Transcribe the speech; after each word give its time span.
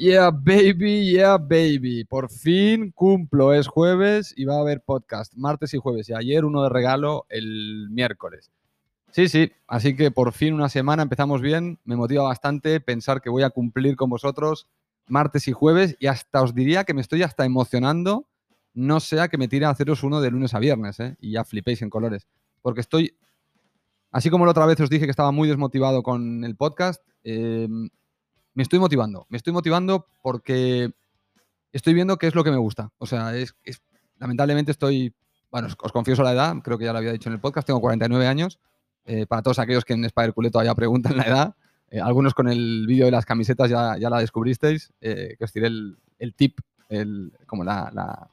Yeah, 0.00 0.30
baby, 0.30 1.10
yeah, 1.10 1.36
baby. 1.36 2.04
Por 2.04 2.30
fin 2.30 2.90
cumplo, 2.90 3.52
es 3.52 3.68
jueves 3.68 4.32
y 4.34 4.46
va 4.46 4.54
a 4.54 4.60
haber 4.60 4.80
podcast 4.80 5.34
martes 5.36 5.74
y 5.74 5.76
jueves. 5.76 6.08
Y 6.08 6.14
ayer 6.14 6.46
uno 6.46 6.62
de 6.62 6.70
regalo 6.70 7.26
el 7.28 7.88
miércoles. 7.90 8.50
Sí, 9.10 9.28
sí, 9.28 9.52
así 9.66 9.94
que 9.94 10.10
por 10.10 10.32
fin 10.32 10.54
una 10.54 10.70
semana 10.70 11.02
empezamos 11.02 11.42
bien. 11.42 11.80
Me 11.84 11.96
motiva 11.96 12.22
bastante 12.22 12.80
pensar 12.80 13.20
que 13.20 13.28
voy 13.28 13.42
a 13.42 13.50
cumplir 13.50 13.94
con 13.96 14.08
vosotros 14.08 14.68
martes 15.06 15.48
y 15.48 15.52
jueves 15.52 15.96
y 16.00 16.06
hasta 16.06 16.40
os 16.40 16.54
diría 16.54 16.84
que 16.84 16.94
me 16.94 17.02
estoy 17.02 17.22
hasta 17.22 17.44
emocionando. 17.44 18.26
No 18.72 19.00
sea 19.00 19.28
que 19.28 19.36
me 19.36 19.48
tire 19.48 19.66
a 19.66 19.68
haceros 19.68 20.02
uno 20.02 20.22
de 20.22 20.30
lunes 20.30 20.54
a 20.54 20.60
viernes 20.60 20.98
¿eh? 20.98 21.14
y 21.20 21.32
ya 21.32 21.44
flipéis 21.44 21.82
en 21.82 21.90
colores. 21.90 22.26
Porque 22.62 22.80
estoy, 22.80 23.18
así 24.10 24.30
como 24.30 24.46
la 24.46 24.52
otra 24.52 24.64
vez 24.64 24.80
os 24.80 24.88
dije 24.88 25.04
que 25.04 25.10
estaba 25.10 25.30
muy 25.30 25.46
desmotivado 25.46 26.02
con 26.02 26.42
el 26.42 26.56
podcast, 26.56 27.06
eh, 27.22 27.68
me 28.54 28.62
estoy 28.62 28.78
motivando. 28.78 29.26
Me 29.28 29.36
estoy 29.36 29.52
motivando 29.52 30.06
porque 30.22 30.92
estoy 31.72 31.94
viendo 31.94 32.18
qué 32.18 32.26
es 32.26 32.34
lo 32.34 32.44
que 32.44 32.50
me 32.50 32.56
gusta. 32.56 32.90
O 32.98 33.06
sea, 33.06 33.36
es, 33.36 33.54
lamentablemente 34.18 34.72
estoy, 34.72 35.14
bueno, 35.50 35.68
os, 35.80 35.92
confieso 35.92 36.22
la 36.22 36.32
edad, 36.32 36.56
creo 36.62 36.78
que 36.78 36.84
ya 36.84 36.92
lo 36.92 36.98
había 36.98 37.12
dicho 37.12 37.28
en 37.28 37.34
el 37.34 37.40
podcast, 37.40 37.66
tengo 37.66 37.80
49 37.80 38.26
años. 38.26 38.58
Eh, 39.06 39.26
para 39.26 39.42
todos 39.42 39.58
aquellos 39.58 39.84
que 39.84 39.94
en 39.94 40.04
Spider 40.04 40.34
Culeto 40.34 40.52
todavía 40.52 40.74
preguntan 40.74 41.16
la 41.16 41.22
edad, 41.24 41.54
eh, 41.90 42.00
algunos 42.00 42.34
con 42.34 42.48
el 42.48 42.86
vídeo 42.86 43.06
de 43.06 43.10
las 43.10 43.24
camisetas 43.24 43.70
ya, 43.70 43.96
ya 43.96 44.10
la 44.10 44.18
descubristeis, 44.18 44.92
eh, 45.00 45.36
que 45.38 45.44
os 45.44 45.52
tiré 45.52 45.68
el, 45.68 46.34
tip, 46.36 46.60
el, 46.88 47.32
como 47.46 47.64
la, 47.64 47.90
la, 47.94 48.28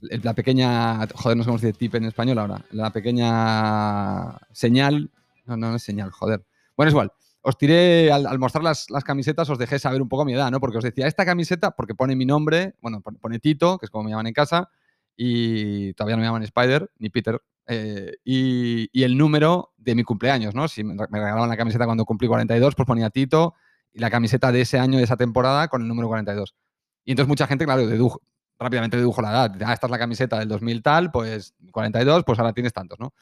la, 0.00 0.32
pequeña, 0.32 1.06
joder, 1.14 1.36
no 1.36 1.44
sé 1.44 1.48
cómo 1.48 1.58
se 1.58 1.66
dice 1.66 1.78
tip 1.78 1.94
en 1.96 2.06
español 2.06 2.38
ahora, 2.38 2.64
la 2.70 2.90
pequeña 2.90 4.38
señal, 4.52 5.10
no, 5.44 5.56
no, 5.56 5.70
no 5.70 5.76
es 5.76 5.82
señal, 5.82 6.10
joder. 6.10 6.42
Bueno, 6.76 6.88
es 6.88 6.94
igual 6.94 7.12
os 7.46 7.58
tiré, 7.58 8.10
al, 8.10 8.38
mostrar 8.38 8.64
las, 8.64 8.86
camisetas, 9.04 9.50
os 9.50 9.58
dejé 9.58 9.78
saber 9.78 10.00
un 10.00 10.08
poco 10.08 10.24
mi 10.24 10.32
edad, 10.32 10.50
¿no? 10.50 10.60
Porque 10.60 10.78
os 10.78 10.84
decía, 10.84 11.06
esta 11.06 11.26
camiseta, 11.26 11.72
porque 11.72 11.94
pone 11.94 12.16
mi 12.16 12.24
nombre, 12.24 12.74
bueno, 12.80 13.02
pone 13.02 13.38
Tito, 13.38 13.76
que 13.76 13.84
es 13.84 13.90
como 13.90 14.04
me 14.04 14.10
llaman 14.10 14.28
en 14.28 14.32
casa, 14.32 14.70
y 15.14 15.92
todavía 15.92 16.16
no 16.16 16.22
me 16.22 16.26
llaman 16.26 16.42
Spider, 16.42 16.90
ni 16.98 17.10
Peter, 17.10 17.38
eh, 17.66 18.14
y, 18.24 19.02
el 19.02 19.18
número 19.18 19.74
de 19.76 19.94
mi 19.94 20.04
cumpleaños, 20.04 20.54
¿no? 20.54 20.68
Si 20.68 20.82
me 20.84 20.96
regalaban 20.96 21.50
la 21.50 21.56
camiseta 21.58 21.84
cuando 21.84 22.06
cumplí 22.06 22.28
42, 22.28 22.74
pues 22.74 22.86
ponía 22.86 23.10
Tito, 23.10 23.54
y 23.92 23.98
la 23.98 24.08
camiseta 24.08 24.50
de 24.50 24.62
ese 24.62 24.78
año, 24.78 24.96
de 24.96 25.04
esa 25.04 25.18
temporada, 25.18 25.68
con 25.68 25.82
el 25.82 25.88
número 25.88 26.08
42. 26.08 26.56
Y 27.04 27.10
entonces 27.10 27.28
mucha 27.28 27.46
gente, 27.46 27.66
claro, 27.66 27.86
dedujo, 27.86 28.22
rápidamente 28.58 28.96
dedujo 28.96 29.20
la 29.20 29.30
edad. 29.32 29.56
Ah, 29.66 29.74
esta 29.74 29.86
es 29.86 29.90
la 29.90 29.98
camiseta 29.98 30.38
del 30.38 30.48
2000 30.48 30.82
tal, 30.82 31.10
pues 31.10 31.54
42, 31.72 32.24
pues 32.24 32.38
ahora 32.38 32.54
tienes 32.54 32.72
tantos, 32.72 32.98
¿no? 32.98 33.12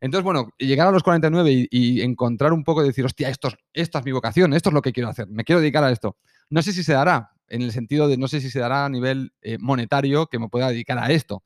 Entonces, 0.00 0.24
bueno, 0.24 0.50
llegar 0.58 0.88
a 0.88 0.90
los 0.90 1.02
49 1.02 1.68
y, 1.70 2.00
encontrar 2.02 2.52
un 2.52 2.64
poco 2.64 2.82
de 2.82 2.88
decir, 2.88 3.04
hostia, 3.04 3.28
esto, 3.28 3.48
es 3.72 3.90
mi 4.04 4.12
vocación, 4.12 4.52
esto 4.54 4.70
es 4.70 4.74
lo 4.74 4.82
que 4.82 4.92
quiero 4.92 5.08
hacer, 5.08 5.28
me 5.28 5.44
quiero 5.44 5.60
dedicar 5.60 5.84
a 5.84 5.90
esto. 5.90 6.16
No 6.50 6.62
sé 6.62 6.72
si 6.72 6.82
se 6.82 6.92
dará, 6.92 7.32
en 7.48 7.62
el 7.62 7.72
sentido 7.72 8.08
de 8.08 8.16
no 8.16 8.28
sé 8.28 8.40
si 8.40 8.50
se 8.50 8.60
dará 8.60 8.84
a 8.84 8.88
nivel 8.88 9.32
eh, 9.42 9.58
monetario 9.58 10.26
que 10.26 10.38
me 10.38 10.48
pueda 10.48 10.68
dedicar 10.68 10.98
a 10.98 11.10
esto, 11.10 11.44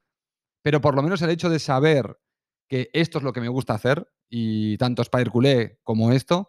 pero 0.63 0.81
por 0.81 0.95
lo 0.95 1.03
menos 1.03 1.23
el 1.23 1.31
hecho 1.31 1.51
de 1.51 1.59
saber 1.59 2.19
que 2.69 2.91
esto 2.93 3.19
es 3.19 3.25
lo 3.25 3.33
que 3.33 3.41
me 3.41 3.49
gusta 3.49 3.75
hacer, 3.75 4.09
y 4.29 4.79
tanto 4.79 5.03
Spider 5.03 5.31
Culé 5.31 5.79
como 5.83 6.11
esto, 6.11 6.49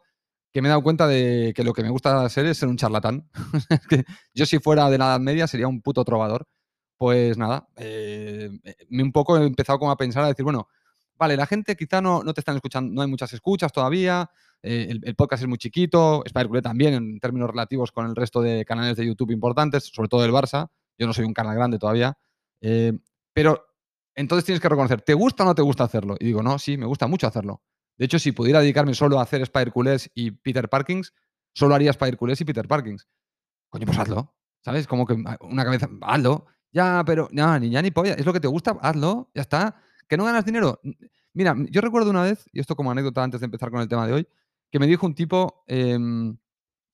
que 0.54 0.62
me 0.62 0.68
he 0.68 0.70
dado 0.70 0.84
cuenta 0.84 1.08
de 1.08 1.52
que 1.56 1.64
lo 1.64 1.74
que 1.74 1.84
me 1.84 1.90
gusta 1.90 2.24
hacer 2.24 2.46
es 2.46 2.58
ser 2.58 2.70
un 2.70 2.78
charlatán. 2.78 3.30
yo 4.34 4.46
si 4.46 4.60
fuera 4.60 4.90
de 4.90 4.98
la 5.00 5.08
Edad 5.08 5.20
Media 5.20 5.48
sería 5.48 5.68
un 5.68 5.82
puto 5.82 6.06
trovador. 6.06 6.48
Pues 6.96 7.38
nada, 7.38 7.68
eh, 7.76 8.50
me 8.88 9.04
un 9.04 9.12
poco 9.12 9.38
he 9.38 9.46
empezado 9.46 9.80
como 9.80 9.92
a 9.92 9.98
pensar, 9.98 10.24
a 10.24 10.28
decir, 10.28 10.44
bueno, 10.46 10.70
vale, 11.24 11.38
la 11.38 11.46
gente 11.46 11.76
quizá 11.76 12.02
no, 12.02 12.22
no 12.22 12.34
te 12.34 12.42
están 12.42 12.56
escuchando, 12.56 12.94
no 12.94 13.02
hay 13.02 13.08
muchas 13.08 13.32
escuchas 13.32 13.72
todavía, 13.72 14.30
eh, 14.62 15.00
el, 15.02 15.16
podcast 15.16 15.44
es 15.44 15.48
muy 15.48 15.58
chiquito, 15.58 16.22
Spider 16.26 16.62
también 16.62 16.94
en 16.94 17.20
términos 17.20 17.50
relativos 17.50 17.92
con 17.92 18.06
el 18.06 18.16
resto 18.16 18.42
de 18.42 18.66
canales 18.66 18.98
de 18.98 19.06
YouTube 19.06 19.32
importantes, 19.32 19.86
sobre 19.86 20.10
todo 20.10 20.26
el 20.26 20.32
Barça, 20.32 20.70
yo 20.98 21.08
no 21.08 21.14
soy 21.14 21.24
un 21.24 21.34
canal 21.34 21.56
grande 21.56 21.80
todavía, 21.80 22.18
eh, 22.60 22.92
pero 23.32 23.66
entonces 24.16 24.44
tienes 24.44 24.62
que 24.62 24.68
reconocer, 24.68 25.02
¿te 25.02 25.14
gusta 25.14 25.44
o 25.44 25.46
no 25.46 25.56
te 25.56 25.62
gusta 25.62 25.86
hacerlo? 25.86 26.18
Y 26.20 26.26
digo, 26.26 26.44
no, 26.44 26.60
sí, 26.60 26.78
me 26.78 26.86
gusta 26.86 27.08
mucho 27.08 27.26
hacerlo. 27.26 27.62
De 27.98 28.06
hecho, 28.06 28.20
si 28.20 28.34
pudiera 28.34 28.60
dedicarme 28.60 28.94
solo 28.94 29.20
a 29.20 29.24
hacer 29.24 29.42
Spider 29.42 29.72
y 30.14 30.32
Peter 30.32 30.68
Parkins, 30.68 31.14
solo 31.54 31.74
haría 31.74 31.92
Spider 31.92 32.18
y 32.38 32.44
Peter 32.44 32.68
Parkins. 32.68 33.08
Coño, 33.70 33.86
pues 33.86 33.98
hazlo. 33.98 34.36
¿Sabes? 34.62 34.88
Como 34.88 35.06
que 35.06 35.14
una 35.14 35.64
cabeza, 35.64 35.90
hazlo. 36.02 36.48
Ya, 36.72 37.04
pero, 37.06 37.30
ya, 37.32 37.60
ni 37.60 37.70
ni 37.70 37.92
polla. 37.92 38.14
Es 38.14 38.26
lo 38.26 38.34
que 38.34 38.40
te 38.40 38.48
gusta, 38.48 38.78
hazlo. 38.82 39.30
Ya 39.34 39.42
está. 39.42 39.76
¿Que 40.08 40.18
no 40.18 40.26
ganas 40.26 40.46
dinero? 40.46 40.80
Mira, 41.34 41.56
yo 41.70 41.82
recuerdo 41.82 42.10
una 42.12 42.24
vez, 42.24 42.48
y 42.52 42.60
esto 42.60 42.76
como 42.76 42.92
anécdota 42.92 43.24
antes 43.24 43.42
de 43.42 43.46
empezar 43.46 43.72
con 43.72 43.82
el 43.82 43.88
tema 43.88 44.06
de 44.06 44.14
hoy, 44.14 44.28
que 44.72 44.80
me 44.80 44.88
dijo 44.88 45.06
un 45.06 45.16
tipo, 45.16 45.64
em, 45.68 46.38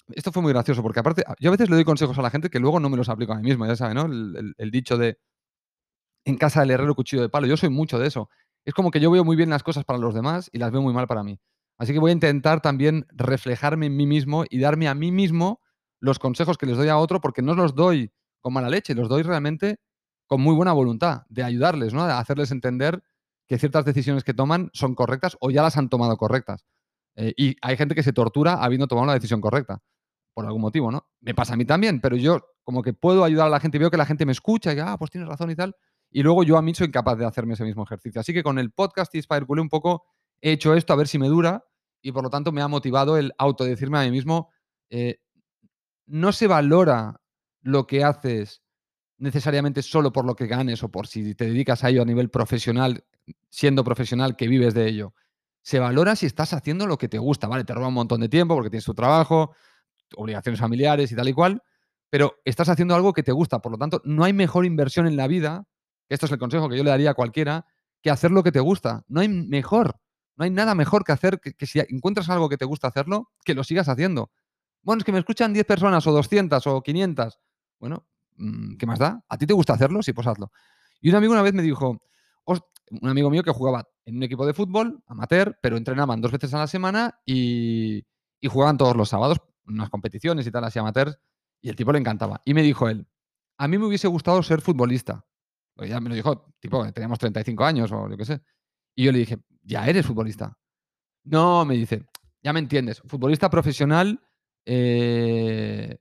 esto 0.09 0.31
fue 0.31 0.41
muy 0.41 0.53
gracioso, 0.53 0.81
porque 0.81 1.01
aparte, 1.01 1.23
yo 1.39 1.49
a 1.49 1.51
veces 1.51 1.69
le 1.69 1.75
doy 1.75 1.85
consejos 1.85 2.17
a 2.17 2.21
la 2.21 2.29
gente 2.29 2.49
que 2.49 2.59
luego 2.59 2.79
no 2.79 2.89
me 2.89 2.97
los 2.97 3.09
aplico 3.09 3.33
a 3.33 3.37
mí 3.37 3.43
mismo, 3.43 3.65
ya 3.65 3.75
sabes, 3.75 3.95
¿no? 3.95 4.05
El, 4.05 4.71
dicho 4.71 4.97
de, 4.97 5.19
en 6.25 6.37
casa 6.37 6.61
del 6.61 6.71
herrero 6.71 6.95
cuchillo 6.95 7.21
de 7.21 7.29
palo, 7.29 7.47
yo 7.47 7.57
soy 7.57 7.69
mucho 7.69 7.99
de 7.99 8.07
eso. 8.07 8.29
Es 8.65 8.73
como 8.73 8.91
que 8.91 8.99
yo 8.99 9.11
veo 9.11 9.23
muy 9.23 9.35
bien 9.35 9.49
las 9.49 9.63
cosas 9.63 9.85
para 9.85 9.99
los 9.99 10.13
demás 10.13 10.49
y 10.51 10.57
las 10.57 10.71
veo 10.71 10.81
muy 10.81 10.93
mal 10.93 11.07
para 11.07 11.23
mí. 11.23 11.39
Así 11.77 11.93
que 11.93 11.99
voy 11.99 12.11
a 12.11 12.13
intentar 12.13 12.61
también 12.61 13.05
reflejarme 13.09 13.85
en 13.87 13.95
mí 13.95 14.05
mismo 14.05 14.45
y 14.49 14.59
darme 14.59 14.87
a 14.87 14.95
mí 14.95 15.11
mismo 15.11 15.61
los 16.01 16.19
consejos 16.19 16.57
que 16.57 16.65
les 16.65 16.77
doy 16.77 16.89
a 16.89 16.97
otro, 16.97 17.21
porque 17.21 17.41
no 17.41 17.55
los 17.55 17.75
doy 17.75 18.11
con 18.41 18.53
mala 18.53 18.69
leche, 18.69 18.95
los 18.95 19.09
doy 19.09 19.23
realmente 19.23 19.79
con 20.27 20.41
muy 20.41 20.55
buena 20.55 20.73
voluntad 20.73 21.23
de 21.29 21.43
ayudarles, 21.43 21.93
¿no? 21.93 22.05
De 22.05 22.13
hacerles 22.13 22.51
entender 22.51 23.01
que 23.49 23.57
ciertas 23.57 23.83
decisiones 23.83 24.23
que 24.23 24.35
toman 24.35 24.69
son 24.73 24.93
correctas 24.93 25.35
o 25.41 25.49
ya 25.49 25.63
las 25.63 25.75
han 25.75 25.89
tomado 25.89 26.15
correctas. 26.17 26.65
Eh, 27.15 27.33
y 27.35 27.55
hay 27.63 27.75
gente 27.77 27.95
que 27.95 28.03
se 28.03 28.13
tortura 28.13 28.63
habiendo 28.63 28.87
tomado 28.87 29.05
una 29.05 29.15
decisión 29.15 29.41
correcta, 29.41 29.81
por 30.35 30.45
algún 30.45 30.61
motivo, 30.61 30.91
¿no? 30.91 31.09
Me 31.19 31.33
pasa 31.33 31.55
a 31.55 31.57
mí 31.57 31.65
también, 31.65 31.99
pero 31.99 32.15
yo 32.15 32.39
como 32.63 32.83
que 32.83 32.93
puedo 32.93 33.23
ayudar 33.23 33.47
a 33.47 33.49
la 33.49 33.59
gente, 33.59 33.79
veo 33.79 33.89
que 33.89 33.97
la 33.97 34.05
gente 34.05 34.27
me 34.27 34.33
escucha 34.33 34.71
y 34.71 34.79
ah, 34.79 34.95
pues 34.99 35.09
tienes 35.09 35.27
razón 35.27 35.49
y 35.49 35.55
tal, 35.55 35.75
y 36.11 36.21
luego 36.21 36.43
yo 36.43 36.57
a 36.57 36.61
mí 36.61 36.75
soy 36.75 36.87
incapaz 36.87 37.17
de 37.17 37.25
hacerme 37.25 37.55
ese 37.55 37.63
mismo 37.63 37.83
ejercicio. 37.83 38.21
Así 38.21 38.33
que 38.33 38.43
con 38.43 38.59
el 38.59 38.71
podcast 38.71 39.13
y 39.15 39.17
Spider 39.17 39.45
un 39.49 39.69
poco 39.69 40.05
he 40.41 40.51
hecho 40.51 40.75
esto 40.75 40.93
a 40.93 40.95
ver 40.95 41.07
si 41.07 41.17
me 41.17 41.27
dura 41.27 41.65
y 42.03 42.11
por 42.11 42.23
lo 42.23 42.29
tanto 42.29 42.51
me 42.51 42.61
ha 42.61 42.67
motivado 42.67 43.17
el 43.17 43.33
autodecirme 43.39 43.97
a 43.97 44.03
mí 44.03 44.11
mismo, 44.11 44.51
eh, 44.91 45.17
no 46.05 46.31
se 46.31 46.45
valora 46.45 47.19
lo 47.61 47.87
que 47.87 48.03
haces 48.03 48.61
necesariamente 49.17 49.81
solo 49.81 50.13
por 50.13 50.25
lo 50.25 50.35
que 50.35 50.47
ganes 50.47 50.83
o 50.83 50.89
por 50.89 51.07
si 51.07 51.35
te 51.35 51.45
dedicas 51.45 51.83
a 51.83 51.89
ello 51.89 52.03
a 52.03 52.05
nivel 52.05 52.29
profesional, 52.29 53.03
siendo 53.49 53.83
profesional 53.83 54.35
que 54.35 54.47
vives 54.47 54.73
de 54.73 54.87
ello. 54.87 55.13
Se 55.61 55.79
valora 55.79 56.15
si 56.15 56.25
estás 56.25 56.53
haciendo 56.53 56.87
lo 56.87 56.97
que 56.97 57.09
te 57.09 57.17
gusta, 57.17 57.47
¿vale? 57.47 57.63
Te 57.63 57.73
roba 57.73 57.87
un 57.87 57.93
montón 57.93 58.21
de 58.21 58.29
tiempo 58.29 58.55
porque 58.55 58.69
tienes 58.69 58.85
tu 58.85 58.93
trabajo, 58.93 59.53
obligaciones 60.15 60.59
familiares 60.59 61.11
y 61.11 61.15
tal 61.15 61.27
y 61.27 61.33
cual, 61.33 61.61
pero 62.09 62.35
estás 62.45 62.69
haciendo 62.69 62.95
algo 62.95 63.13
que 63.13 63.23
te 63.23 63.31
gusta. 63.31 63.59
Por 63.59 63.73
lo 63.73 63.77
tanto, 63.77 64.01
no 64.05 64.23
hay 64.23 64.33
mejor 64.33 64.65
inversión 64.65 65.07
en 65.07 65.17
la 65.17 65.27
vida, 65.27 65.65
esto 66.07 66.25
es 66.25 66.31
el 66.31 66.39
consejo 66.39 66.69
que 66.69 66.77
yo 66.77 66.83
le 66.83 66.89
daría 66.89 67.11
a 67.11 67.13
cualquiera, 67.13 67.65
que 68.01 68.09
hacer 68.09 68.31
lo 68.31 68.43
que 68.43 68.51
te 68.51 68.59
gusta. 68.59 69.03
No 69.07 69.21
hay 69.21 69.29
mejor, 69.29 69.99
no 70.35 70.45
hay 70.45 70.49
nada 70.49 70.73
mejor 70.73 71.03
que 71.03 71.11
hacer 71.11 71.39
que, 71.39 71.53
que 71.53 71.65
si 71.67 71.79
encuentras 71.79 72.29
algo 72.29 72.49
que 72.49 72.57
te 72.57 72.65
gusta 72.65 72.87
hacerlo, 72.87 73.31
que 73.43 73.53
lo 73.53 73.63
sigas 73.63 73.89
haciendo. 73.89 74.31
Bueno, 74.81 74.99
es 74.99 75.05
que 75.05 75.11
me 75.11 75.19
escuchan 75.19 75.53
10 75.53 75.65
personas 75.65 76.07
o 76.07 76.11
200 76.11 76.65
o 76.65 76.81
500. 76.81 77.39
Bueno, 77.79 78.05
Mm, 78.39 78.77
¿qué 78.77 78.85
más 78.85 78.99
da? 78.99 79.21
¿A 79.27 79.37
ti 79.37 79.45
te 79.45 79.53
gusta 79.53 79.73
hacerlo? 79.73 80.01
Sí, 80.01 80.13
pues 80.13 80.25
hazlo. 80.25 80.51
Y 81.01 81.09
un 81.09 81.15
amigo 81.15 81.33
una 81.33 81.41
vez 81.41 81.53
me 81.53 81.61
dijo, 81.61 82.01
un 82.89 83.09
amigo 83.09 83.29
mío 83.29 83.43
que 83.43 83.51
jugaba 83.51 83.87
en 84.05 84.17
un 84.17 84.23
equipo 84.23 84.45
de 84.45 84.53
fútbol, 84.53 85.03
amateur, 85.07 85.57
pero 85.61 85.77
entrenaban 85.77 86.21
dos 86.21 86.31
veces 86.31 86.53
a 86.53 86.59
la 86.59 86.67
semana 86.67 87.19
y, 87.25 88.05
jugaban 88.47 88.77
todos 88.77 88.95
los 88.95 89.09
sábados, 89.09 89.41
unas 89.65 89.89
competiciones 89.89 90.47
y 90.47 90.51
tal, 90.51 90.63
así 90.63 90.79
amateurs, 90.79 91.19
y 91.61 91.69
el 91.69 91.75
tipo 91.75 91.91
le 91.91 91.99
encantaba. 91.99 92.41
Y 92.45 92.53
me 92.53 92.61
dijo 92.61 92.87
él, 92.89 93.05
a 93.57 93.67
mí 93.67 93.77
me 93.77 93.85
hubiese 93.85 94.07
gustado 94.07 94.41
ser 94.43 94.61
futbolista. 94.61 95.25
ya 95.77 95.99
me 95.99 96.09
lo 96.09 96.15
dijo, 96.15 96.53
tipo, 96.59 96.91
teníamos 96.91 97.19
35 97.19 97.65
años 97.65 97.91
o 97.91 98.07
lo 98.07 98.17
que 98.17 98.25
sé. 98.25 98.41
Y 98.95 99.05
yo 99.05 99.11
le 99.11 99.19
dije, 99.19 99.37
ya 99.61 99.85
eres 99.87 100.05
futbolista. 100.05 100.57
No, 101.25 101.65
me 101.65 101.75
dice, 101.75 102.05
ya 102.41 102.53
me 102.53 102.59
entiendes, 102.59 103.01
futbolista 103.05 103.49
profesional 103.49 104.21
eh, 104.65 105.97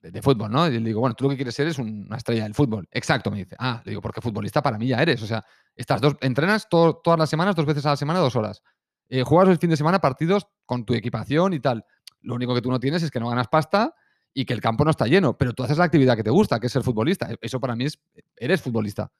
de, 0.00 0.22
fútbol, 0.22 0.50
¿no? 0.50 0.66
Y 0.66 0.78
le 0.78 0.80
digo, 0.80 1.00
bueno, 1.00 1.14
tú 1.14 1.24
lo 1.24 1.30
que 1.30 1.36
quieres 1.36 1.54
ser 1.54 1.66
es 1.66 1.78
una 1.78 2.16
estrella 2.16 2.44
del 2.44 2.54
fútbol. 2.54 2.88
Exacto, 2.90 3.30
me 3.30 3.38
dice. 3.38 3.56
Ah, 3.58 3.82
le 3.84 3.90
digo, 3.90 4.02
porque 4.02 4.20
futbolista 4.20 4.62
para 4.62 4.78
mí 4.78 4.86
ya 4.86 5.02
eres. 5.02 5.22
O 5.22 5.26
sea, 5.26 5.44
estas 5.74 6.00
dos, 6.00 6.16
entrenas 6.20 6.68
todas 6.68 7.18
las 7.18 7.28
semanas, 7.28 7.56
dos 7.56 7.66
veces 7.66 7.84
a 7.86 7.90
la 7.90 7.96
semana, 7.96 8.20
dos 8.20 8.36
horas. 8.36 8.62
Eh, 9.08 9.22
juegas 9.22 9.48
el 9.50 9.58
fin 9.58 9.70
de 9.70 9.76
semana 9.76 10.00
partidos 10.00 10.46
con 10.66 10.84
tu 10.84 10.94
equipación 10.94 11.52
y 11.54 11.60
tal. 11.60 11.84
Lo 12.20 12.34
único 12.34 12.54
que 12.54 12.62
tú 12.62 12.70
no 12.70 12.78
tienes 12.78 13.02
es 13.02 13.10
que 13.10 13.20
no 13.20 13.28
ganas 13.28 13.48
pasta 13.48 13.94
y 14.34 14.44
que 14.44 14.52
el 14.54 14.60
campo 14.60 14.84
no 14.84 14.90
está 14.90 15.06
lleno, 15.06 15.36
pero 15.36 15.52
tú 15.52 15.64
haces 15.64 15.78
la 15.78 15.84
actividad 15.84 16.16
que 16.16 16.22
te 16.22 16.30
gusta, 16.30 16.60
que 16.60 16.66
es 16.66 16.72
ser 16.72 16.82
futbolista. 16.82 17.28
Eso 17.40 17.58
para 17.58 17.74
mí 17.74 17.86
es, 17.86 17.98
eres 18.36 18.60
futbolista. 18.60 19.10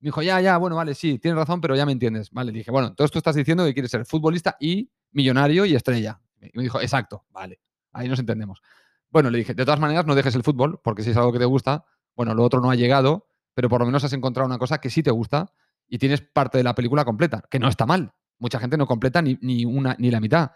Me 0.00 0.08
dijo, 0.08 0.22
ya, 0.22 0.40
ya, 0.40 0.56
bueno, 0.56 0.76
vale, 0.76 0.94
sí, 0.94 1.18
tienes 1.18 1.38
razón, 1.38 1.60
pero 1.60 1.76
ya 1.76 1.86
me 1.86 1.92
entiendes. 1.92 2.30
Vale, 2.30 2.52
dije, 2.52 2.70
bueno, 2.70 2.88
entonces 2.88 3.12
tú 3.12 3.18
estás 3.18 3.36
diciendo 3.36 3.64
que 3.64 3.74
quieres 3.74 3.90
ser 3.90 4.04
futbolista 4.06 4.56
y 4.58 4.90
millonario 5.12 5.64
y 5.66 5.74
estrella. 5.74 6.20
Y 6.40 6.50
me 6.56 6.62
dijo, 6.62 6.80
exacto, 6.80 7.24
vale, 7.30 7.60
ahí 7.92 8.08
nos 8.08 8.18
entendemos. 8.18 8.60
Bueno, 9.10 9.30
le 9.30 9.38
dije, 9.38 9.54
de 9.54 9.64
todas 9.64 9.80
maneras, 9.80 10.06
no 10.06 10.14
dejes 10.14 10.34
el 10.34 10.42
fútbol, 10.42 10.80
porque 10.82 11.02
si 11.02 11.10
es 11.10 11.16
algo 11.16 11.32
que 11.32 11.38
te 11.38 11.44
gusta, 11.44 11.84
bueno, 12.14 12.34
lo 12.34 12.44
otro 12.44 12.60
no 12.60 12.70
ha 12.70 12.76
llegado, 12.76 13.26
pero 13.54 13.68
por 13.68 13.80
lo 13.80 13.86
menos 13.86 14.04
has 14.04 14.12
encontrado 14.12 14.46
una 14.46 14.58
cosa 14.58 14.78
que 14.78 14.90
sí 14.90 15.02
te 15.02 15.10
gusta 15.10 15.52
y 15.88 15.98
tienes 15.98 16.20
parte 16.20 16.58
de 16.58 16.64
la 16.64 16.74
película 16.74 17.04
completa, 17.04 17.42
que 17.50 17.58
no 17.58 17.68
está 17.68 17.86
mal. 17.86 18.12
Mucha 18.38 18.60
gente 18.60 18.76
no 18.76 18.86
completa 18.86 19.20
ni, 19.20 19.38
ni 19.42 19.64
una, 19.64 19.96
ni 19.98 20.10
la 20.10 20.20
mitad. 20.20 20.52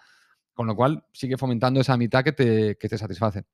Con 0.55 0.67
lo 0.67 0.77
cual, 0.77 1.05
sigue 1.13 1.37
fomentando 1.37 1.81
esa 1.81 1.97
mitad 1.97 2.23
que 2.23 2.33
te, 2.33 2.77
que 2.79 2.89
te 2.89 2.97
satisface. 2.97 3.45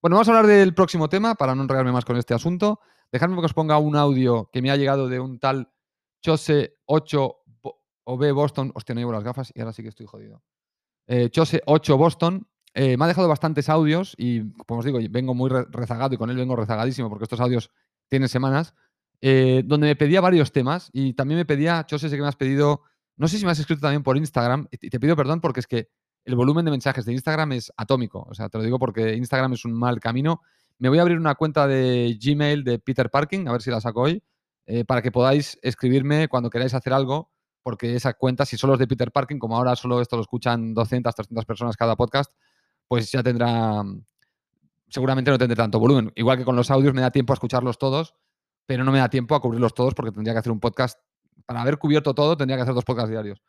Bueno, 0.00 0.16
vamos 0.16 0.28
a 0.28 0.32
hablar 0.32 0.46
del 0.46 0.74
próximo 0.74 1.08
tema 1.08 1.36
para 1.36 1.54
no 1.54 1.62
enredarme 1.62 1.92
más 1.92 2.04
con 2.04 2.16
este 2.16 2.34
asunto. 2.34 2.80
Dejadme 3.12 3.38
que 3.38 3.46
os 3.46 3.54
ponga 3.54 3.78
un 3.78 3.94
audio 3.94 4.50
que 4.52 4.60
me 4.60 4.70
ha 4.70 4.76
llegado 4.76 5.08
de 5.08 5.20
un 5.20 5.38
tal 5.38 5.72
Chose 6.20 6.78
8 6.86 7.36
o 8.04 8.18
B 8.18 8.32
Boston. 8.32 8.72
Hostia, 8.74 8.94
no 8.94 9.00
llevo 9.00 9.12
las 9.12 9.22
gafas 9.22 9.52
y 9.54 9.60
ahora 9.60 9.72
sí 9.72 9.82
que 9.82 9.90
estoy 9.90 10.06
jodido. 10.06 10.42
Eh, 11.06 11.30
Chose 11.30 11.62
8 11.66 11.96
Boston. 11.96 12.48
Eh, 12.74 12.96
me 12.96 13.04
ha 13.04 13.08
dejado 13.08 13.28
bastantes 13.28 13.68
audios 13.68 14.14
y, 14.16 14.50
como 14.66 14.80
os 14.80 14.84
digo, 14.84 14.98
vengo 15.10 15.34
muy 15.34 15.50
rezagado 15.50 16.14
y 16.14 16.18
con 16.18 16.30
él 16.30 16.36
vengo 16.36 16.56
rezagadísimo 16.56 17.08
porque 17.08 17.24
estos 17.24 17.40
audios 17.40 17.70
tienen 18.08 18.28
semanas, 18.28 18.74
eh, 19.20 19.62
donde 19.64 19.88
me 19.88 19.96
pedía 19.96 20.20
varios 20.20 20.52
temas 20.52 20.88
y 20.92 21.12
también 21.14 21.38
me 21.38 21.44
pedía, 21.44 21.84
Chose, 21.86 22.08
sé 22.08 22.16
que 22.16 22.22
me 22.22 22.28
has 22.28 22.36
pedido, 22.36 22.82
no 23.16 23.28
sé 23.28 23.38
si 23.38 23.44
me 23.44 23.50
has 23.50 23.58
escrito 23.58 23.82
también 23.82 24.02
por 24.02 24.16
Instagram 24.16 24.68
y 24.70 24.88
te 24.88 24.98
pido 24.98 25.16
perdón 25.16 25.40
porque 25.40 25.60
es 25.60 25.66
que 25.66 25.88
el 26.24 26.34
volumen 26.34 26.64
de 26.64 26.70
mensajes 26.70 27.04
de 27.04 27.12
Instagram 27.12 27.52
es 27.52 27.72
atómico. 27.76 28.26
O 28.28 28.34
sea, 28.34 28.48
te 28.48 28.56
lo 28.56 28.64
digo 28.64 28.78
porque 28.78 29.14
Instagram 29.16 29.54
es 29.54 29.64
un 29.64 29.72
mal 29.72 29.98
camino. 29.98 30.40
Me 30.78 30.88
voy 30.88 30.98
a 30.98 31.02
abrir 31.02 31.18
una 31.18 31.34
cuenta 31.34 31.66
de 31.66 32.16
Gmail 32.20 32.62
de 32.64 32.78
Peter 32.78 33.10
Parking, 33.10 33.48
a 33.48 33.52
ver 33.52 33.60
si 33.60 33.70
la 33.70 33.80
saco 33.80 34.02
hoy, 34.02 34.22
para 34.86 35.02
que 35.02 35.10
podáis 35.10 35.58
escribirme 35.62 36.28
cuando 36.28 36.48
queráis 36.48 36.74
hacer 36.74 36.92
algo 36.92 37.32
porque 37.62 37.94
esa 37.94 38.14
cuenta, 38.14 38.44
si 38.44 38.56
solo 38.56 38.74
es 38.74 38.78
de 38.78 38.86
Peter 38.86 39.12
Parking, 39.12 39.38
como 39.38 39.56
ahora 39.56 39.76
solo 39.76 40.00
esto 40.00 40.16
lo 40.16 40.22
escuchan 40.22 40.74
200, 40.74 41.14
300 41.14 41.44
personas 41.44 41.76
cada 41.76 41.96
podcast, 41.96 42.32
pues 42.92 43.10
ya 43.10 43.22
tendrá, 43.22 43.82
seguramente 44.86 45.30
no 45.30 45.38
tendré 45.38 45.56
tanto 45.56 45.80
volumen. 45.80 46.12
Igual 46.14 46.36
que 46.36 46.44
con 46.44 46.54
los 46.54 46.70
audios 46.70 46.92
me 46.92 47.00
da 47.00 47.10
tiempo 47.10 47.32
a 47.32 47.36
escucharlos 47.36 47.78
todos, 47.78 48.14
pero 48.66 48.84
no 48.84 48.92
me 48.92 48.98
da 48.98 49.08
tiempo 49.08 49.34
a 49.34 49.40
cubrirlos 49.40 49.72
todos 49.72 49.94
porque 49.94 50.12
tendría 50.12 50.34
que 50.34 50.40
hacer 50.40 50.52
un 50.52 50.60
podcast, 50.60 51.00
para 51.46 51.62
haber 51.62 51.78
cubierto 51.78 52.12
todo, 52.12 52.36
tendría 52.36 52.58
que 52.58 52.64
hacer 52.64 52.74
dos 52.74 52.84
podcasts 52.84 53.08
diarios. 53.08 53.42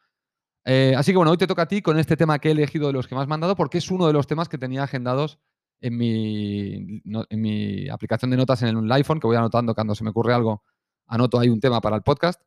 Eh, 0.63 0.95
así 0.98 1.12
que 1.12 1.18
bueno, 1.18 1.31
hoy 1.31 1.36
te 1.36 1.45
toca 1.45 1.63
a 1.63 1.68
ti 1.68 1.81
con 1.81 2.00
este 2.00 2.16
tema 2.16 2.40
que 2.40 2.48
he 2.48 2.51
elegido 2.54 2.88
de 2.88 2.94
los 2.94 3.06
que 3.06 3.16
me 3.16 3.22
has 3.22 3.28
mandado 3.28 3.57
porque 3.57 3.80
es 3.80 3.92
uno 3.92 4.07
de 4.07 4.13
los 4.13 4.28
temas 4.28 4.48
que 4.48 4.57
tenía 4.57 4.84
agendados 4.84 5.40
en 5.81 5.98
mi, 5.98 7.01
en 7.04 7.42
mi 7.42 7.89
aplicación 7.89 8.31
de 8.31 8.38
notas 8.38 8.62
en 8.62 8.78
el 8.78 8.92
iPhone, 8.94 9.19
que 9.19 9.28
voy 9.28 9.36
anotando 9.36 9.75
cuando 9.75 9.94
se 9.94 10.06
me 10.06 10.12
ocurre 10.12 10.34
algo, 10.34 10.63
anoto 11.06 11.38
ahí 11.38 11.50
un 11.50 11.60
tema 11.60 11.81
para 11.81 11.98
el 11.98 12.01
podcast. 12.01 12.42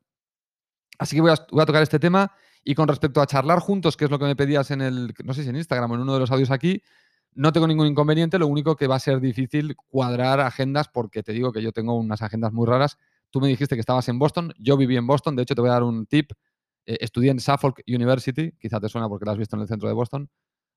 Así 0.97 1.15
que 1.15 1.21
voy 1.21 1.29
a, 1.29 1.35
tocar 1.35 1.83
este 1.83 1.99
tema. 1.99 2.31
Y 2.69 2.75
con 2.75 2.89
respecto 2.89 3.21
a 3.21 3.25
charlar 3.25 3.59
juntos, 3.59 3.95
que 3.95 4.03
es 4.03 4.11
lo 4.11 4.19
que 4.19 4.25
me 4.25 4.35
pedías 4.35 4.71
en 4.71 4.81
el, 4.81 5.13
no 5.23 5.33
sé 5.33 5.43
si 5.43 5.49
en 5.49 5.55
Instagram 5.55 5.89
o 5.89 5.95
en 5.95 6.01
uno 6.01 6.13
de 6.15 6.19
los 6.19 6.31
audios 6.31 6.51
aquí, 6.51 6.81
no 7.33 7.53
tengo 7.53 7.65
ningún 7.65 7.87
inconveniente. 7.87 8.37
Lo 8.37 8.47
único 8.47 8.75
que 8.75 8.87
va 8.87 8.95
a 8.95 8.99
ser 8.99 9.21
difícil 9.21 9.77
cuadrar 9.87 10.41
agendas 10.41 10.89
porque 10.89 11.23
te 11.23 11.31
digo 11.31 11.53
que 11.53 11.61
yo 11.61 11.71
tengo 11.71 11.95
unas 11.95 12.21
agendas 12.21 12.51
muy 12.51 12.67
raras. 12.67 12.97
Tú 13.29 13.39
me 13.39 13.47
dijiste 13.47 13.75
que 13.75 13.79
estabas 13.79 14.09
en 14.09 14.19
Boston, 14.19 14.53
yo 14.59 14.75
viví 14.75 14.97
en 14.97 15.07
Boston, 15.07 15.37
de 15.37 15.43
hecho 15.43 15.55
te 15.55 15.61
voy 15.61 15.69
a 15.69 15.73
dar 15.75 15.83
un 15.83 16.07
tip. 16.07 16.33
Eh, 16.85 16.97
estudié 16.99 17.31
en 17.31 17.39
Suffolk 17.39 17.83
University, 17.87 18.51
quizá 18.59 18.81
te 18.81 18.89
suena 18.89 19.07
porque 19.07 19.23
lo 19.23 19.31
has 19.31 19.37
visto 19.37 19.55
en 19.55 19.61
el 19.61 19.69
centro 19.69 19.87
de 19.87 19.93
Boston. 19.93 20.29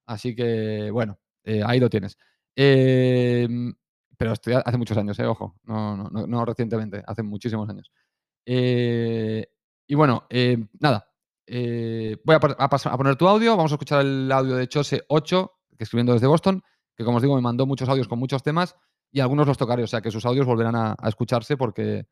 Así 0.07 0.37
que, 0.37 0.93
bueno, 0.93 1.19
eh, 1.43 1.63
ahí 1.67 1.81
lo 1.81 1.91
tienes. 1.91 2.17
Em, 2.55 3.75
pero 4.17 4.35
estudié 4.35 4.63
hace 4.65 4.79
muchos 4.79 4.97
años, 4.97 5.19
eh, 5.19 5.27
ojo, 5.27 5.57
no, 5.65 6.09
no, 6.09 6.25
no, 6.29 6.45
recientemente, 6.45 7.03
hace 7.05 7.25
muchísimos 7.25 7.69
años. 7.69 7.91
Y 8.47 9.95
bueno, 9.97 10.29
nada, 10.79 11.10
eh, 11.53 12.17
voy 12.25 12.37
a, 12.37 12.39
a, 12.39 12.97
poner 12.97 13.17
tu 13.17 13.27
audio, 13.27 13.57
vamos 13.57 13.73
a 13.73 13.75
escuchar 13.75 14.03
el 14.03 14.31
audio 14.31 14.55
de 14.55 14.69
Chose 14.69 15.03
8, 15.09 15.53
que 15.77 15.83
escribiendo 15.83 16.13
desde 16.13 16.29
Boston, 16.29 16.63
que 16.95 17.05
como 17.05 17.17
os 17.17 17.23
digo 17.23 17.35
me 17.35 17.41
mandó 17.41 17.67
muchos 17.67 17.89
audios 17.89 18.07
con 18.07 18.21
muchos 18.21 18.45
temas 18.45 18.77
y 19.11 19.19
algunos 19.19 19.49
los 19.49 19.59
tocaré, 19.59 19.83
o 19.83 19.89
sea 19.89 20.01
que 20.01 20.13
sus 20.13 20.25
audios 20.27 20.47
volverán 20.47 20.77
a, 20.77 20.95
escucharse 21.09 21.57
porque, 21.57 22.07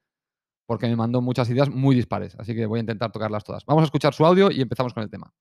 porque 0.67 0.89
me 0.89 0.97
mandó 0.97 1.21
muchas 1.21 1.49
ideas 1.51 1.71
muy 1.71 1.95
dispares, 1.95 2.35
así 2.37 2.53
que 2.53 2.67
voy 2.67 2.79
a 2.79 2.81
intentar 2.81 3.13
tocarlas 3.13 3.45
todas. 3.45 3.65
Vamos 3.65 3.83
a 3.83 3.85
escuchar 3.85 4.13
su 4.13 4.27
audio 4.27 4.51
y 4.51 4.61
empezamos 4.61 4.93
con 4.93 5.05
el 5.05 5.11
tema. 5.11 5.33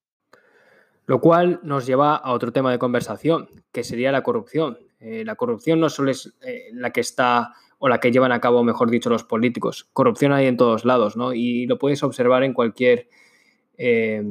Lo 1.07 1.19
cual 1.19 1.59
nos 1.63 1.87
lleva 1.87 2.17
a 2.17 2.33
otro 2.33 2.51
tema 2.51 2.71
de 2.71 2.77
conversación, 2.77 3.49
que 3.71 3.83
sería 3.83 4.11
la 4.11 4.21
corrupción. 4.21 4.77
Eh, 4.99 5.23
la 5.25 5.35
corrupción 5.35 5.79
no 5.79 5.89
solo 5.89 6.11
es 6.11 6.37
la 6.73 6.91
que 6.91 7.01
está 7.01 7.53
o 7.79 7.89
la 7.89 7.99
que 7.99 8.11
llevan 8.11 8.31
a 8.31 8.41
cabo, 8.41 8.63
mejor 8.63 8.91
dicho, 8.91 9.09
los 9.09 9.23
políticos. 9.23 9.89
Corrupción 9.93 10.33
hay 10.33 10.45
en 10.45 10.57
todos 10.57 10.85
lados, 10.85 11.17
¿no? 11.17 11.33
Y 11.33 11.65
lo 11.65 11.79
puedes 11.79 12.03
observar 12.03 12.43
en 12.43 12.53
cualquier 12.53 13.07
eh, 13.77 14.23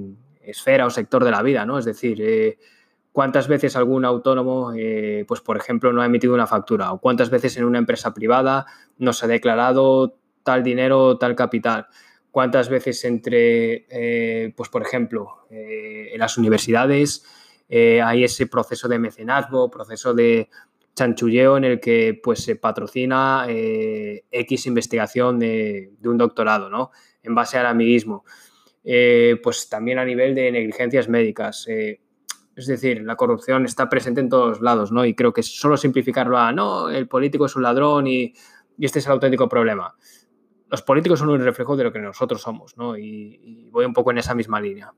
esfera 0.42 0.86
o 0.86 0.90
sector 0.90 1.24
de 1.24 1.30
la 1.30 1.42
vida, 1.42 1.64
¿no? 1.66 1.78
Es 1.78 1.84
decir, 1.84 2.18
eh, 2.20 2.58
cuántas 3.12 3.48
veces 3.48 3.76
algún 3.76 4.04
autónomo, 4.04 4.72
eh, 4.76 5.24
pues 5.26 5.40
por 5.40 5.56
ejemplo, 5.56 5.92
no 5.92 6.02
ha 6.02 6.06
emitido 6.06 6.34
una 6.34 6.46
factura, 6.46 6.92
o 6.92 7.00
cuántas 7.00 7.30
veces 7.30 7.56
en 7.56 7.64
una 7.64 7.78
empresa 7.78 8.14
privada 8.14 8.66
no 8.98 9.12
se 9.12 9.24
ha 9.24 9.28
declarado 9.28 10.18
tal 10.42 10.62
dinero, 10.62 11.18
tal 11.18 11.34
capital. 11.34 11.86
Cuántas 12.30 12.68
veces 12.68 13.02
entre, 13.06 14.52
pues 14.54 14.68
por 14.68 14.82
ejemplo, 14.82 15.46
en 15.48 16.18
las 16.18 16.36
universidades 16.36 17.24
hay 17.70 18.24
ese 18.24 18.46
proceso 18.46 18.88
de 18.88 18.98
mecenazgo, 18.98 19.70
proceso 19.70 20.12
de, 20.12 20.50
chanchulleo 20.96 21.58
en 21.58 21.64
el 21.64 21.78
que 21.78 22.18
pues 22.20 22.42
se 22.42 22.56
patrocina 22.56 23.46
eh, 23.48 24.24
X 24.30 24.66
investigación 24.66 25.38
de, 25.38 25.92
un 26.04 26.16
doctorado, 26.16 26.70
¿no? 26.70 26.90
En 27.22 27.34
base 27.34 27.58
al 27.58 27.66
amiguismo. 27.66 28.24
Eh, 28.88 29.40
pues 29.42 29.68
también 29.68 29.98
a 29.98 30.04
nivel 30.04 30.32
de 30.36 30.52
negligencias 30.52 31.08
médicas. 31.08 31.66
Eh, 31.66 32.00
es 32.54 32.66
decir, 32.66 33.02
la 33.02 33.16
corrupción 33.16 33.64
está 33.64 33.88
presente 33.88 34.20
en 34.20 34.28
todos 34.28 34.60
lados, 34.60 34.92
¿no? 34.92 35.04
Y 35.04 35.14
creo 35.14 35.32
que 35.32 35.42
solo 35.42 35.76
simplificarlo 35.76 36.38
a, 36.38 36.52
no, 36.52 36.88
el 36.88 37.08
político 37.08 37.46
es 37.46 37.56
un 37.56 37.64
ladrón 37.64 38.06
y, 38.06 38.32
este 38.78 39.00
es 39.00 39.06
el 39.06 39.12
auténtico 39.12 39.48
problema. 39.48 39.94
Los 40.70 40.82
políticos 40.82 41.18
son 41.18 41.30
un 41.30 41.42
reflejo 41.42 41.76
de 41.76 41.84
lo 41.84 41.92
que 41.92 41.98
nosotros 41.98 42.40
somos, 42.40 42.76
¿no? 42.76 42.96
y 42.96 43.68
voy 43.70 43.84
un 43.84 43.92
poco 43.92 44.12
en 44.12 44.18
esa 44.18 44.34
misma 44.34 44.60
línea. 44.60 44.92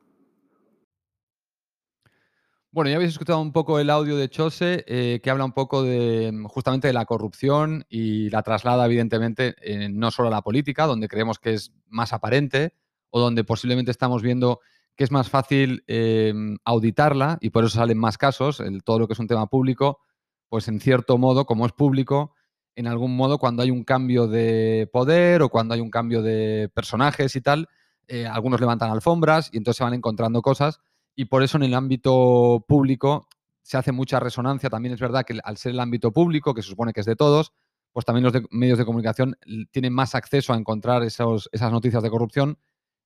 Bueno, 2.70 2.91
ya 2.91 2.96
habéis 2.96 3.12
escuchado 3.12 3.41
un 3.41 3.52
poco 3.52 3.81
el 3.81 3.88
audio 3.88 4.17
de 4.17 4.29
Chose, 4.29 4.84
eh, 4.87 5.20
que 5.23 5.31
habla 5.31 5.44
un 5.44 5.52
poco 5.52 5.82
de 5.82 6.31
mm, 6.31 6.44
justamente 6.44 6.87
de 6.88 6.93
la 6.93 7.06
corrupción 7.06 7.87
y 7.88 8.29
la 8.29 8.43
traslada, 8.43 8.84
evidentemente, 8.84 9.56
no 9.91 10.11
solo 10.11 10.29
a 10.29 10.31
la 10.31 10.43
política, 10.43 10.87
donde 10.87 11.08
creemos 11.08 11.38
que 11.38 11.55
es 11.55 11.73
más 11.88 12.12
aparente 12.12 12.75
o 13.10 13.20
donde 13.20 13.44
posiblemente 13.44 13.90
estamos 13.90 14.22
viendo 14.22 14.60
que 14.96 15.05
es 15.05 15.12
más 15.12 15.31
fácil 15.31 15.84
em, 15.87 16.58
auditarla 16.64 17.38
y 17.40 17.50
por 17.50 17.64
eso 17.64 17.76
salen 17.76 17.99
más 17.99 18.19
casos, 18.19 18.58
el, 18.58 18.82
todo 18.82 18.99
lo 18.99 19.06
que 19.06 19.12
es 19.12 19.19
un 19.20 19.28
tema 19.28 19.46
público, 19.46 20.00
pues 20.49 20.66
en 20.66 20.81
cierto 20.81 21.19
modo, 21.19 21.46
como 21.46 21.66
es 21.66 21.72
público, 21.72 22.34
en 22.75 22.88
algún 22.88 23.16
modo 23.16 23.38
cuando 23.38 23.62
hay 23.62 23.70
un 23.70 23.84
cambio 23.84 24.26
de 24.26 24.88
poder 24.93 25.43
o 25.43 25.50
cuando 25.50 25.75
hay 25.75 25.81
un 25.81 25.90
cambio 25.90 26.20
de 26.22 26.69
personajes 26.75 27.37
y 27.37 27.40
tal, 27.40 27.69
eh, 28.08 28.26
algunos 28.26 28.60
levantan 28.60 28.90
alfombras 28.90 29.50
y 29.52 29.58
entonces 29.58 29.78
se 29.78 29.84
van 29.84 29.94
encontrando 29.94 30.43
cosas 30.43 30.81
y 31.14 31.26
por 31.26 31.43
eso 31.43 31.58
en 31.58 31.64
el 31.64 31.74
ámbito 31.74 32.65
público 32.67 33.29
se 33.62 33.77
hace 33.77 33.93
mucha 33.93 34.19
resonancia. 34.19 34.70
También 34.70 34.94
es 34.94 35.00
verdad 35.00 35.24
que 35.24 35.38
al 35.43 35.56
ser 35.58 35.72
el 35.72 35.81
ámbito 35.81 36.12
público, 36.12 36.55
que 36.55 36.62
se 36.62 36.70
supone 36.70 36.93
que 36.93 37.00
es 37.00 37.06
de 37.06 37.17
todos, 37.17 37.53
pues 37.93 38.06
también 38.06 38.24
los 38.24 38.32
medios 38.50 38.79
de 38.79 38.84
comunicación 38.84 39.36
tienen 39.70 39.93
más 39.93 40.15
acceso 40.15 40.53
a 40.53 40.56
encontrar 40.56 41.03
esas 41.03 41.72
noticias 41.72 42.03
de 42.03 42.10
corrupción 42.10 42.58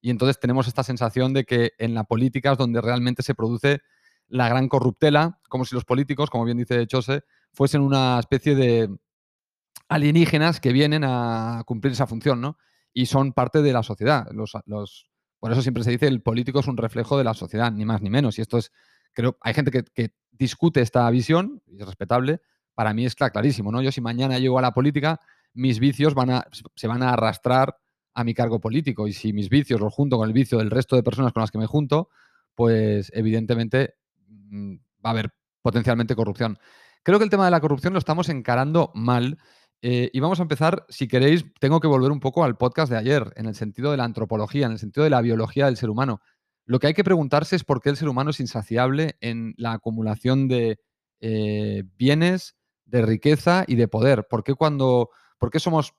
y 0.02 0.11
entonces 0.11 0.40
tenemos 0.40 0.66
esta 0.66 0.82
sensación 0.82 1.32
de 1.32 1.44
que 1.44 1.73
en 1.78 1.94
la 1.94 2.04
política 2.04 2.52
es 2.52 2.59
donde 2.59 2.80
realmente 2.80 3.23
se 3.23 3.37
produce 3.37 3.80
la 4.26 4.49
gran 4.49 4.68
corruptela, 4.68 5.38
como 5.49 5.64
si 5.64 5.76
los 5.76 5.85
políticos, 5.85 6.28
como 6.28 6.44
bien 6.44 6.59
dice 6.59 6.87
Chose, 6.87 7.23
fuesen 7.52 7.82
una 7.82 8.18
especie 8.18 8.56
de 8.56 8.90
alienígenas 9.88 10.59
que 10.59 10.73
vienen 10.73 11.04
a 11.04 11.62
cumplir 11.66 11.92
esa 11.92 12.09
función, 12.09 12.40
¿no? 12.40 12.59
Y 12.92 13.06
son 13.06 13.32
parte 13.32 13.62
de 13.62 13.73
la 13.73 13.85
sociedad. 13.85 14.26
Los, 14.32 14.52
los, 14.66 15.09
por 15.38 15.52
eso 15.52 15.62
siempre 15.62 15.85
se 15.85 15.92
dice 15.92 16.09
el 16.09 16.21
político 16.21 16.61
es 16.61 16.66
un 16.66 16.76
reflejo 16.76 17.16
de 17.16 17.25
la 17.25 17.35
sociedad, 17.35 17.71
ni 17.71 17.85
más 17.85 18.02
ni 18.02 18.11
menos. 18.11 18.38
Y 18.38 18.42
esto 18.42 18.59
es, 18.59 18.73
creo, 19.12 19.38
hay 19.40 19.54
gente 19.54 19.71
que, 19.71 20.11
discute 20.30 20.80
esta 20.80 21.09
visión, 21.11 21.62
y 21.66 21.80
es 21.80 21.87
respetable, 21.87 22.40
para 22.75 22.94
mí 22.94 23.04
es 23.04 23.14
clarísimo, 23.14 23.71
¿no? 23.71 23.82
Yo 23.82 23.92
si 23.92 24.00
mañana 24.00 24.38
llego 24.38 24.59
a 24.59 24.62
la 24.62 24.73
política, 24.73 25.21
mis 25.52 25.78
vicios 25.78 26.14
van 26.14 26.30
a, 26.30 26.47
se 26.75 26.88
van 26.88 27.02
a 27.02 27.12
arrastrar 27.12 27.76
a 28.14 28.25
mi 28.25 28.35
cargo 28.35 28.61
político. 28.61 29.07
Y 29.09 29.12
si 29.12 29.33
mis 29.33 29.49
vicios 29.49 29.81
los 29.81 29.92
junto 29.92 30.16
con 30.16 30.28
el 30.28 30.35
vicio 30.35 30.59
del 30.59 30.71
resto 30.71 30.97
de 30.97 31.02
personas 31.02 31.33
con 31.33 31.40
las 31.40 31.50
que 31.50 31.59
me 31.59 31.66
junto, 31.66 32.09
pues 32.54 33.11
evidentemente 33.14 33.95
mm, 34.26 34.75
va 35.04 35.11
a 35.11 35.12
haber 35.12 35.35
potencialmente 35.62 36.14
corrupción. 36.14 36.59
Creo 37.02 37.19
que 37.19 37.25
el 37.25 37.31
tema 37.31 37.45
de 37.45 37.50
la 37.50 37.61
corrupción 37.61 37.92
lo 37.92 37.99
estamos 37.99 38.28
encarando 38.28 38.90
mal 38.95 39.38
eh, 39.85 40.11
y 40.12 40.21
vamos 40.21 40.38
a 40.38 40.42
empezar, 40.42 40.87
si 40.88 41.09
queréis, 41.09 41.45
tengo 41.59 41.81
que 41.81 41.88
volver 41.88 42.12
un 42.12 42.21
poco 42.21 42.45
al 42.45 42.57
podcast 42.57 42.90
de 42.90 42.99
ayer, 42.99 43.33
en 43.35 43.47
el 43.47 43.57
sentido 43.57 43.90
de 43.90 43.97
la 43.97 44.04
antropología, 44.04 44.66
en 44.66 44.73
el 44.73 44.78
sentido 44.78 45.02
de 45.02 45.11
la 45.11 45.21
biología 45.21 45.66
del 45.66 45.76
ser 45.76 45.90
humano. 45.90 46.21
Lo 46.64 46.78
que 46.78 46.87
hay 46.87 46.95
que 46.95 47.02
preguntarse 47.02 47.57
es 47.57 47.64
por 47.64 47.81
qué 47.81 47.90
el 47.90 47.97
ser 47.97 48.09
humano 48.09 48.31
es 48.31 48.38
insaciable 48.38 49.16
en 49.21 49.54
la 49.57 49.73
acumulación 49.73 50.47
de 50.47 50.78
eh, 51.21 51.83
bienes, 51.97 52.54
de 52.85 53.02
riqueza 53.02 53.64
y 53.66 53.75
de 53.75 53.88
poder. 53.88 54.28
¿Por 54.31 54.45
qué 54.45 54.54
cuando, 54.54 55.11
por 55.38 55.50
qué 55.50 55.59
somos, 55.59 55.95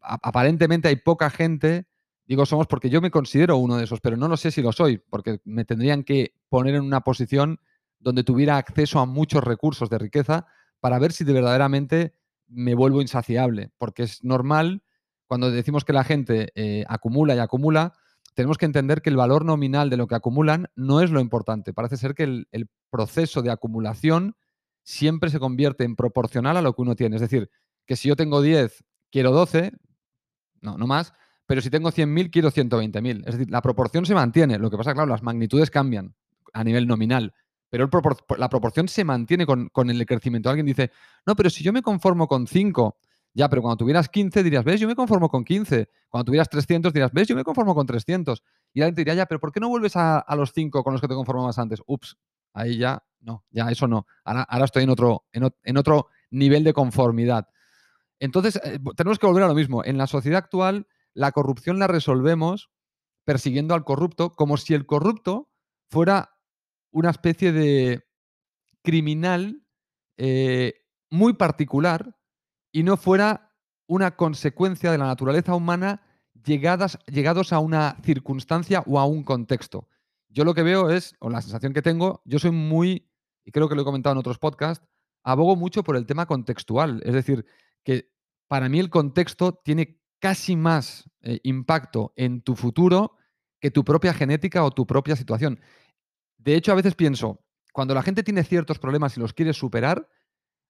aparentemente 0.00 0.88
hay 0.88 0.96
poca 0.96 1.30
gente, 1.30 1.86
digo 2.24 2.46
somos 2.46 2.66
porque 2.66 2.90
yo 2.90 3.00
me 3.00 3.10
considero 3.10 3.56
uno 3.56 3.76
de 3.76 3.84
esos, 3.84 4.00
pero 4.00 4.16
no 4.16 4.28
lo 4.28 4.36
sé 4.36 4.50
si 4.50 4.62
lo 4.62 4.72
soy, 4.72 4.98
porque 4.98 5.40
me 5.44 5.64
tendrían 5.64 6.04
que 6.04 6.34
poner 6.48 6.74
en 6.74 6.82
una 6.82 7.02
posición 7.02 7.60
donde 7.98 8.24
tuviera 8.24 8.56
acceso 8.56 8.98
a 8.98 9.06
muchos 9.06 9.44
recursos 9.44 9.88
de 9.88 9.98
riqueza 9.98 10.46
para 10.80 10.98
ver 10.98 11.12
si 11.12 11.24
de 11.24 11.32
verdaderamente 11.32 12.14
me 12.48 12.74
vuelvo 12.74 13.00
insaciable, 13.00 13.70
porque 13.78 14.02
es 14.02 14.22
normal, 14.24 14.82
cuando 15.26 15.50
decimos 15.50 15.84
que 15.84 15.92
la 15.92 16.04
gente 16.04 16.52
eh, 16.54 16.84
acumula 16.88 17.34
y 17.34 17.38
acumula, 17.38 17.94
tenemos 18.34 18.58
que 18.58 18.66
entender 18.66 19.02
que 19.02 19.10
el 19.10 19.16
valor 19.16 19.44
nominal 19.44 19.90
de 19.90 19.96
lo 19.96 20.06
que 20.06 20.14
acumulan 20.14 20.68
no 20.74 21.00
es 21.00 21.10
lo 21.10 21.20
importante. 21.20 21.72
Parece 21.72 21.96
ser 21.96 22.14
que 22.14 22.24
el, 22.24 22.68
proceso 22.90 23.40
de 23.40 23.50
acumulación 23.50 24.36
siempre 24.82 25.30
se 25.30 25.40
convierte 25.40 25.84
en 25.84 25.96
proporcional 25.96 26.58
a 26.58 26.62
lo 26.62 26.74
que 26.74 26.82
uno 26.82 26.94
tiene. 26.94 27.16
Es 27.16 27.22
decir, 27.22 27.50
que 27.86 27.96
si 27.96 28.08
yo 28.08 28.16
tengo 28.16 28.42
10, 28.42 28.84
quiero 29.12 29.30
12, 29.30 29.72
no, 30.62 30.76
no 30.76 30.88
más, 30.88 31.12
pero 31.46 31.60
si 31.60 31.70
tengo 31.70 31.92
100.000, 31.92 32.30
quiero 32.32 32.50
120.000. 32.50 33.24
Es 33.26 33.38
decir, 33.38 33.50
la 33.50 33.62
proporción 33.62 34.04
se 34.06 34.14
mantiene. 34.14 34.58
Lo 34.58 34.70
que 34.70 34.76
pasa, 34.76 34.94
claro, 34.94 35.08
las 35.08 35.22
magnitudes 35.22 35.70
cambian 35.70 36.14
a 36.52 36.64
nivel 36.64 36.88
nominal, 36.88 37.32
pero 37.70 37.88
la 38.38 38.48
proporción 38.48 38.88
se 38.88 39.04
mantiene 39.04 39.46
con, 39.46 39.68
con, 39.68 39.90
el 39.90 40.04
crecimiento. 40.06 40.50
Alguien 40.50 40.66
dice, 40.66 40.90
no, 41.26 41.36
pero 41.36 41.50
si 41.50 41.62
yo 41.62 41.72
me 41.72 41.82
conformo 41.82 42.26
con 42.26 42.46
5, 42.46 42.96
ya, 43.34 43.48
pero 43.48 43.62
cuando 43.62 43.78
tuvieras 43.78 44.08
15 44.08 44.42
dirías, 44.42 44.64
ves, 44.64 44.78
yo 44.80 44.86
me 44.86 44.94
conformo 44.94 45.28
con 45.28 45.44
15. 45.44 45.88
Cuando 46.08 46.24
tuvieras 46.26 46.48
300 46.50 46.92
dirías, 46.92 47.12
ves, 47.12 47.28
yo 47.28 47.34
me 47.34 47.44
conformo 47.44 47.74
con 47.74 47.86
300. 47.86 48.42
Y 48.74 48.82
alguien 48.82 48.94
te 48.94 49.00
diría, 49.00 49.14
ya, 49.14 49.26
pero 49.26 49.40
¿por 49.40 49.52
qué 49.52 49.60
no 49.60 49.68
vuelves 49.68 49.96
a, 49.96 50.24
los 50.36 50.52
5 50.52 50.84
con 50.84 50.92
los 50.92 51.00
que 51.00 51.08
te 51.08 51.14
conformabas 51.14 51.58
antes? 51.58 51.80
Ups, 51.86 52.18
ahí 52.52 52.76
ya, 52.76 53.02
no, 53.20 53.44
ya 53.50 53.70
eso 53.70 53.88
no. 53.88 54.06
Ahora, 54.24 54.42
ahora 54.42 54.66
estoy 54.66 54.84
en 54.84 54.90
otro, 54.90 55.24
en, 55.32 55.76
otro 55.76 56.08
nivel 56.30 56.62
de 56.62 56.74
conformidad. 56.74 57.48
Entonces, 58.22 58.60
eh, 58.62 58.78
tenemos 58.96 59.18
que 59.18 59.26
volver 59.26 59.42
a 59.42 59.48
lo 59.48 59.54
mismo. 59.54 59.84
En 59.84 59.98
la 59.98 60.06
sociedad 60.06 60.38
actual, 60.38 60.86
la 61.12 61.32
corrupción 61.32 61.80
la 61.80 61.88
resolvemos 61.88 62.70
persiguiendo 63.24 63.74
al 63.74 63.82
corrupto 63.82 64.30
como 64.30 64.56
si 64.56 64.74
el 64.74 64.86
corrupto 64.86 65.50
fuera 65.90 66.30
una 66.92 67.10
especie 67.10 67.50
de 67.50 68.04
criminal 68.82 69.64
eh, 70.18 70.84
muy 71.10 71.32
particular 71.32 72.16
y 72.70 72.84
no 72.84 72.96
fuera 72.96 73.56
una 73.88 74.14
consecuencia 74.14 74.92
de 74.92 74.98
la 74.98 75.06
naturaleza 75.06 75.56
humana 75.56 76.02
llegadas, 76.44 77.00
llegados 77.06 77.52
a 77.52 77.58
una 77.58 77.96
circunstancia 78.04 78.84
o 78.86 79.00
a 79.00 79.04
un 79.04 79.24
contexto. 79.24 79.88
Yo 80.28 80.44
lo 80.44 80.54
que 80.54 80.62
veo 80.62 80.90
es, 80.90 81.16
o 81.18 81.28
la 81.28 81.42
sensación 81.42 81.72
que 81.72 81.82
tengo, 81.82 82.22
yo 82.24 82.38
soy 82.38 82.52
muy, 82.52 83.10
y 83.44 83.50
creo 83.50 83.68
que 83.68 83.74
lo 83.74 83.82
he 83.82 83.84
comentado 83.84 84.12
en 84.12 84.18
otros 84.18 84.38
podcasts, 84.38 84.86
abogo 85.24 85.56
mucho 85.56 85.82
por 85.82 85.96
el 85.96 86.06
tema 86.06 86.26
contextual. 86.26 87.02
Es 87.04 87.14
decir, 87.14 87.44
que 87.84 88.11
para 88.52 88.68
mí 88.68 88.78
el 88.78 88.90
contexto 88.90 89.54
tiene 89.64 89.98
casi 90.18 90.56
más 90.56 91.08
eh, 91.22 91.40
impacto 91.42 92.12
en 92.16 92.42
tu 92.42 92.54
futuro 92.54 93.16
que 93.58 93.70
tu 93.70 93.82
propia 93.82 94.12
genética 94.12 94.62
o 94.62 94.70
tu 94.70 94.86
propia 94.86 95.16
situación. 95.16 95.58
De 96.36 96.54
hecho, 96.54 96.70
a 96.70 96.74
veces 96.74 96.94
pienso, 96.94 97.46
cuando 97.72 97.94
la 97.94 98.02
gente 98.02 98.22
tiene 98.22 98.44
ciertos 98.44 98.78
problemas 98.78 99.16
y 99.16 99.20
los 99.20 99.32
quiere 99.32 99.54
superar, 99.54 100.06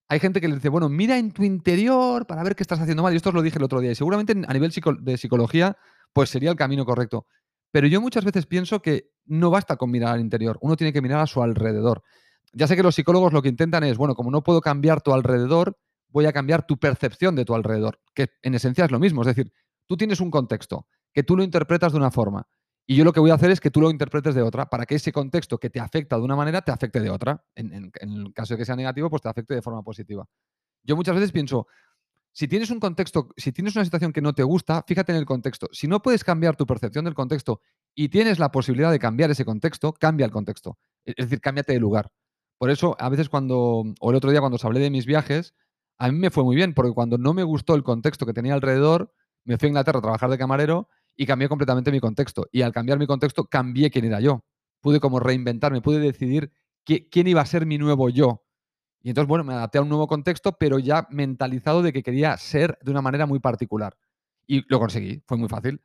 hay 0.06 0.20
gente 0.20 0.40
que 0.40 0.46
le 0.46 0.54
dice, 0.54 0.68
bueno, 0.68 0.88
mira 0.88 1.18
en 1.18 1.32
tu 1.32 1.42
interior 1.42 2.24
para 2.24 2.44
ver 2.44 2.54
qué 2.54 2.62
estás 2.62 2.78
haciendo 2.78 3.02
mal. 3.02 3.14
Y 3.14 3.16
esto 3.16 3.30
os 3.30 3.34
lo 3.34 3.42
dije 3.42 3.58
el 3.58 3.64
otro 3.64 3.80
día. 3.80 3.90
Y 3.90 3.96
seguramente 3.96 4.32
a 4.46 4.52
nivel 4.52 4.70
de 5.00 5.16
psicología, 5.16 5.76
pues 6.12 6.30
sería 6.30 6.50
el 6.50 6.56
camino 6.56 6.84
correcto. 6.84 7.26
Pero 7.72 7.88
yo 7.88 8.00
muchas 8.00 8.24
veces 8.24 8.46
pienso 8.46 8.80
que 8.80 9.10
no 9.24 9.50
basta 9.50 9.74
con 9.76 9.90
mirar 9.90 10.14
al 10.14 10.20
interior. 10.20 10.56
Uno 10.60 10.76
tiene 10.76 10.92
que 10.92 11.02
mirar 11.02 11.18
a 11.18 11.26
su 11.26 11.42
alrededor. 11.42 12.04
Ya 12.52 12.68
sé 12.68 12.76
que 12.76 12.84
los 12.84 12.94
psicólogos 12.94 13.32
lo 13.32 13.42
que 13.42 13.48
intentan 13.48 13.82
es, 13.82 13.96
bueno, 13.96 14.14
como 14.14 14.30
no 14.30 14.44
puedo 14.44 14.60
cambiar 14.60 15.00
tu 15.00 15.12
alrededor, 15.12 15.76
voy 16.12 16.26
a 16.26 16.32
cambiar 16.32 16.66
tu 16.66 16.78
percepción 16.78 17.34
de 17.34 17.44
tu 17.44 17.54
alrededor. 17.54 18.00
Que 18.14 18.30
en 18.42 18.54
esencia 18.54 18.84
es 18.84 18.90
lo 18.90 19.00
mismo. 19.00 19.22
Es 19.22 19.28
decir, 19.28 19.52
tú 19.86 19.96
tienes 19.96 20.20
un 20.20 20.30
contexto 20.30 20.86
que 21.12 21.22
tú 21.22 21.36
lo 21.36 21.42
interpretas 21.42 21.92
de 21.92 21.98
una 21.98 22.10
forma. 22.10 22.46
Y 22.86 22.96
yo 22.96 23.04
lo 23.04 23.12
que 23.12 23.20
voy 23.20 23.30
a 23.30 23.34
hacer 23.34 23.50
es 23.50 23.60
que 23.60 23.70
tú 23.70 23.80
lo 23.80 23.90
interpretes 23.90 24.34
de 24.34 24.42
otra, 24.42 24.66
para 24.66 24.86
que 24.86 24.96
ese 24.96 25.12
contexto 25.12 25.58
que 25.58 25.70
te 25.70 25.78
afecta 25.78 26.16
de 26.16 26.22
una 26.22 26.34
manera 26.34 26.62
te 26.62 26.72
afecte 26.72 27.00
de 27.00 27.10
otra. 27.10 27.44
En, 27.54 27.92
el 28.00 28.32
caso 28.34 28.54
de 28.54 28.58
que 28.58 28.64
sea 28.64 28.76
negativo, 28.76 29.08
pues 29.08 29.22
te 29.22 29.28
afecte 29.28 29.54
de 29.54 29.62
forma 29.62 29.82
positiva. 29.82 30.26
Yo 30.82 30.96
muchas 30.96 31.14
veces 31.14 31.30
pienso, 31.30 31.68
si 32.32 32.48
tienes 32.48 32.70
un 32.70 32.80
contexto, 32.80 33.28
si 33.36 33.52
tienes 33.52 33.76
una 33.76 33.84
situación 33.84 34.12
que 34.12 34.20
no 34.20 34.34
te 34.34 34.42
gusta, 34.42 34.84
fíjate 34.86 35.12
en 35.12 35.18
el 35.18 35.26
contexto. 35.26 35.68
Si 35.72 35.86
no 35.86 36.02
puedes 36.02 36.24
cambiar 36.24 36.56
tu 36.56 36.66
percepción 36.66 37.04
del 37.04 37.14
contexto 37.14 37.60
y 37.94 38.08
tienes 38.08 38.38
la 38.40 38.50
posibilidad 38.50 38.90
de 38.90 38.98
cambiar 38.98 39.30
ese 39.30 39.44
contexto, 39.44 39.92
cambia 39.92 40.26
el 40.26 40.32
contexto. 40.32 40.78
Es 41.04 41.14
decir, 41.16 41.40
cámbiate 41.40 41.72
de 41.72 41.78
lugar. 41.78 42.10
Por 42.58 42.70
eso, 42.70 42.96
a 42.98 43.08
veces 43.08 43.28
cuando, 43.28 43.84
o 44.00 44.10
el 44.10 44.16
otro 44.16 44.30
día 44.30 44.40
cuando 44.40 44.56
os 44.56 44.64
hablé 44.64 44.80
de 44.80 44.90
mis 44.90 45.06
viajes, 45.06 45.54
a 46.02 46.10
mí 46.10 46.18
me 46.18 46.30
fue 46.30 46.42
muy 46.42 46.56
bien, 46.56 46.74
porque 46.74 46.90
cuando 46.90 47.16
no 47.16 47.32
me 47.32 47.44
gustó 47.44 47.76
el 47.76 47.84
contexto 47.84 48.26
que 48.26 48.32
tenía 48.32 48.54
alrededor, 48.54 49.14
me 49.44 49.56
fui 49.56 49.66
a 49.66 49.68
Inglaterra 49.68 50.00
a 50.00 50.02
trabajar 50.02 50.30
de 50.30 50.36
camarero 50.36 50.88
y 51.14 51.26
cambié 51.26 51.48
completamente 51.48 51.92
mi 51.92 52.00
contexto. 52.00 52.48
Y 52.50 52.62
al 52.62 52.72
cambiar 52.72 52.98
mi 52.98 53.06
contexto, 53.06 53.44
cambié 53.44 53.88
quién 53.88 54.06
era 54.06 54.18
yo. 54.18 54.44
Pude 54.80 54.98
como 54.98 55.20
reinventarme, 55.20 55.80
pude 55.80 56.00
decidir 56.00 56.50
quién 56.84 57.28
iba 57.28 57.40
a 57.40 57.46
ser 57.46 57.66
mi 57.66 57.78
nuevo 57.78 58.08
yo. 58.08 58.42
Y 59.00 59.10
entonces, 59.10 59.28
bueno, 59.28 59.44
me 59.44 59.52
adapté 59.52 59.78
a 59.78 59.82
un 59.82 59.88
nuevo 59.88 60.08
contexto, 60.08 60.56
pero 60.58 60.80
ya 60.80 61.06
mentalizado 61.08 61.82
de 61.82 61.92
que 61.92 62.02
quería 62.02 62.36
ser 62.36 62.76
de 62.82 62.90
una 62.90 63.00
manera 63.00 63.26
muy 63.26 63.38
particular. 63.38 63.96
Y 64.44 64.68
lo 64.68 64.80
conseguí, 64.80 65.22
fue 65.24 65.38
muy 65.38 65.48
fácil. 65.48 65.80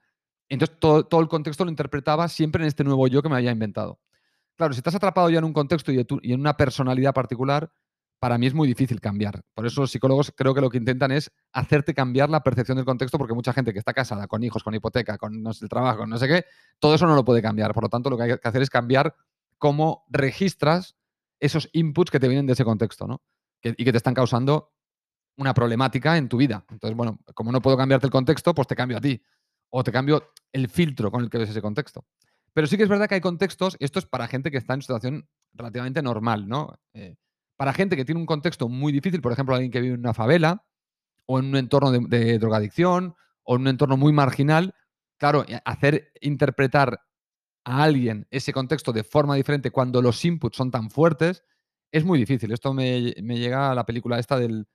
Entonces, 0.49 0.79
todo, 0.79 1.21
el 1.21 1.27
contexto 1.27 1.63
lo 1.63 1.69
interpretaba 1.69 2.27
siempre 2.27 2.63
en 2.63 2.69
este 2.69 2.83
nuevo 2.83 3.07
yo 3.07 3.21
que 3.21 3.29
me 3.29 3.35
había 3.35 3.51
inventado. 3.51 3.99
Claro, 4.55 4.73
si 4.73 4.79
estás 4.79 4.95
atrapado 4.95 5.29
ya 5.29 5.37
en 5.37 5.45
un 5.45 5.53
contexto 5.53 5.91
y, 5.91 6.03
y 6.23 6.33
en 6.33 6.39
una 6.39 6.57
personalidad 6.57 7.13
particular, 7.13 7.71
para 8.19 8.37
mí 8.37 8.47
es 8.47 8.53
muy 8.53 8.67
difícil 8.67 8.99
cambiar. 8.99 9.41
Por 9.53 9.65
eso 9.65 9.81
los 9.81 9.91
psicólogos 9.91 10.33
creo 10.35 10.53
que 10.53 10.61
lo 10.61 10.69
que 10.69 10.77
intentan 10.77 11.11
es 11.11 11.31
hacerte 11.51 11.93
cambiar 11.93 12.29
la 12.29 12.41
percepción 12.41 12.77
del 12.77 12.85
contexto, 12.85 13.17
porque 13.17 13.33
mucha 13.33 13.53
gente 13.53 13.73
que 13.73 13.79
está 13.79 13.93
casada, 13.93 14.27
con 14.27 14.43
hijos, 14.43 14.63
con 14.63 14.73
hipoteca, 14.73 15.17
con 15.17 15.41
no 15.41 15.53
sé, 15.53 15.65
el 15.65 15.69
trabajo, 15.69 15.99
con 15.99 16.09
no 16.09 16.17
sé 16.17 16.27
qué, 16.27 16.45
todo 16.79 16.95
eso 16.95 17.05
no 17.05 17.15
lo 17.15 17.23
puede 17.23 17.41
cambiar. 17.41 17.73
Por 17.73 17.83
lo 17.83 17.89
tanto, 17.89 18.09
lo 18.09 18.17
que 18.17 18.23
hay 18.23 18.29
que 18.37 18.47
hacer 18.47 18.61
es 18.61 18.69
cambiar 18.69 19.15
cómo 19.57 20.05
registras 20.09 20.95
esos 21.39 21.69
inputs 21.73 22.11
que 22.11 22.19
te 22.19 22.27
vienen 22.27 22.47
de 22.47 22.53
ese 22.53 22.65
contexto, 22.65 23.07
¿no? 23.07 23.21
y 23.61 23.83
que 23.83 23.91
te 23.91 23.97
están 23.97 24.13
causando 24.13 24.71
una 25.37 25.53
problemática 25.53 26.17
en 26.17 26.29
tu 26.29 26.37
vida. 26.37 26.65
Entonces, 26.69 26.95
bueno, 26.95 27.19
como 27.33 27.51
no 27.51 27.61
puedo 27.61 27.77
cambiarte 27.77 28.07
el 28.07 28.11
contexto, 28.11 28.53
pues 28.53 28.67
te 28.67 28.75
cambio 28.75 28.97
a 28.97 29.01
ti. 29.01 29.21
O 29.69 29.83
te 29.83 29.91
cambio 29.91 30.31
el 30.51 30.69
filtro 30.69 31.11
con 31.11 31.23
el 31.23 31.29
que 31.29 31.37
ves 31.37 31.49
ese 31.49 31.61
contexto. 31.61 32.05
Pero 32.53 32.67
sí 32.67 32.77
que 32.77 32.83
es 32.83 32.89
verdad 32.89 33.07
que 33.07 33.15
hay 33.15 33.21
contextos, 33.21 33.77
esto 33.79 33.99
es 33.99 34.05
para 34.05 34.27
gente 34.27 34.49
que 34.49 34.57
está 34.57 34.73
en 34.73 34.81
situación 34.81 35.29
relativamente 35.53 36.01
normal, 36.01 36.47
¿no? 36.47 36.79
Eh, 36.93 37.15
para 37.57 37.73
gente 37.73 37.95
que 37.95 38.05
tiene 38.05 38.21
un 38.21 38.27
contexto 38.27 38.69
muy 38.69 38.93
difícil, 38.93 39.21
por 39.21 39.33
ejemplo, 39.33 39.55
alguien 39.55 39.71
que 39.71 39.81
vive 39.81 39.95
en 39.95 39.99
una 39.99 40.13
favela 40.13 40.63
o 41.25 41.39
en 41.39 41.45
un 41.45 41.57
entorno 41.57 41.91
de, 41.91 42.39
drogadicción 42.39 43.15
o 43.43 43.55
en 43.55 43.61
un 43.61 43.67
entorno 43.67 43.97
muy 43.97 44.13
marginal, 44.13 44.75
claro, 45.17 45.45
hacer 45.65 46.13
interpretar 46.21 47.01
a 47.65 47.83
alguien 47.83 48.27
ese 48.31 48.53
contexto 48.53 48.93
de 48.93 49.03
forma 49.03 49.35
diferente 49.35 49.71
cuando 49.71 50.01
los 50.01 50.23
inputs 50.23 50.55
son 50.55 50.71
tan 50.71 50.89
fuertes 50.89 51.43
es 51.91 52.05
muy 52.05 52.19
difícil. 52.19 52.51
Esto 52.51 52.73
me, 52.73 53.01
llega 53.11 53.71
a 53.71 53.75
la 53.75 53.85
película 53.85 54.19
esta 54.19 54.37
del, 54.37 54.67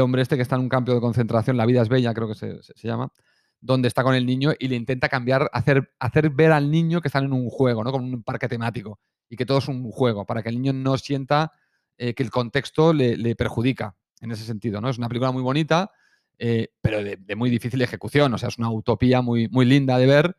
hombre 0.00 0.22
este 0.22 0.36
que 0.36 0.42
está 0.42 0.56
en 0.56 0.62
un 0.62 0.68
campo 0.68 0.94
de 0.94 1.00
concentración, 1.00 1.56
La 1.56 1.66
vida 1.66 1.82
es 1.82 1.88
bella, 1.88 2.14
creo 2.14 2.28
que 2.28 2.34
se, 2.34 2.60
llama, 2.86 3.12
donde 3.60 3.88
está 3.88 4.02
con 4.02 4.14
el 4.14 4.26
niño 4.26 4.52
y 4.58 4.68
le 4.68 4.76
intenta 4.76 5.08
cambiar, 5.08 5.50
hacer, 5.52 5.92
hacer 5.98 6.30
ver 6.30 6.52
al 6.52 6.70
niño 6.70 7.00
que 7.00 7.08
están 7.08 7.24
en 7.24 7.32
un 7.32 7.48
juego, 7.50 7.82
¿no? 7.84 7.90
Con 7.90 8.04
un 8.04 8.22
parque 8.22 8.48
temático 8.48 9.00
y 9.28 9.36
que 9.36 9.46
todo 9.46 9.58
es 9.58 9.68
un 9.68 9.90
juego, 9.90 10.26
para 10.26 10.42
que 10.42 10.50
el 10.50 10.56
niño 10.56 10.72
no 10.72 10.96
sienta 10.98 11.52
eh, 11.98 12.14
que 12.14 12.22
el 12.22 12.30
contexto 12.30 12.92
le, 12.92 13.34
perjudica 13.36 13.94
en 14.20 14.32
ese 14.32 14.44
sentido. 14.44 14.80
¿no? 14.80 14.88
Es 14.88 14.98
una 14.98 15.08
película 15.08 15.30
muy 15.30 15.42
bonita, 15.42 15.90
eh, 16.38 16.68
pero 16.80 17.02
de, 17.02 17.36
muy 17.36 17.50
difícil 17.50 17.82
ejecución. 17.82 18.32
O 18.34 18.38
sea, 18.38 18.48
es 18.48 18.58
una 18.58 18.70
utopía 18.70 19.22
muy, 19.22 19.48
muy 19.48 19.64
linda 19.64 19.98
de 19.98 20.06
ver, 20.06 20.36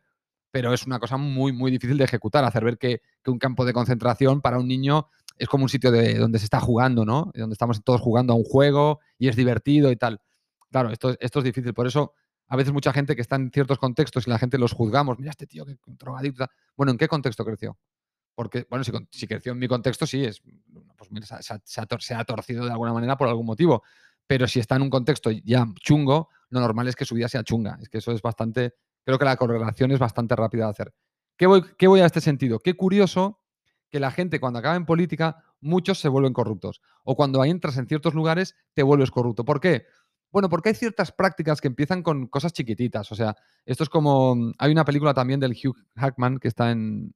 pero 0.50 0.72
es 0.72 0.86
una 0.86 0.98
cosa 0.98 1.16
muy, 1.16 1.52
muy 1.52 1.70
difícil 1.70 1.98
de 1.98 2.04
ejecutar. 2.04 2.44
Hacer 2.44 2.64
ver 2.64 2.78
que, 2.78 3.02
un 3.26 3.38
campo 3.38 3.64
de 3.64 3.72
concentración 3.72 4.40
para 4.40 4.58
un 4.58 4.68
niño 4.68 5.08
es 5.38 5.48
como 5.48 5.64
un 5.64 5.68
sitio 5.68 5.90
de, 5.90 6.14
donde 6.14 6.38
se 6.38 6.44
está 6.44 6.60
jugando, 6.60 7.04
¿no? 7.04 7.32
Donde 7.34 7.54
estamos 7.54 7.82
todos 7.82 8.00
jugando 8.00 8.32
a 8.32 8.36
un 8.36 8.44
juego 8.44 9.00
y 9.18 9.28
es 9.28 9.36
divertido 9.36 9.90
y 9.90 9.96
tal. 9.96 10.20
Claro, 10.70 10.90
esto, 10.90 11.16
esto 11.18 11.38
es 11.38 11.44
difícil. 11.44 11.72
Por 11.74 11.86
eso, 11.86 12.12
a 12.48 12.56
veces 12.56 12.72
mucha 12.72 12.92
gente 12.92 13.16
que 13.16 13.22
está 13.22 13.36
en 13.36 13.50
ciertos 13.50 13.78
contextos 13.78 14.26
y 14.26 14.30
la 14.30 14.38
gente 14.38 14.58
los 14.58 14.72
juzgamos. 14.72 15.18
Mira, 15.18 15.30
este 15.30 15.46
tío 15.46 15.64
que 15.64 15.76
drogadicto. 15.86 16.46
Bueno, 16.76 16.92
¿en 16.92 16.98
qué 16.98 17.08
contexto 17.08 17.44
creció? 17.44 17.78
Porque, 18.34 18.66
bueno, 18.68 18.84
si, 19.10 19.26
creció 19.26 19.52
en 19.52 19.58
mi 19.58 19.68
contexto, 19.68 20.06
sí, 20.06 20.24
es, 20.24 20.42
pues 20.96 21.10
se, 21.64 22.14
ha, 22.14 22.24
torcido 22.24 22.64
de 22.64 22.70
alguna 22.70 22.92
manera 22.92 23.16
por 23.16 23.28
algún 23.28 23.46
motivo. 23.46 23.82
Pero 24.26 24.48
si 24.48 24.60
está 24.60 24.76
en 24.76 24.82
un 24.82 24.90
contexto 24.90 25.30
ya 25.30 25.66
chungo, 25.80 26.30
lo 26.48 26.60
normal 26.60 26.88
es 26.88 26.96
que 26.96 27.04
su 27.04 27.14
vida 27.14 27.28
sea 27.28 27.44
chunga. 27.44 27.78
Es 27.80 27.88
que 27.88 27.98
eso 27.98 28.12
es 28.12 28.22
bastante, 28.22 28.74
creo 29.04 29.18
que 29.18 29.24
la 29.24 29.36
correlación 29.36 29.92
es 29.92 29.98
bastante 29.98 30.34
rápida 30.34 30.64
de 30.64 30.70
hacer. 30.70 30.94
¿Qué 31.36 31.46
voy, 31.46 31.62
qué 31.78 31.86
voy 31.86 32.00
a 32.00 32.06
este 32.06 32.20
sentido? 32.20 32.58
Qué 32.58 32.74
curioso 32.74 33.40
que 33.90 34.00
la 34.00 34.10
gente 34.10 34.40
cuando 34.40 34.58
acaba 34.58 34.74
en 34.74 34.86
política, 34.86 35.44
muchos 35.60 36.00
se 36.00 36.08
vuelven 36.08 36.32
corruptos. 36.32 36.80
O 37.04 37.14
cuando 37.14 37.44
entras 37.44 37.76
en 37.76 37.86
ciertos 37.86 38.14
lugares, 38.14 38.56
te 38.72 38.82
vuelves 38.82 39.10
corrupto. 39.12 39.44
¿Por 39.44 39.60
qué? 39.60 39.86
Bueno, 40.32 40.48
porque 40.48 40.70
hay 40.70 40.74
ciertas 40.74 41.12
prácticas 41.12 41.60
que 41.60 41.68
empiezan 41.68 42.02
con 42.02 42.26
cosas 42.26 42.52
chiquititas. 42.52 43.12
O 43.12 43.14
sea, 43.14 43.36
esto 43.64 43.84
es 43.84 43.88
como. 43.88 44.52
Hay 44.58 44.72
una 44.72 44.84
película 44.84 45.14
también 45.14 45.38
del 45.38 45.52
Hugh 45.52 45.76
Hackman 45.94 46.38
que 46.38 46.48
está 46.48 46.72
en, 46.72 47.14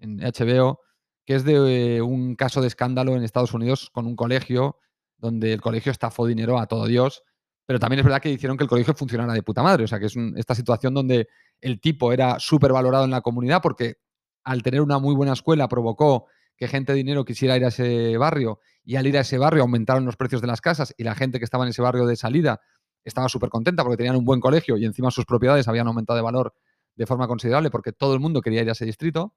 en 0.00 0.18
HBO, 0.18 0.80
que 1.24 1.34
es 1.34 1.44
de 1.44 1.96
eh, 1.96 2.02
un 2.02 2.34
caso 2.34 2.60
de 2.60 2.66
escándalo 2.66 3.16
en 3.16 3.22
Estados 3.22 3.54
Unidos 3.54 3.90
con 3.92 4.06
un 4.06 4.16
colegio, 4.16 4.78
donde 5.18 5.52
el 5.52 5.60
colegio 5.60 5.92
estafó 5.92 6.26
dinero 6.26 6.58
a 6.58 6.66
todo 6.66 6.86
Dios, 6.86 7.22
pero 7.66 7.78
también 7.78 8.00
es 8.00 8.04
verdad 8.04 8.20
que 8.20 8.30
hicieron 8.30 8.56
que 8.56 8.64
el 8.64 8.68
colegio 8.68 8.94
funcionara 8.94 9.32
de 9.32 9.42
puta 9.42 9.62
madre. 9.62 9.84
O 9.84 9.86
sea, 9.86 10.00
que 10.00 10.06
es 10.06 10.14
esta 10.36 10.56
situación 10.56 10.92
donde 10.92 11.28
el 11.60 11.80
tipo 11.80 12.12
era 12.12 12.40
súper 12.40 12.72
valorado 12.72 13.04
en 13.04 13.12
la 13.12 13.20
comunidad 13.20 13.62
porque 13.62 13.98
al 14.42 14.62
tener 14.62 14.80
una 14.80 14.98
muy 14.98 15.14
buena 15.14 15.34
escuela 15.34 15.68
provocó 15.68 16.26
que 16.56 16.66
gente 16.66 16.92
de 16.92 16.98
dinero 16.98 17.24
quisiera 17.24 17.56
ir 17.56 17.64
a 17.64 17.68
ese 17.68 18.16
barrio 18.16 18.58
y 18.82 18.96
al 18.96 19.06
ir 19.06 19.16
a 19.16 19.20
ese 19.20 19.38
barrio 19.38 19.62
aumentaron 19.62 20.04
los 20.04 20.16
precios 20.16 20.40
de 20.40 20.48
las 20.48 20.60
casas 20.60 20.94
y 20.96 21.04
la 21.04 21.14
gente 21.14 21.38
que 21.38 21.44
estaba 21.44 21.64
en 21.64 21.70
ese 21.70 21.80
barrio 21.80 22.06
de 22.06 22.16
salida 22.16 22.60
estaba 23.04 23.28
súper 23.28 23.50
contenta 23.50 23.82
porque 23.84 23.96
tenían 23.96 24.16
un 24.16 24.24
buen 24.24 24.40
colegio 24.40 24.76
y 24.76 24.84
encima 24.84 25.10
sus 25.10 25.24
propiedades 25.24 25.68
habían 25.68 25.86
aumentado 25.86 26.16
de 26.16 26.22
valor 26.22 26.54
de 26.96 27.06
forma 27.06 27.28
considerable 27.28 27.70
porque 27.70 27.92
todo 27.92 28.14
el 28.14 28.20
mundo 28.20 28.42
quería 28.42 28.62
ir 28.62 28.68
a 28.68 28.72
ese 28.72 28.84
distrito 28.84 29.34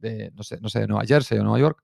de, 0.00 0.30
no 0.34 0.42
sé, 0.42 0.60
no 0.60 0.68
sé, 0.68 0.80
de 0.80 0.86
Nueva 0.88 1.04
Jersey 1.06 1.38
o 1.38 1.42
Nueva 1.44 1.58
York. 1.58 1.82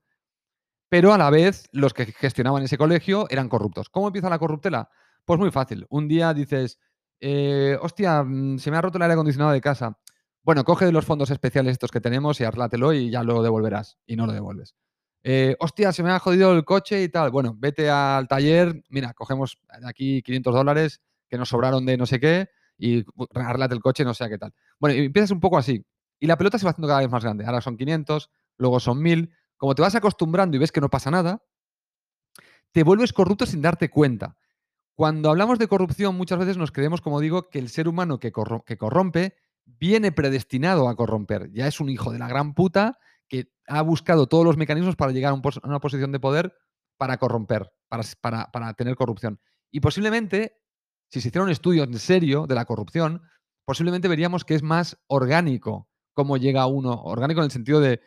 pero 0.89 1.13
a 1.13 1.17
la 1.17 1.29
vez 1.29 1.67
los 1.73 1.93
que 1.93 2.05
gestionaban 2.07 2.63
ese 2.63 2.77
colegio 2.77 3.27
eran 3.29 3.49
corruptos. 3.49 3.89
¿Cómo 3.89 4.07
empieza 4.07 4.29
la 4.29 4.39
corruptela? 4.39 4.89
Pues 5.25 5.39
muy 5.39 5.51
fácil. 5.51 5.85
Un 5.89 6.07
día 6.07 6.33
dices, 6.33 6.79
eh, 7.19 7.77
hostia, 7.81 8.23
mm, 8.23 8.57
se 8.59 8.71
me 8.71 8.77
ha 8.77 8.81
roto 8.81 8.97
el 8.97 9.03
aire 9.03 9.13
acondicionado 9.13 9.51
de 9.51 9.61
casa. 9.61 9.97
Bueno, 10.43 10.63
coge 10.63 10.91
los 10.91 11.05
fondos 11.05 11.29
especiales 11.31 11.73
estos 11.73 11.91
que 11.91 11.99
tenemos 12.01 12.39
y 12.39 12.45
arlátelo 12.45 12.93
y 12.93 13.09
ya 13.11 13.23
lo 13.23 13.43
devolverás. 13.43 13.97
Y 14.05 14.15
no 14.15 14.25
lo 14.27 14.33
devuelves. 14.33 14.75
Eh, 15.23 15.57
hostia, 15.59 15.91
se 15.91 16.03
me 16.03 16.11
ha 16.11 16.19
jodido 16.19 16.53
el 16.53 16.63
coche 16.63 17.03
y 17.03 17.09
tal. 17.09 17.31
Bueno, 17.31 17.53
vete 17.57 17.89
al 17.89 18.27
taller, 18.29 18.83
mira, 18.89 19.13
cogemos 19.13 19.57
aquí 19.85 20.21
500 20.21 20.53
dólares 20.53 21.01
que 21.29 21.37
nos 21.37 21.49
sobraron 21.49 21.85
de 21.85 21.97
no 21.97 22.05
sé 22.05 22.19
qué 22.19 22.49
y 22.77 23.03
arreglate 23.33 23.75
el 23.75 23.81
coche, 23.81 24.05
no 24.05 24.13
sé 24.13 24.29
qué 24.29 24.37
tal. 24.37 24.53
Bueno, 24.79 24.95
y 24.95 25.05
empiezas 25.05 25.31
un 25.31 25.41
poco 25.41 25.57
así. 25.57 25.83
Y 26.19 26.27
la 26.27 26.37
pelota 26.37 26.57
se 26.57 26.65
va 26.65 26.71
haciendo 26.71 26.87
cada 26.87 27.01
vez 27.01 27.09
más 27.09 27.23
grande. 27.23 27.45
Ahora 27.45 27.61
son 27.61 27.77
500, 27.77 28.29
luego 28.57 28.79
son 28.79 29.01
1000. 29.01 29.33
Como 29.57 29.75
te 29.75 29.81
vas 29.81 29.95
acostumbrando 29.95 30.57
y 30.57 30.59
ves 30.59 30.71
que 30.71 30.81
no 30.81 30.89
pasa 30.89 31.11
nada, 31.11 31.43
te 32.71 32.83
vuelves 32.83 33.13
corrupto 33.13 33.45
sin 33.45 33.61
darte 33.61 33.89
cuenta. 33.89 34.37
Cuando 34.97 35.29
hablamos 35.29 35.59
de 35.59 35.67
corrupción, 35.67 36.15
muchas 36.15 36.39
veces 36.39 36.57
nos 36.57 36.71
creemos, 36.71 37.01
como 37.01 37.19
digo, 37.19 37.49
que 37.49 37.59
el 37.59 37.69
ser 37.69 37.87
humano 37.87 38.19
que, 38.19 38.31
corrompe 38.31 39.35
viene 39.65 40.11
predestinado 40.11 40.89
a 40.89 40.95
corromper. 40.95 41.51
Ya 41.51 41.67
es 41.67 41.79
un 41.79 41.89
hijo 41.89 42.11
de 42.11 42.19
la 42.19 42.27
gran 42.27 42.55
puta 42.55 42.97
que 43.27 43.51
ha 43.67 43.81
buscado 43.83 44.27
todos 44.27 44.43
los 44.43 44.57
mecanismos 44.57 44.95
para 44.95 45.11
llegar 45.11 45.33
a, 45.33 45.67
una 45.67 45.79
posición 45.79 46.11
de 46.11 46.19
poder 46.19 46.55
para 46.97 47.17
corromper, 47.17 47.71
para, 47.89 48.49
para, 48.51 48.73
tener 48.73 48.95
corrupción. 48.95 49.39
Y 49.69 49.81
posiblemente, 49.81 50.57
si 51.11 51.21
se 51.21 51.27
hiciera 51.27 51.45
un 51.45 51.51
estudio 51.51 51.83
en 51.83 51.99
serio 51.99 52.47
de 52.47 52.55
la 52.55 52.65
corrupción, 52.65 53.21
posiblemente 53.65 54.07
veríamos 54.07 54.45
que 54.45 54.55
es 54.55 54.63
más 54.63 54.97
orgánico 55.05 55.86
cómo 56.17 56.37
llega 56.37 56.65
uno, 56.65 56.99
orgánico 57.03 57.41
en 57.41 57.45
el 57.45 57.51
sentido 57.51 57.79
de, 57.79 58.01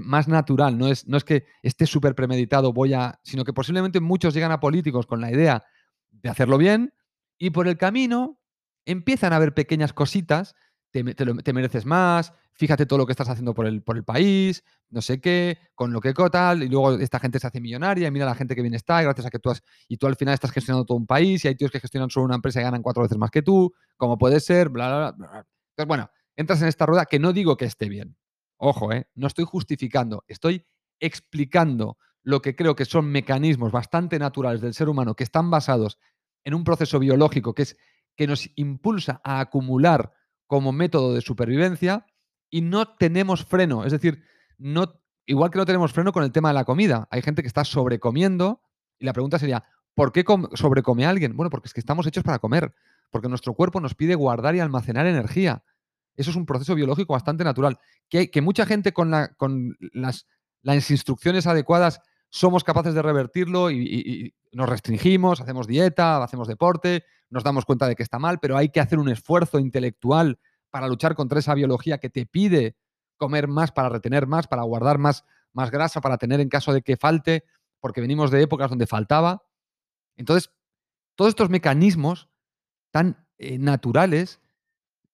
más 0.00 0.28
natural, 0.28 0.78
no 0.78 0.86
es, 0.86 1.08
no 1.08 1.16
es 1.16 1.24
que 1.24 1.46
esté 1.62 1.84
súper 1.84 2.14
premeditado, 2.14 2.72
voy 2.72 2.94
a, 2.94 3.18
sino 3.24 3.44
que 3.44 3.52
posiblemente 3.52 3.98
muchos 3.98 4.34
llegan 4.34 4.52
a 4.52 4.60
políticos 4.60 5.04
con 5.04 5.20
la 5.20 5.32
idea 5.32 5.64
de 6.12 6.28
hacerlo 6.28 6.58
bien 6.58 6.94
y 7.38 7.50
por 7.50 7.66
el 7.66 7.76
camino 7.76 8.40
empiezan 8.84 9.32
a 9.32 9.40
ver 9.40 9.52
pequeñas 9.52 9.92
cositas, 9.92 10.54
te, 10.92 11.02
mereces 11.52 11.86
más, 11.86 12.32
fíjate 12.52 12.86
todo 12.86 13.00
lo 13.00 13.06
que 13.06 13.12
estás 13.12 13.28
haciendo 13.28 13.52
por 13.52 13.66
el, 13.66 13.82
por 13.82 13.96
el 13.96 14.04
país, 14.04 14.62
no 14.88 15.02
sé 15.02 15.20
qué, 15.20 15.58
con 15.74 15.92
lo 15.92 16.00
que 16.00 16.14
tal, 16.14 16.62
y 16.62 16.68
luego 16.68 16.92
esta 16.92 17.18
gente 17.18 17.40
se 17.40 17.48
hace 17.48 17.60
millonaria, 17.60 18.06
y 18.06 18.10
mira 18.12 18.26
la 18.26 18.36
gente 18.36 18.54
que 18.54 18.62
viene 18.62 18.76
está, 18.76 19.02
gracias 19.02 19.26
a 19.26 19.30
que 19.30 19.40
tú 19.40 19.50
has, 19.50 19.60
y 19.88 19.96
tú 19.96 20.06
al 20.06 20.14
final 20.14 20.34
estás 20.34 20.52
gestionando 20.52 20.84
todo 20.84 20.98
un 20.98 21.06
país, 21.06 21.44
y 21.44 21.48
hay 21.48 21.56
tíos 21.56 21.72
que 21.72 21.80
gestionan 21.80 22.10
solo 22.10 22.26
una 22.26 22.36
empresa 22.36 22.60
y 22.60 22.62
ganan 22.62 22.82
cuatro 22.82 23.02
veces 23.02 23.18
más 23.18 23.32
que 23.32 23.42
tú, 23.42 23.74
como 23.96 24.16
puede 24.16 24.38
ser, 24.38 24.68
bla, 24.68 24.86
bla, 24.86 25.12
bla. 25.12 25.46
Entonces, 25.70 25.88
bueno, 25.88 26.08
entras 26.36 26.62
en 26.62 26.68
esta 26.68 26.86
rueda 26.86 27.06
que 27.06 27.18
no 27.18 27.32
digo 27.32 27.56
que 27.56 27.64
esté 27.64 27.88
bien. 27.88 28.16
Ojo, 28.58 28.92
¿eh? 28.92 29.08
no 29.14 29.26
estoy 29.26 29.44
justificando, 29.44 30.24
estoy 30.28 30.66
explicando 31.00 31.98
lo 32.22 32.40
que 32.42 32.56
creo 32.56 32.74
que 32.74 32.84
son 32.84 33.06
mecanismos 33.06 33.70
bastante 33.70 34.18
naturales 34.18 34.60
del 34.60 34.74
ser 34.74 34.88
humano 34.88 35.14
que 35.14 35.24
están 35.24 35.50
basados 35.50 35.98
en 36.44 36.54
un 36.54 36.64
proceso 36.64 36.98
biológico 36.98 37.54
que 37.54 37.62
es 37.62 37.76
que 38.16 38.26
nos 38.26 38.50
impulsa 38.56 39.20
a 39.22 39.40
acumular 39.40 40.12
como 40.46 40.72
método 40.72 41.14
de 41.14 41.20
supervivencia 41.20 42.06
y 42.50 42.62
no 42.62 42.96
tenemos 42.96 43.44
freno. 43.44 43.84
Es 43.84 43.92
decir, 43.92 44.22
no, 44.58 45.00
igual 45.26 45.50
que 45.50 45.58
no 45.58 45.66
tenemos 45.66 45.92
freno 45.92 46.12
con 46.12 46.24
el 46.24 46.32
tema 46.32 46.48
de 46.48 46.54
la 46.54 46.64
comida. 46.64 47.06
Hay 47.10 47.22
gente 47.22 47.42
que 47.42 47.48
está 47.48 47.64
sobrecomiendo 47.64 48.62
y 48.98 49.04
la 49.04 49.12
pregunta 49.12 49.38
sería, 49.38 49.64
¿por 49.94 50.12
qué 50.12 50.24
sobrecome 50.54 51.06
alguien? 51.06 51.36
Bueno, 51.36 51.50
porque 51.50 51.66
es 51.66 51.74
que 51.74 51.80
estamos 51.80 52.06
hechos 52.06 52.24
para 52.24 52.38
comer, 52.38 52.74
porque 53.10 53.28
nuestro 53.28 53.54
cuerpo 53.54 53.80
nos 53.80 53.94
pide 53.94 54.14
guardar 54.14 54.54
y 54.54 54.60
almacenar 54.60 55.06
energía. 55.06 55.62
Eso 56.16 56.30
es 56.30 56.36
un 56.36 56.46
proceso 56.46 56.74
biológico 56.74 57.12
bastante 57.12 57.44
natural. 57.44 57.78
Que, 58.08 58.40
mucha 58.42 58.66
gente 58.66 58.92
con, 58.92 59.10
las, 59.92 60.26
instrucciones 60.90 61.46
adecuadas 61.46 62.00
somos 62.30 62.64
capaces 62.64 62.94
de 62.94 63.02
revertirlo 63.02 63.70
y, 63.70 64.34
nos 64.52 64.68
restringimos, 64.68 65.40
hacemos 65.42 65.66
dieta, 65.66 66.22
hacemos 66.22 66.48
deporte, 66.48 67.04
nos 67.28 67.44
damos 67.44 67.66
cuenta 67.66 67.86
de 67.86 67.94
que 67.94 68.02
está 68.02 68.18
mal, 68.18 68.38
pero 68.40 68.56
hay 68.56 68.70
que 68.70 68.80
hacer 68.80 68.98
un 68.98 69.10
esfuerzo 69.10 69.58
intelectual 69.58 70.38
para 70.70 70.88
luchar 70.88 71.14
contra 71.14 71.40
esa 71.40 71.52
biología 71.54 71.98
que 71.98 72.08
te 72.08 72.24
pide 72.24 72.74
comer 73.18 73.48
más 73.48 73.70
para 73.72 73.90
retener 73.90 74.26
más, 74.26 74.46
para 74.46 74.62
guardar 74.62 74.98
más, 74.98 75.24
más 75.52 75.70
grasa, 75.70 76.00
para 76.00 76.16
tener 76.16 76.40
en 76.40 76.48
caso 76.48 76.72
de 76.72 76.82
que 76.82 76.96
falte, 76.96 77.44
porque 77.80 78.00
venimos 78.00 78.30
de 78.30 78.42
épocas 78.42 78.70
donde 78.70 78.86
faltaba. 78.86 79.42
Entonces, 80.16 80.52
todos 81.16 81.30
estos 81.30 81.50
mecanismos 81.50 82.28
tan 82.90 83.26
eh, 83.38 83.58
naturales 83.58 84.40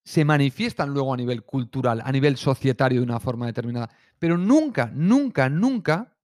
se 0.03 0.25
manifiestan 0.25 0.89
luego 0.89 1.13
a 1.13 1.17
nivel 1.17 1.43
cultural, 1.43 2.01
a 2.03 2.11
nivel 2.11 2.37
societario 2.37 2.99
de 2.99 3.05
una 3.05 3.19
forma 3.19 3.45
determinada. 3.45 3.89
Pero 4.19 4.37
nunca, 4.37 4.91
nunca, 4.93 5.49
nunca 5.49 6.17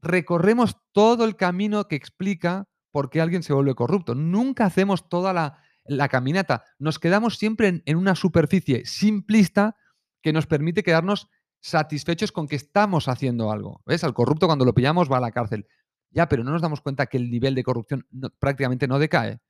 recorremos 0.00 0.76
todo 0.92 1.24
el 1.24 1.36
camino 1.36 1.88
que 1.88 1.96
explica 1.96 2.68
por 2.92 3.10
qué 3.10 3.20
alguien 3.20 3.42
se 3.42 3.52
vuelve 3.52 3.74
corrupto. 3.74 4.14
Nunca 4.14 4.64
hacemos 4.64 5.08
toda 5.08 5.32
la, 5.32 6.08
caminata. 6.08 6.64
Nos 6.78 6.98
quedamos 6.98 7.36
siempre 7.36 7.82
en, 7.84 7.96
una 7.96 8.14
superficie 8.14 8.86
simplista 8.86 9.76
que 10.22 10.32
nos 10.32 10.46
permite 10.46 10.82
quedarnos 10.82 11.28
satisfechos 11.60 12.32
con 12.32 12.46
que 12.46 12.56
estamos 12.56 13.08
haciendo 13.08 13.50
algo. 13.50 13.82
¿Ves? 13.86 14.04
Al 14.04 14.14
corrupto 14.14 14.46
cuando 14.46 14.64
lo 14.64 14.74
pillamos 14.74 15.10
va 15.10 15.16
a 15.16 15.20
la 15.20 15.32
cárcel. 15.32 15.66
Ya, 16.10 16.28
pero 16.28 16.44
no 16.44 16.52
nos 16.52 16.62
damos 16.62 16.80
cuenta 16.80 17.06
que 17.06 17.16
el 17.16 17.30
nivel 17.30 17.54
de 17.54 17.62
corrupción 17.62 18.06
prácticamente 18.38 18.88
no 18.88 18.98
decae. 18.98 19.40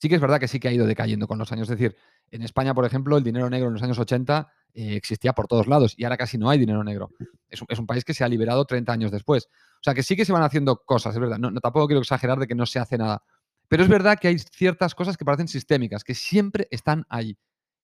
Sí 0.00 0.08
que 0.08 0.14
es 0.14 0.20
verdad 0.20 0.40
que 0.40 0.48
sí 0.48 0.58
que 0.58 0.68
ha 0.68 0.72
ido 0.72 0.86
decayendo 0.86 1.28
con 1.28 1.38
los 1.38 1.52
años. 1.52 1.68
Es 1.68 1.78
decir, 1.78 1.94
en 2.30 2.40
España, 2.42 2.72
por 2.72 2.86
ejemplo, 2.86 3.18
el 3.18 3.22
dinero 3.22 3.50
negro 3.50 3.68
en 3.68 3.74
los 3.74 3.82
años 3.82 3.98
80 3.98 4.50
eh, 4.72 4.96
existía 4.96 5.34
por 5.34 5.46
todos 5.46 5.66
lados 5.66 5.94
y 5.94 6.04
ahora 6.04 6.16
casi 6.16 6.38
no 6.38 6.48
hay 6.48 6.58
dinero 6.58 6.82
negro. 6.82 7.10
Es 7.50 7.78
un, 7.78 7.86
país 7.86 8.02
que 8.02 8.14
se 8.14 8.24
ha 8.24 8.28
liberado 8.28 8.64
30 8.64 8.90
años 8.90 9.10
después. 9.10 9.48
O 9.74 9.82
sea 9.82 9.92
que 9.92 10.02
sí 10.02 10.16
que 10.16 10.24
se 10.24 10.32
van 10.32 10.42
haciendo 10.42 10.76
cosas, 10.86 11.14
es 11.14 11.20
verdad. 11.20 11.38
No, 11.38 11.52
tampoco 11.60 11.86
quiero 11.86 12.00
exagerar 12.00 12.38
de 12.38 12.46
que 12.46 12.54
no 12.54 12.64
se 12.64 12.78
hace 12.78 12.96
nada. 12.96 13.22
Pero 13.68 13.82
es 13.82 13.90
verdad 13.90 14.18
que 14.18 14.28
hay 14.28 14.38
ciertas 14.38 14.94
cosas 14.94 15.18
que 15.18 15.26
parecen 15.26 15.48
sistémicas, 15.48 16.02
que 16.02 16.14
siempre 16.14 16.66
están 16.70 17.04
ahí. 17.10 17.36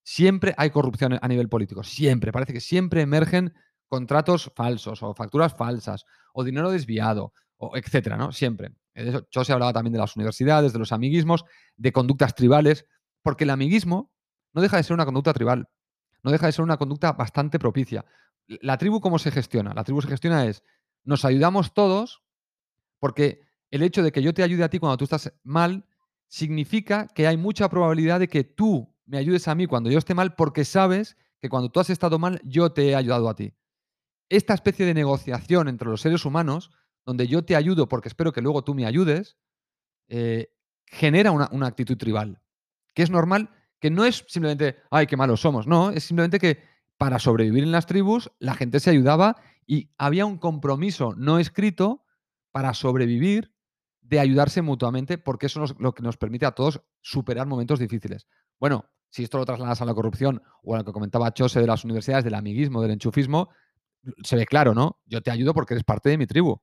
Siempre 0.03 0.55
hay 0.57 0.71
corrupción 0.71 1.19
a 1.21 1.29
nivel 1.29 1.51
político, 1.51 1.83
siempre. 1.83 2.33
Parece 2.33 2.55
que 2.55 2.61
siempre 2.61 3.03
emergen 3.03 3.53
contratos 3.89 4.51
falsos 4.57 5.03
o 5.03 5.15
facturas 5.15 5.55
falsas 5.55 6.07
o 6.33 6.45
dinero 6.45 6.71
desviado, 6.71 7.35
o 7.59 7.77
etcétera, 7.77 8.17
¿no? 8.17 8.33
Siempre. 8.33 8.71
De 9.05 9.19
hecho, 9.19 9.45
se 9.45 9.53
hablaba 9.53 9.73
también 9.73 9.93
de 9.93 9.99
las 9.99 10.17
universidades, 10.17 10.73
de 10.73 10.79
los 10.79 10.93
amiguismos, 10.93 11.45
de 11.77 11.93
conductas 11.93 12.35
tribales, 12.35 12.87
porque 13.23 13.45
el 13.45 13.51
amiguismo 13.51 14.11
no 14.53 14.63
deja 14.63 14.79
de 14.79 14.83
ser 14.83 14.95
una 14.95 15.05
conducta 15.05 15.33
tribal, 15.35 15.69
no 16.23 16.31
deja 16.31 16.47
de 16.47 16.53
ser 16.53 16.65
una 16.65 16.79
conducta 16.79 17.13
bastante 17.13 17.59
propicia. 17.59 18.05
La 18.47 18.79
tribu, 18.79 19.01
¿cómo 19.01 19.19
se 19.19 19.31
gestiona? 19.31 19.75
La 19.75 19.85
tribu 19.85 20.01
se 20.01 20.09
gestiona 20.09 20.47
es, 20.47 20.63
nos 21.05 21.25
ayudamos 21.25 21.75
todos, 21.75 22.23
porque 22.99 23.43
el 23.71 23.83
hecho 23.83 24.03
de 24.03 24.13
que 24.13 24.23
yo 24.23 24.33
te 24.33 24.43
ayude 24.43 24.65
a 24.65 24.71
ti 24.71 24.79
cuando 24.79 24.97
tú 24.97 25.05
estás 25.05 25.33
mal, 25.43 25.85
significa 26.29 27.07
que 27.09 27.27
hay 27.27 27.37
mucha 27.37 27.69
probabilidad 27.69 28.21
de 28.21 28.29
que 28.29 28.45
tú 28.45 28.95
me 29.05 29.19
ayudes 29.19 29.47
a 29.49 29.55
mí 29.55 29.67
cuando 29.67 29.91
yo 29.91 29.99
esté 29.99 30.15
mal, 30.15 30.35
porque 30.35 30.65
sabes 30.65 31.17
que 31.41 31.49
cuando 31.49 31.71
tú 31.71 31.81
has 31.81 31.91
estado 31.91 32.19
mal, 32.19 32.41
yo 32.45 32.73
te 32.73 32.89
he 32.89 32.97
ayudado 32.97 33.29
a 33.29 33.35
ti. 33.35 33.53
Esta 34.29 34.55
especie 34.55 34.87
de 34.87 34.95
negociación 34.95 35.69
entre 35.69 35.89
los 35.89 36.01
seres 36.01 36.25
humanos, 36.25 36.73
donde 37.07 37.27
yo 37.27 37.45
te 37.45 37.57
ayudo 37.57 37.89
porque 37.89 38.09
espero 38.09 38.33
que 38.33 38.43
luego 38.43 38.63
tú 38.63 38.75
me 38.75 38.85
ayudes, 38.85 39.39
eh, 40.09 40.53
genera 40.87 41.31
una, 41.31 41.49
una 41.53 41.69
actitud 41.69 41.97
tribal, 41.97 42.43
que 42.95 43.03
es 43.03 43.11
normal 43.11 43.51
que 43.81 43.91
no 43.91 44.05
es 44.05 44.25
simplemente, 44.29 44.77
ay, 44.91 45.07
qué 45.07 45.17
malos 45.17 45.41
somos, 45.41 45.67
no, 45.67 45.91
es 45.91 46.05
simplemente 46.05 46.39
que 46.39 46.63
para 46.99 47.19
sobrevivir 47.19 47.63
en 47.63 47.73
las 47.73 47.87
tribus 47.87 48.31
la 48.39 48.55
gente 48.55 48.81
se 48.81 48.91
ayudaba 48.91 49.37
y 49.67 49.91
había 49.99 50.27
un 50.27 50.39
compromiso 50.39 51.15
no 51.17 51.39
escrito 51.39 52.05
para 52.53 52.73
sobrevivir 52.75 53.53
de 54.01 54.21
ayudarse 54.21 54.63
mutuamente 54.63 55.19
porque 55.19 55.47
eso 55.47 55.65
es 55.65 55.75
lo 55.79 55.93
que 55.93 56.03
nos 56.03 56.17
permite 56.17 56.47
a 56.47 56.53
todos 56.53 56.81
superar 57.03 57.47
momentos 57.47 57.79
difíciles. 57.79 58.27
Bueno, 58.59 58.87
si 59.11 59.25
esto 59.25 59.39
lo 59.39 59.45
trasladas 59.45 59.83
a 59.83 59.85
la 59.85 59.95
corrupción 59.95 60.43
o 60.63 60.75
a 60.75 60.79
lo 60.79 60.85
que 60.85 60.93
comentaba 60.93 61.33
Chose 61.33 61.61
de 61.61 61.67
las 61.67 61.85
universidades, 61.85 62.25
del 62.25 62.35
amiguismo, 62.35 62.81
del 62.83 62.93
enchufismo, 62.93 63.51
se 64.23 64.37
ve 64.37 64.47
claro, 64.47 64.75
¿no? 64.75 65.01
Yo 65.07 65.23
te 65.23 65.31
ayudo 65.31 65.53
porque 65.53 65.75
eres 65.75 65.85
parte 65.85 66.09
de 66.09 66.19
mi 66.19 66.27
tribu. 66.27 66.61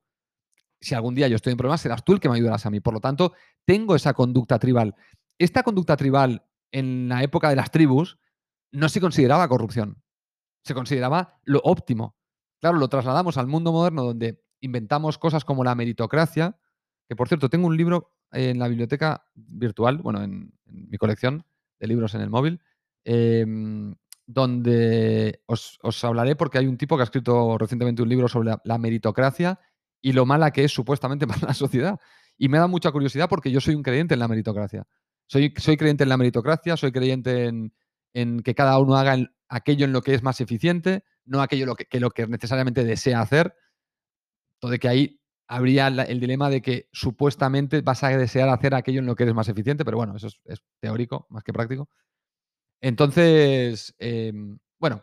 Si 0.80 0.94
algún 0.94 1.14
día 1.14 1.28
yo 1.28 1.36
estoy 1.36 1.52
en 1.52 1.56
problemas, 1.56 1.80
serás 1.80 2.04
tú 2.04 2.12
el 2.12 2.20
que 2.20 2.28
me 2.28 2.36
ayudarás 2.36 2.66
a 2.66 2.70
mí. 2.70 2.80
Por 2.80 2.94
lo 2.94 3.00
tanto, 3.00 3.32
tengo 3.64 3.94
esa 3.94 4.12
conducta 4.12 4.58
tribal. 4.58 4.94
Esta 5.38 5.62
conducta 5.62 5.96
tribal 5.96 6.44
en 6.72 7.08
la 7.08 7.22
época 7.22 7.48
de 7.48 7.56
las 7.56 7.70
tribus, 7.70 8.18
no 8.72 8.88
se 8.88 9.00
consideraba 9.00 9.48
corrupción. 9.48 10.02
Se 10.64 10.74
consideraba 10.74 11.38
lo 11.44 11.60
óptimo. 11.62 12.16
Claro, 12.60 12.78
lo 12.78 12.88
trasladamos 12.88 13.38
al 13.38 13.46
mundo 13.46 13.72
moderno 13.72 14.04
donde 14.04 14.42
inventamos 14.60 15.18
cosas 15.18 15.44
como 15.44 15.62
la 15.62 15.74
meritocracia, 15.74 16.58
que 17.08 17.14
por 17.14 17.28
cierto, 17.28 17.48
tengo 17.48 17.66
un 17.66 17.76
libro 17.76 18.10
en 18.32 18.58
la 18.58 18.68
biblioteca 18.68 19.24
virtual, 19.34 19.98
bueno, 19.98 20.22
en, 20.22 20.52
mi 20.66 20.98
colección 20.98 21.44
de 21.78 21.86
libros 21.86 22.14
en 22.14 22.22
el 22.22 22.30
móvil, 22.30 22.60
em, 23.04 23.94
donde 24.26 25.42
os, 25.46 25.78
hablaré 26.02 26.34
porque 26.34 26.58
hay 26.58 26.66
un 26.66 26.78
tipo 26.78 26.96
que 26.96 27.02
ha 27.02 27.04
escrito 27.04 27.58
recientemente 27.58 28.02
un 28.02 28.08
libro 28.08 28.26
sobre 28.26 28.56
la, 28.64 28.78
meritocracia 28.78 29.60
y 30.04 30.12
lo 30.12 30.26
mala 30.26 30.50
que 30.50 30.64
es 30.64 30.72
supuestamente 30.72 31.26
para 31.26 31.48
la 31.48 31.54
sociedad. 31.54 31.98
Y 32.36 32.48
me 32.50 32.58
da 32.58 32.66
mucha 32.66 32.92
curiosidad 32.92 33.28
porque 33.28 33.50
yo 33.50 33.60
soy 33.60 33.74
un 33.74 33.82
creyente 33.82 34.12
en 34.12 34.20
la 34.20 34.28
meritocracia. 34.28 34.86
Soy, 35.26 35.54
soy 35.56 35.78
creyente 35.78 36.02
en 36.02 36.10
la 36.10 36.18
meritocracia, 36.18 36.76
soy 36.76 36.92
creyente 36.92 37.46
en, 38.12 38.42
que 38.42 38.54
cada 38.54 38.78
uno 38.78 38.96
haga 38.96 39.16
aquello 39.48 39.86
en 39.86 39.92
lo 39.92 40.02
que 40.02 40.12
es 40.12 40.22
más 40.22 40.42
eficiente, 40.42 41.04
no 41.24 41.40
aquello 41.40 41.64
lo 41.64 41.74
que, 41.74 41.98
lo 41.98 42.10
que 42.10 42.26
necesariamente 42.26 42.84
desea 42.84 43.22
hacer. 43.22 43.56
De 44.60 44.78
que 44.78 44.88
ahí 44.88 45.20
habría 45.46 45.88
el 45.88 46.20
dilema 46.20 46.50
de 46.50 46.60
que 46.60 46.88
supuestamente 46.92 47.80
vas 47.80 48.04
a 48.04 48.08
desear 48.10 48.50
hacer 48.50 48.74
aquello 48.74 49.00
en 49.00 49.06
lo 49.06 49.14
que 49.14 49.22
eres 49.22 49.34
más 49.34 49.48
eficiente, 49.48 49.84
pero 49.84 49.96
bueno, 49.96 50.16
eso 50.16 50.28
es, 50.44 50.62
teórico 50.80 51.26
más 51.30 51.42
que 51.44 51.52
práctico. 51.52 51.88
Entonces, 52.80 53.94
em, 53.98 54.58
bueno, 54.78 55.02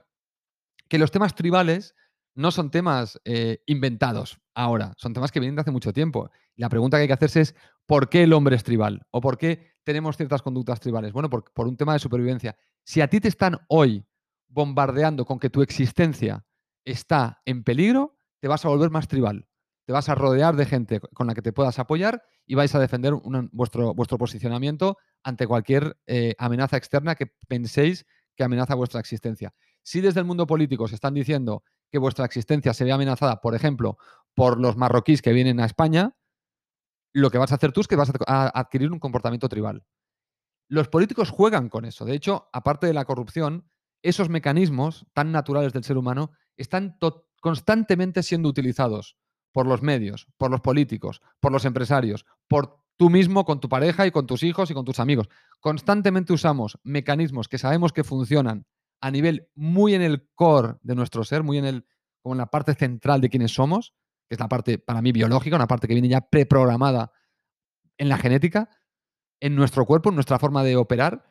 que 0.88 1.00
los 1.00 1.12
temas 1.12 1.36
tribales 1.36 1.96
no 2.34 2.52
son 2.52 2.72
temas 2.72 3.20
eh, 3.26 3.62
inventados 3.66 4.40
ahora, 4.54 4.94
son 4.98 5.14
temas 5.14 5.32
que 5.32 5.40
vienen 5.40 5.56
de 5.56 5.62
hace 5.62 5.72
mucho 5.72 5.94
tiempo. 5.94 6.30
La 6.56 6.70
pregunta 6.70 6.98
que 6.98 7.02
hay 7.02 7.08
que 7.08 7.14
hacerse 7.14 7.42
es, 7.42 7.56
¿por 7.86 8.10
qué 8.10 8.24
el 8.24 8.34
hombre 8.34 8.56
es 8.56 8.64
tribal? 8.64 9.06
¿O 9.12 9.22
por 9.22 9.38
qué 9.38 9.74
tenemos 9.84 10.18
ciertas 10.18 10.42
conductas 10.42 10.80
tribales? 10.80 11.14
Bueno, 11.14 11.30
por, 11.30 11.68
un 11.68 11.78
tema 11.78 11.94
de 11.94 12.00
supervivencia. 12.00 12.56
Si 12.84 13.02
a 13.02 13.08
ti 13.08 13.20
te 13.20 13.28
están 13.28 13.58
hoy 13.68 14.06
bombardeando 14.48 15.26
con 15.26 15.40
que 15.40 15.50
tu 15.50 15.62
existencia 15.62 16.46
está 16.84 17.42
en 17.46 17.64
peligro, 17.64 18.18
te 18.40 18.48
vas 18.48 18.66
a 18.66 18.70
volver 18.70 18.90
más 18.90 19.08
tribal 19.08 19.48
te 19.86 19.94
vas 19.94 20.10
a 20.10 20.16
rodear 20.16 20.56
de 20.56 20.66
gente 20.66 21.00
con 21.00 21.28
la 21.28 21.34
que 21.34 21.42
te 21.42 21.54
puedas 21.54 21.80
apoyar 21.80 22.24
y 22.46 22.56
vais 22.56 22.74
a 22.76 22.80
defender 22.80 23.14
vuestro, 23.52 23.94
vuestro 23.94 24.18
posicionamiento 24.18 24.98
ante 25.24 25.48
cualquier 25.48 25.98
eh, 26.06 26.36
amenaza 26.38 26.78
externa 26.78 27.16
que 27.16 27.28
penséis 27.48 28.06
que 28.36 28.44
amenaza 28.44 28.76
vuestra 28.76 29.00
existencia. 29.00 29.54
Si 29.84 30.00
desde 30.02 30.20
el 30.20 30.26
mundo 30.26 30.48
político 30.48 30.88
se 30.88 30.96
están 30.96 31.14
diciendo 31.14 31.64
que 31.92 32.00
vuestra 32.00 32.26
existencia 32.26 32.74
se 32.74 32.86
ve 32.86 32.92
amenazada, 32.92 33.42
por 33.42 33.56
ejemplo, 33.56 33.98
por 34.34 34.60
los 34.60 34.78
marroquíes 34.78 35.22
que 35.22 35.34
vienen 35.34 35.60
a 35.60 35.66
España, 35.66 36.16
lo 37.14 37.30
que 37.30 37.38
vas 37.38 37.52
a 37.52 37.56
hacer 37.56 37.72
tú 37.72 37.82
es 37.82 37.88
que 37.88 37.98
vas 37.98 38.12
a 38.28 38.60
adquirir 38.60 38.92
un 38.92 39.00
comportamiento 39.00 39.50
tribal. 39.50 39.84
Los 40.70 40.88
políticos 40.88 41.30
juegan 41.30 41.68
con 41.68 41.84
eso. 41.84 42.06
De 42.06 42.14
hecho, 42.14 42.50
aparte 42.54 42.88
de 42.88 42.94
la 42.94 43.04
corrupción, 43.04 43.70
esos 44.02 44.30
mecanismos 44.30 45.06
tan 45.14 45.32
naturales 45.32 45.74
del 45.74 45.84
ser 45.84 45.98
humano 45.98 46.32
están 46.56 46.98
constantemente 47.42 48.24
siendo 48.24 48.48
utilizados 48.48 49.18
por 49.52 49.68
los 49.68 49.82
medios, 49.82 50.28
por 50.38 50.50
los 50.50 50.62
políticos, 50.62 51.22
por 51.42 51.52
los 51.52 51.66
empresarios, 51.66 52.26
por 52.48 52.78
tú 52.96 53.10
mismo 53.10 53.44
con 53.44 53.60
tu 53.60 53.68
pareja 53.68 54.08
y 54.08 54.12
con 54.12 54.28
tus 54.28 54.44
hijos 54.44 54.72
y 54.72 54.74
con 54.74 54.86
tus 54.86 55.00
amigos. 55.00 55.28
Constantemente 55.60 56.32
usamos 56.32 56.80
mecanismos 56.84 57.50
que 57.50 57.58
sabemos 57.58 57.92
que 57.92 58.06
funcionan 58.06 58.66
a 59.02 59.12
nivel 59.12 59.50
muy 59.56 59.96
en 59.96 60.02
el 60.02 60.30
core 60.36 60.76
de 60.82 60.96
nuestro 60.96 61.24
ser, 61.24 61.44
muy 61.44 61.58
en 61.58 61.66
el 61.66 61.86
como 62.22 62.36
en 62.36 62.40
la 62.40 62.52
parte 62.52 62.76
central 62.76 63.20
de 63.20 63.30
quienes 63.30 63.54
somos, 63.54 63.94
que 64.30 64.36
es 64.36 64.40
la 64.40 64.48
parte 64.48 64.78
para 64.78 65.02
mí 65.02 65.12
biológica, 65.12 65.56
una 65.56 65.68
parte 65.68 65.88
que 65.88 65.96
viene 65.96 66.08
ya 66.08 66.22
preprogramada 66.22 67.12
en 67.98 68.10
la 68.10 68.18
genética, 68.18 68.70
en 69.40 69.56
nuestro 69.56 69.86
cuerpo, 69.86 70.10
en 70.10 70.16
nuestra 70.16 70.38
forma 70.38 70.64
de 70.64 70.76
operar, 70.76 71.26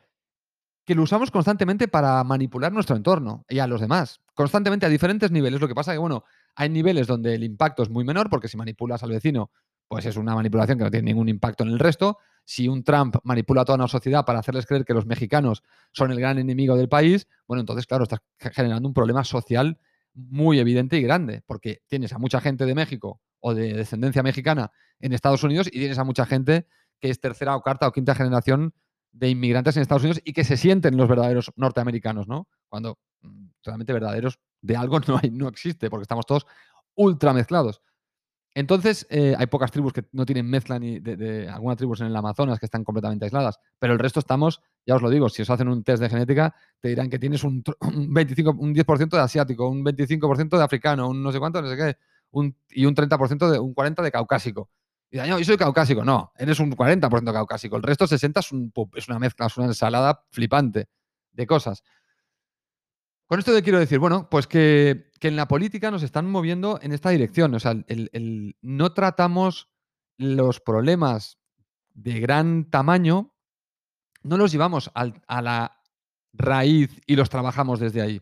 que 0.85 0.95
lo 0.95 1.03
usamos 1.03 1.31
constantemente 1.31 1.87
para 1.87 2.23
manipular 2.23 2.73
nuestro 2.73 2.95
entorno 2.95 3.45
y 3.47 3.59
a 3.59 3.67
los 3.67 3.79
demás, 3.79 4.19
constantemente 4.33 4.85
a 4.85 4.89
diferentes 4.89 5.31
niveles. 5.31 5.61
Lo 5.61 5.67
que 5.67 5.75
pasa 5.75 5.93
que, 5.93 5.97
bueno, 5.97 6.25
hay 6.55 6.69
niveles 6.69 7.07
donde 7.07 7.35
el 7.35 7.43
impacto 7.43 7.83
es 7.83 7.89
muy 7.89 8.03
menor, 8.03 8.29
porque 8.29 8.49
si 8.49 8.57
manipulas 8.57 9.01
al 9.03 9.11
vecino, 9.11 9.51
pues 9.91 10.05
es 10.05 10.15
una 10.15 10.33
manipulación 10.35 10.77
que 10.77 10.85
no 10.85 10.89
tiene 10.89 11.11
ningún 11.11 11.27
impacto 11.27 11.65
en 11.65 11.69
el 11.69 11.77
resto. 11.77 12.17
Si 12.45 12.69
un 12.69 12.81
Trump 12.81 13.17
manipula 13.25 13.63
a 13.63 13.65
toda 13.65 13.75
una 13.75 13.89
sociedad 13.89 14.23
para 14.23 14.39
hacerles 14.39 14.65
creer 14.65 14.85
que 14.85 14.93
los 14.93 15.05
mexicanos 15.05 15.63
son 15.91 16.13
el 16.13 16.19
gran 16.21 16.39
enemigo 16.39 16.77
del 16.77 16.87
país, 16.87 17.27
bueno, 17.45 17.59
entonces, 17.59 17.87
claro, 17.87 18.03
estás 18.03 18.21
generando 18.53 18.87
un 18.87 18.93
problema 18.93 19.25
social 19.25 19.77
muy 20.13 20.59
evidente 20.59 20.97
y 20.97 21.01
grande, 21.01 21.43
porque 21.45 21.81
tienes 21.87 22.13
a 22.13 22.19
mucha 22.19 22.39
gente 22.39 22.65
de 22.65 22.73
México 22.73 23.19
o 23.41 23.53
de 23.53 23.73
descendencia 23.73 24.23
mexicana 24.23 24.71
en 25.01 25.11
Estados 25.11 25.43
Unidos 25.43 25.67
y 25.67 25.71
tienes 25.71 25.99
a 25.99 26.05
mucha 26.05 26.25
gente 26.25 26.67
que 27.01 27.09
es 27.09 27.19
tercera 27.19 27.53
o 27.57 27.61
cuarta 27.61 27.85
o 27.85 27.91
quinta 27.91 28.15
generación 28.15 28.73
de 29.11 29.27
inmigrantes 29.27 29.75
en 29.75 29.81
Estados 29.81 30.03
Unidos 30.03 30.21
y 30.23 30.31
que 30.31 30.45
se 30.45 30.55
sienten 30.55 30.95
los 30.95 31.09
verdaderos 31.09 31.51
norteamericanos, 31.57 32.29
¿no? 32.29 32.47
Cuando 32.69 32.97
mm, 33.23 33.47
realmente 33.61 33.91
verdaderos 33.91 34.39
de 34.61 34.77
algo 34.77 35.01
no, 35.09 35.19
hay, 35.21 35.31
no 35.31 35.49
existe, 35.49 35.89
porque 35.89 36.03
estamos 36.03 36.25
todos 36.25 36.47
ultra 36.95 37.33
mezclados. 37.33 37.81
Entonces, 38.53 39.07
eh, 39.09 39.33
hay 39.37 39.47
pocas 39.47 39.71
tribus 39.71 39.93
que 39.93 40.03
no 40.11 40.25
tienen 40.25 40.49
mezcla 40.49 40.77
ni 40.77 40.99
de, 40.99 41.47
algunas 41.47 41.77
tribus 41.77 42.01
en 42.01 42.07
el 42.07 42.15
Amazonas 42.15 42.59
que 42.59 42.65
están 42.65 42.83
completamente 42.83 43.25
aisladas, 43.25 43.59
pero 43.79 43.93
el 43.93 43.99
resto 43.99 44.19
estamos, 44.19 44.61
ya 44.85 44.95
os 44.95 45.01
lo 45.01 45.09
digo, 45.09 45.29
si 45.29 45.41
os 45.41 45.49
hacen 45.49 45.69
un 45.69 45.83
test 45.83 46.03
de 46.03 46.09
genética, 46.09 46.53
te 46.81 46.89
dirán 46.89 47.09
que 47.09 47.17
tienes 47.17 47.45
un, 47.45 47.63
25, 47.79 48.55
un 48.59 48.75
10% 48.75 49.09
de 49.09 49.19
asiático, 49.19 49.69
un 49.69 49.85
25% 49.85 50.57
de 50.57 50.63
africano, 50.63 51.07
un 51.07 51.23
no 51.23 51.31
sé 51.31 51.39
cuánto, 51.39 51.61
no 51.61 51.69
sé 51.69 51.77
qué, 51.77 51.97
un, 52.31 52.55
y 52.69 52.85
un 52.85 52.93
30% 52.93 53.49
de 53.49 53.59
un 53.59 53.73
40% 53.73 54.01
de 54.01 54.11
caucásico. 54.11 54.69
Y 55.11 55.17
yo 55.17 55.43
soy 55.43 55.57
caucásico. 55.57 56.05
No, 56.05 56.31
eres 56.37 56.59
un 56.61 56.71
40% 56.71 57.33
caucásico. 57.33 57.75
El 57.75 57.83
resto 57.83 58.07
60 58.07 58.39
es, 58.39 58.51
un, 58.53 58.71
es 58.95 59.09
una 59.09 59.19
mezcla, 59.19 59.47
es 59.47 59.57
una 59.57 59.67
ensalada 59.67 60.23
flipante 60.31 60.87
de 61.33 61.45
cosas. 61.45 61.83
Con 63.31 63.39
esto 63.39 63.53
te 63.53 63.63
quiero 63.63 63.79
decir, 63.79 63.97
bueno, 63.97 64.27
pues 64.29 64.45
que, 64.45 65.09
en 65.21 65.35
la 65.37 65.47
política 65.47 65.89
nos 65.89 66.03
están 66.03 66.29
moviendo 66.29 66.79
en 66.81 66.91
esta 66.91 67.11
dirección. 67.11 67.55
O 67.55 67.61
sea, 67.61 67.81
el, 67.87 68.57
no 68.61 68.91
tratamos 68.91 69.69
los 70.17 70.59
problemas 70.59 71.37
de 71.93 72.19
gran 72.19 72.69
tamaño, 72.69 73.33
no 74.21 74.35
los 74.35 74.51
llevamos 74.51 74.91
a 74.93 75.41
la 75.41 75.81
raíz 76.33 76.99
y 77.07 77.15
los 77.15 77.29
trabajamos 77.29 77.79
desde 77.79 78.01
ahí. 78.01 78.21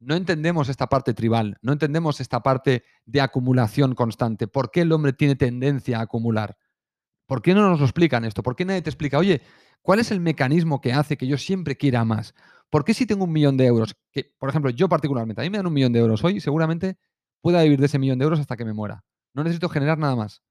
No 0.00 0.16
entendemos 0.16 0.68
esta 0.68 0.88
parte 0.88 1.14
tribal, 1.14 1.56
no 1.62 1.72
entendemos 1.72 2.20
esta 2.20 2.42
parte 2.42 2.82
de 3.06 3.20
acumulación 3.20 3.94
constante. 3.94 4.48
¿Por 4.48 4.72
qué 4.72 4.80
el 4.80 4.90
hombre 4.90 5.12
tiene 5.12 5.36
tendencia 5.36 6.00
a 6.00 6.02
acumular? 6.02 6.58
¿Por 7.26 7.42
qué 7.42 7.54
no 7.54 7.68
nos 7.68 7.78
lo 7.78 7.86
explican 7.86 8.24
esto? 8.24 8.42
¿Por 8.42 8.56
qué 8.56 8.64
nadie 8.64 8.82
te 8.82 8.90
explica, 8.90 9.18
oye, 9.18 9.40
cuál 9.82 10.00
es 10.00 10.10
el 10.10 10.18
mecanismo 10.18 10.80
que 10.80 10.94
hace 10.94 11.16
que 11.16 11.28
yo 11.28 11.38
siempre 11.38 11.76
quiera 11.76 12.04
más? 12.04 12.34
¿Por 12.70 12.84
qué 12.84 12.94
si 12.94 13.06
tengo 13.06 13.24
un 13.24 13.32
millón 13.32 13.56
de 13.56 13.66
euros, 13.66 13.96
que 14.12 14.34
por 14.38 14.50
ejemplo 14.50 14.70
yo 14.70 14.88
particularmente, 14.88 15.40
a 15.40 15.44
mí 15.44 15.50
me 15.50 15.58
dan 15.58 15.66
un 15.66 15.72
millón 15.72 15.92
de 15.92 16.00
euros 16.00 16.22
hoy, 16.24 16.40
seguramente 16.40 16.98
pueda 17.40 17.62
vivir 17.62 17.78
de 17.78 17.86
ese 17.86 17.98
millón 17.98 18.18
de 18.18 18.24
euros 18.24 18.40
hasta 18.40 18.56
que 18.56 18.64
me 18.64 18.72
muera? 18.72 19.04
No 19.34 19.44
necesito 19.44 19.68
generar 19.68 19.98
nada 19.98 20.16
más. 20.16 20.42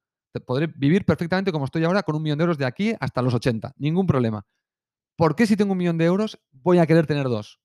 Podré 0.46 0.68
vivir 0.68 1.06
perfectamente 1.06 1.52
como 1.52 1.66
estoy 1.66 1.84
ahora 1.84 2.04
con 2.04 2.16
un 2.16 2.24
millón 2.24 2.38
de 2.38 2.44
euros 2.44 2.58
de 2.58 2.66
aquí 2.66 2.94
hasta 3.00 3.22
los 3.22 3.34
80, 3.34 3.74
ningún 3.78 4.08
problema. 4.08 4.46
¿Por 5.16 5.36
qué 5.36 5.48
si 5.48 5.58
tengo 5.58 5.72
un 5.72 5.78
millón 5.80 5.98
de 5.98 6.06
euros 6.06 6.40
voy 6.52 6.78
a 6.78 6.86
querer 6.86 7.08
tener 7.08 7.28
dos? 7.28 7.60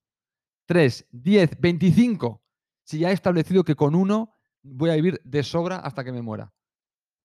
Tres, 0.66 1.06
diez, 1.10 1.60
veinticinco, 1.60 2.42
si 2.84 3.00
ya 3.00 3.10
he 3.10 3.12
establecido 3.12 3.64
que 3.64 3.74
con 3.74 3.94
uno 3.94 4.36
voy 4.62 4.90
a 4.90 4.94
vivir 4.94 5.20
de 5.24 5.42
sobra 5.42 5.76
hasta 5.76 6.04
que 6.04 6.12
me 6.12 6.22
muera. 6.22 6.52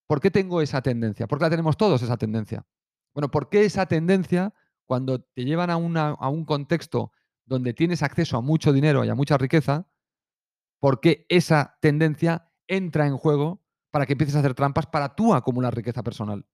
¿Por 0.08 0.22
qué 0.22 0.32
tengo 0.32 0.62
esa 0.62 0.82
tendencia? 0.82 1.28
¿Por 1.28 1.38
qué 1.38 1.46
la 1.46 1.50
tenemos 1.50 1.78
todos 1.78 2.02
esa 2.02 2.18
tendencia? 2.18 2.66
Bueno, 3.14 3.30
¿por 3.30 3.50
qué 3.50 3.66
esa 3.66 3.86
tendencia 3.86 4.54
cuando 4.88 5.22
te 5.22 5.46
llevan 5.46 5.70
a, 5.70 5.74
a 5.74 6.30
un 6.30 6.46
contexto 6.46 7.12
donde 7.46 7.74
tienes 7.74 8.02
acceso 8.02 8.38
a 8.38 8.42
mucho 8.42 8.74
dinero 8.74 9.06
y 9.06 9.10
a 9.10 9.16
mucha 9.16 9.38
riqueza, 9.38 9.88
¿por 10.80 11.00
qué 11.00 11.26
esa 11.30 11.78
tendencia 11.82 12.52
entra 12.68 13.06
en 13.06 13.18
juego 13.18 13.64
para 13.92 14.06
que 14.06 14.14
empieces 14.14 14.36
a 14.36 14.40
hacer 14.40 14.54
trampas 14.54 14.88
para 14.88 15.16
tú 15.16 15.34
acumular 15.34 15.76
riqueza 15.76 16.04
personal? 16.04 16.46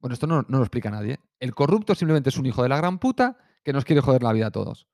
Bueno, 0.00 0.14
esto 0.14 0.26
no, 0.26 0.44
lo 0.48 0.60
explica 0.60 0.90
nadie. 0.90 1.18
El 1.40 1.54
corrupto 1.54 1.94
simplemente 1.94 2.28
es 2.28 2.38
un 2.38 2.46
hijo 2.46 2.62
de 2.62 2.68
la 2.68 2.76
gran 2.76 2.98
puta 2.98 3.36
que 3.64 3.72
nos 3.72 3.84
quiere 3.84 4.00
joder 4.00 4.22
la 4.22 4.32
vida 4.32 4.46
a 4.46 4.50
todos. 4.50 4.86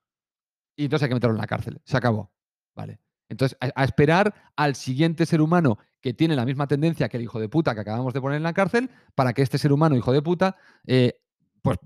Y 0.76 0.84
entonces 0.84 1.04
hay 1.04 1.08
que 1.10 1.14
meterlo 1.14 1.34
en 1.34 1.40
la 1.40 1.46
cárcel. 1.46 1.80
Se 1.84 1.96
acabó. 1.96 2.32
Vale. 2.74 3.00
Entonces, 3.28 3.56
a, 3.60 3.84
esperar 3.84 4.34
al 4.56 4.74
siguiente 4.74 5.26
ser 5.26 5.40
humano 5.40 5.78
que 6.00 6.14
tiene 6.14 6.36
la 6.36 6.44
misma 6.44 6.66
tendencia 6.66 7.08
que 7.08 7.16
el 7.16 7.22
hijo 7.22 7.40
de 7.40 7.48
puta 7.48 7.74
que 7.74 7.80
acabamos 7.80 8.12
de 8.12 8.20
poner 8.20 8.36
en 8.36 8.42
la 8.42 8.52
cárcel, 8.52 8.90
para 9.14 9.32
que 9.32 9.42
este 9.42 9.58
ser 9.58 9.72
humano, 9.72 9.96
hijo 9.96 10.12
de 10.12 10.22
puta, 10.22 10.56
eh, 10.86 11.20
pues 11.64 11.78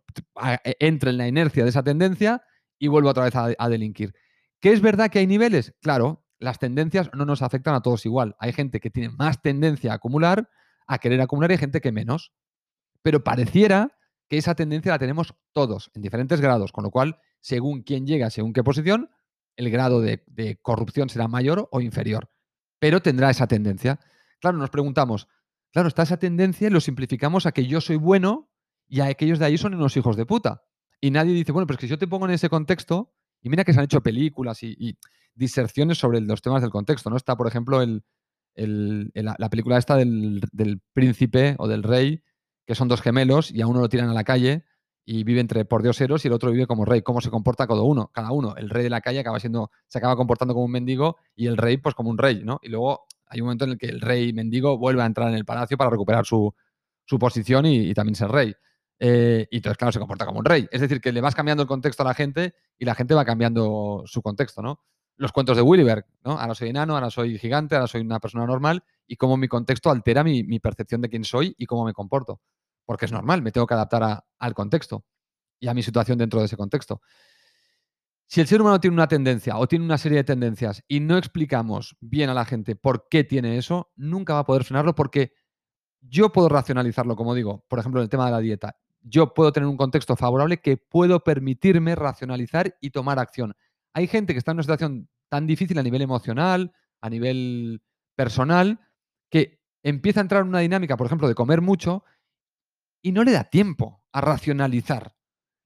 e, 0.65 0.77
entre 0.81 1.11
en 1.11 1.19
la 1.19 1.29
inercia 1.29 1.63
de 1.63 1.71
esa 1.71 1.85
tendencia 1.85 2.43
y 2.79 2.89
vuelva 2.89 3.13
otra 3.13 3.25
vez 3.25 3.35
a, 3.37 3.69
delinquir. 3.69 4.13
¿Que 4.61 4.73
es 4.73 4.83
verdad 4.83 5.09
que 5.09 5.21
hay 5.21 5.27
niveles? 5.27 5.75
Claro, 5.81 6.27
las 6.39 6.59
tendencias 6.59 7.11
no 7.15 7.25
nos 7.25 7.43
afectan 7.43 7.75
a 7.75 7.81
todos 7.81 8.05
igual. 8.05 8.37
Hay 8.41 8.53
gente 8.53 8.81
que 8.81 8.91
tiene 8.91 9.11
más 9.11 9.41
tendencia 9.41 9.93
a 9.93 9.95
acumular, 9.95 10.51
a 10.87 10.99
querer 10.99 11.21
acumular, 11.21 11.51
y 11.51 11.55
hay 11.55 11.59
gente 11.59 11.81
que 11.81 11.93
menos. 11.93 12.33
Pero 13.03 13.23
pareciera 13.23 13.97
que 14.29 14.37
esa 14.37 14.57
tendencia 14.57 14.93
la 14.93 14.99
tenemos 14.99 15.35
todos, 15.53 15.91
en 15.95 16.03
diferentes 16.03 16.41
grados, 16.41 16.73
con 16.73 16.83
lo 16.83 16.91
cual, 16.91 17.21
según 17.41 17.83
quién 17.83 18.07
llega, 18.07 18.31
según 18.31 18.53
qué 18.53 18.65
posición, 18.65 19.11
el 19.57 19.71
grado 19.71 20.01
de 20.01 20.59
corrupción 20.61 21.09
será 21.09 21.29
mayor 21.29 21.69
o 21.71 21.81
inferior. 21.81 22.31
Pero 22.81 23.01
tendrá 23.01 23.31
esa 23.31 23.47
tendencia. 23.47 24.01
Claro, 24.41 24.59
nos 24.59 24.71
preguntamos, 24.71 25.29
claro, 25.73 25.89
está 25.89 26.03
esa 26.03 26.19
tendencia 26.19 26.69
y 26.69 26.71
lo 26.71 26.81
simplificamos 26.81 27.47
a 27.47 27.53
que 27.53 27.67
yo 27.67 27.81
soy 27.81 27.97
bueno 27.97 28.51
y 28.89 29.01
aquellos 29.01 29.39
de 29.39 29.45
ahí 29.45 29.59
son 29.59 29.75
unos 29.75 29.97
hijos 29.97 30.17
de 30.17 30.27
puta. 30.27 30.63
Y 31.01 31.11
nadie 31.11 31.33
dice, 31.33 31.53
bueno, 31.53 31.67
pero 31.67 31.77
es 31.77 31.81
que 31.81 31.87
si 31.87 31.91
yo 31.91 31.99
te 31.99 32.09
pongo 32.09 32.27
en 32.27 32.33
ese 32.33 32.49
contexto, 32.49 33.15
y 33.41 33.49
mira 33.49 33.65
que 33.65 33.73
se 33.73 33.79
han 33.79 33.85
hecho 33.85 34.03
películas 34.03 34.63
y, 34.63 34.99
diserciones 35.35 35.99
sobre 35.99 36.21
los 36.21 36.43
temas 36.43 36.63
del 36.63 36.71
contexto, 36.71 37.11
¿no? 37.11 37.17
Está, 37.17 37.37
por 37.37 37.47
ejemplo, 37.47 37.81
el, 37.81 38.03
la 38.57 39.49
película 39.49 39.79
esta 39.79 39.95
del, 39.95 40.43
príncipe 40.93 41.55
o 41.59 41.69
del 41.69 41.85
rey, 41.85 42.25
que 42.67 42.75
son 42.75 42.89
dos 42.89 43.01
gemelos 43.01 43.53
y 43.53 43.61
a 43.63 43.69
uno 43.69 43.81
lo 43.81 43.89
tiran 43.89 44.09
a 44.09 44.15
la 44.15 44.25
calle 44.25 44.65
y 45.05 45.23
vive 45.23 45.39
entre 45.39 45.65
por 45.65 45.85
dioseros 45.85 46.25
y 46.25 46.29
el 46.29 46.35
otro 46.35 46.51
vive 46.51 46.67
como 46.67 46.85
rey. 46.85 47.03
¿Cómo 47.03 47.21
se 47.21 47.31
comporta 47.31 47.69
cada 47.69 47.83
uno? 47.83 48.11
Cada 48.13 48.33
uno. 48.33 48.57
El 48.57 48.69
rey 48.69 48.83
de 48.83 48.91
la 48.91 49.01
calle 49.01 49.21
acaba 49.21 49.39
siendo, 49.39 49.71
se 49.87 49.99
acaba 49.99 50.17
comportando 50.17 50.55
como 50.55 50.67
un 50.67 50.73
mendigo 50.73 51.19
y 51.37 51.47
el 51.47 51.57
rey, 51.57 51.77
pues 51.77 51.95
como 51.95 52.11
un 52.11 52.19
rey, 52.19 52.43
¿no? 52.45 52.59
Y 52.61 52.69
luego 52.69 53.07
hay 53.27 53.41
un 53.41 53.47
momento 53.47 53.65
en 53.65 53.71
el 53.71 53.79
que 53.79 53.87
el 53.87 54.01
rey 54.01 54.33
mendigo 54.33 54.77
vuelve 54.77 55.03
a 55.03 55.07
entrar 55.07 55.29
en 55.29 55.37
el 55.37 55.45
palacio 55.45 55.79
para 55.79 55.91
recuperar 55.91 56.27
su, 56.27 56.53
posición 57.21 57.65
y 57.65 57.95
también 57.95 58.17
ser 58.17 58.31
rey. 58.31 58.55
Eh, 59.01 59.47
y 59.51 59.57
entonces, 59.57 59.79
claro, 59.79 59.93
se 59.93 59.99
comporta 59.99 60.27
como 60.27 60.41
un 60.41 60.45
rey. 60.45 60.67
Es 60.71 60.81
decir, 60.81 61.01
que 61.01 61.13
le 61.13 61.21
vas 61.21 61.35
cambiando 61.35 61.63
el 61.63 61.69
contexto 61.69 62.03
a 62.03 62.07
la 62.07 62.15
gente 62.15 62.55
y 62.79 62.85
la 62.85 62.95
gente 62.95 63.15
va 63.15 63.25
cambiando 63.25 64.03
su 64.07 64.23
contexto, 64.23 64.63
¿no? 64.63 64.81
los 65.19 65.33
cuentos 65.33 65.57
de 65.57 65.63
Willyberg, 65.63 66.07
¿no? 66.25 66.39
Ahora 66.39 66.55
soy 66.55 66.71
enano, 66.71 66.95
ahora 66.95 67.11
soy 67.11 67.39
gigante, 67.39 67.75
ahora 67.75 67.89
soy 67.89 68.01
una 68.01 68.21
persona 68.21 68.47
normal 68.47 68.85
y 69.07 69.17
cómo 69.17 69.37
mi 69.37 69.49
contexto 69.49 69.91
altera 69.91 70.23
mi, 70.23 70.61
percepción 70.61 71.01
de 71.01 71.09
quién 71.09 71.25
soy 71.25 71.55
y 71.59 71.67
cómo 71.67 71.85
me 71.85 71.93
comporto. 71.93 72.41
Porque 72.87 73.05
es 73.05 73.13
normal, 73.13 73.43
me 73.43 73.51
tengo 73.51 73.67
que 73.67 73.75
adaptar 73.75 74.25
al 74.39 74.55
contexto 74.55 75.05
y 75.59 75.67
a 75.67 75.75
mi 75.75 75.83
situación 75.83 76.19
dentro 76.19 76.39
de 76.39 76.47
ese 76.47 76.57
contexto. 76.57 77.03
Si 78.27 78.41
el 78.41 78.47
ser 78.47 78.61
humano 78.61 78.79
tiene 78.79 78.95
una 78.95 79.09
tendencia 79.09 79.59
o 79.59 79.67
tiene 79.67 79.85
una 79.85 79.99
serie 79.99 80.19
de 80.19 80.25
tendencias 80.25 80.85
y 80.87 81.01
no 81.01 81.19
explicamos 81.19 81.97
bien 82.01 82.31
a 82.31 82.35
la 82.35 82.45
gente 82.45 82.77
por 82.77 83.09
qué 83.09 83.25
tiene 83.25 83.59
eso, 83.59 83.91
nunca 83.97 84.35
va 84.35 84.41
a 84.41 84.47
poder 84.47 84.65
frenarlo 84.65 84.95
porque 84.95 85.33
yo 86.01 86.31
puedo 86.31 86.49
racionalizarlo, 86.49 87.17
como 87.17 87.35
digo, 87.35 87.65
por 87.69 87.81
ejemplo, 87.81 88.01
en 88.01 88.05
el 88.05 88.09
tema 88.09 88.27
de 88.27 88.33
la 88.33 88.39
dieta. 88.39 88.77
Yo 89.01 89.35
puedo 89.35 89.53
tener 89.53 89.69
un 89.69 89.77
contexto 89.77 90.17
favorable 90.17 90.59
que 90.59 90.77
puedo 90.77 91.25
permitirme 91.25 91.95
racionalizar 91.95 92.77
y 92.81 92.91
tomar 92.91 93.19
acción. 93.19 93.55
Hay 93.93 94.07
gente 94.07 94.33
que 94.33 94.39
está 94.39 94.53
en 94.53 94.57
una 94.57 94.63
situación 94.63 95.09
tan 95.29 95.47
difícil 95.47 95.79
a 95.79 95.83
nivel 95.83 96.03
emocional, 96.03 96.73
a 97.01 97.11
nivel 97.11 97.83
personal, 98.17 98.81
que 99.31 99.61
empieza 99.83 100.21
a 100.21 100.23
entrar 100.23 100.43
en 100.43 100.49
una 100.49 100.61
dinámica, 100.61 100.97
por 100.97 101.07
ejemplo, 101.07 101.29
de 101.29 101.35
comer 101.35 101.61
mucho 101.61 102.05
y 103.03 103.13
no 103.13 103.25
le 103.25 103.33
da 103.33 103.45
tiempo 103.45 104.03
a 104.13 104.21
racionalizar. 104.21 105.15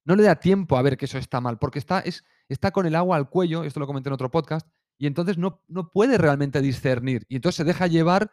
No 0.05 0.17
le 0.17 0.25
da 0.25 0.37
tiempo 0.37 0.77
a 0.77 0.83
ver 0.83 0.97
que 0.97 1.07
eso 1.07 1.19
está 1.19 1.41
mal, 1.41 1.59
porque 1.59 1.79
está, 1.79 2.01
es, 2.01 2.25
está 2.49 2.71
con 2.73 2.87
el 2.87 2.97
agua 2.97 3.17
al 3.17 3.31
cuello, 3.31 3.65
esto 3.65 3.81
lo 3.81 3.87
comenté 3.87 4.09
en 4.09 4.15
otro 4.15 4.31
podcast, 4.31 4.67
y 4.99 5.07
entonces 5.07 5.39
no, 5.39 5.63
no 5.69 5.91
puede 5.91 6.19
realmente 6.19 6.61
discernir. 6.61 7.25
Y 7.29 7.37
entonces 7.37 7.57
se 7.57 7.65
deja 7.65 7.87
llevar 7.87 8.31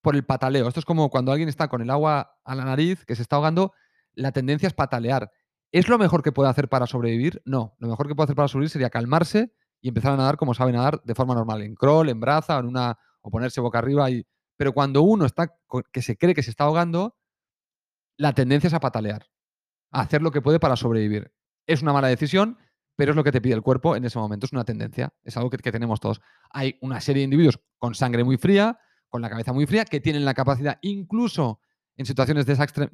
por 0.00 0.16
el 0.16 0.24
pataleo. 0.24 0.68
Esto 0.68 0.80
es 0.80 0.86
como 0.86 1.10
cuando 1.10 1.32
alguien 1.32 1.48
está 1.48 1.68
con 1.68 1.82
el 1.82 1.90
agua 1.90 2.38
a 2.44 2.54
la 2.54 2.64
nariz, 2.64 3.04
que 3.04 3.16
se 3.16 3.22
está 3.22 3.36
ahogando, 3.36 3.72
la 4.14 4.32
tendencia 4.32 4.66
es 4.66 4.74
patalear. 4.74 5.30
¿Es 5.72 5.88
lo 5.88 5.98
mejor 5.98 6.22
que 6.22 6.32
puede 6.32 6.50
hacer 6.50 6.68
para 6.68 6.86
sobrevivir? 6.86 7.42
No. 7.44 7.76
Lo 7.78 7.88
mejor 7.88 8.08
que 8.08 8.14
puede 8.14 8.24
hacer 8.24 8.36
para 8.36 8.48
sobrevivir 8.48 8.70
sería 8.70 8.90
calmarse 8.90 9.52
y 9.80 9.88
empezar 9.88 10.12
a 10.12 10.16
nadar 10.16 10.36
como 10.36 10.54
sabe 10.54 10.72
nadar 10.72 11.00
de 11.04 11.14
forma 11.14 11.34
normal, 11.34 11.62
en 11.62 11.74
crawl, 11.74 12.08
en 12.08 12.20
braza, 12.20 12.58
en 12.58 12.66
una, 12.66 12.98
o 13.22 13.30
ponerse 13.30 13.60
boca 13.60 13.78
arriba. 13.78 14.10
Y... 14.10 14.26
Pero 14.56 14.72
cuando 14.72 15.02
uno 15.02 15.24
está 15.24 15.54
que 15.92 16.02
se 16.02 16.16
cree 16.16 16.34
que 16.34 16.42
se 16.42 16.50
está 16.50 16.64
ahogando, 16.64 17.16
la 18.16 18.34
tendencia 18.34 18.68
es 18.68 18.74
a 18.74 18.80
patalear, 18.80 19.26
a 19.92 20.02
hacer 20.02 20.20
lo 20.20 20.30
que 20.30 20.42
puede 20.42 20.60
para 20.60 20.76
sobrevivir. 20.76 21.32
Es 21.66 21.82
una 21.82 21.92
mala 21.92 22.08
decisión, 22.08 22.58
pero 22.96 23.12
es 23.12 23.16
lo 23.16 23.24
que 23.24 23.32
te 23.32 23.40
pide 23.40 23.54
el 23.54 23.62
cuerpo 23.62 23.96
en 23.96 24.04
ese 24.04 24.18
momento, 24.18 24.44
es 24.44 24.52
una 24.52 24.64
tendencia, 24.64 25.14
es 25.24 25.34
algo 25.38 25.48
que, 25.48 25.72
tenemos 25.72 26.00
todos. 26.00 26.20
Hay 26.50 26.76
una 26.82 27.00
serie 27.00 27.20
de 27.20 27.24
individuos 27.24 27.58
con 27.78 27.94
sangre 27.94 28.24
muy 28.24 28.36
fría, 28.36 28.78
con 29.08 29.22
la 29.22 29.30
cabeza 29.30 29.54
muy 29.54 29.66
fría, 29.66 29.86
que 29.86 30.00
tienen 30.00 30.26
la 30.26 30.34
capacidad, 30.34 30.78
incluso 30.82 31.60
en 31.96 32.06
situaciones 32.06 32.46
de 32.46 32.52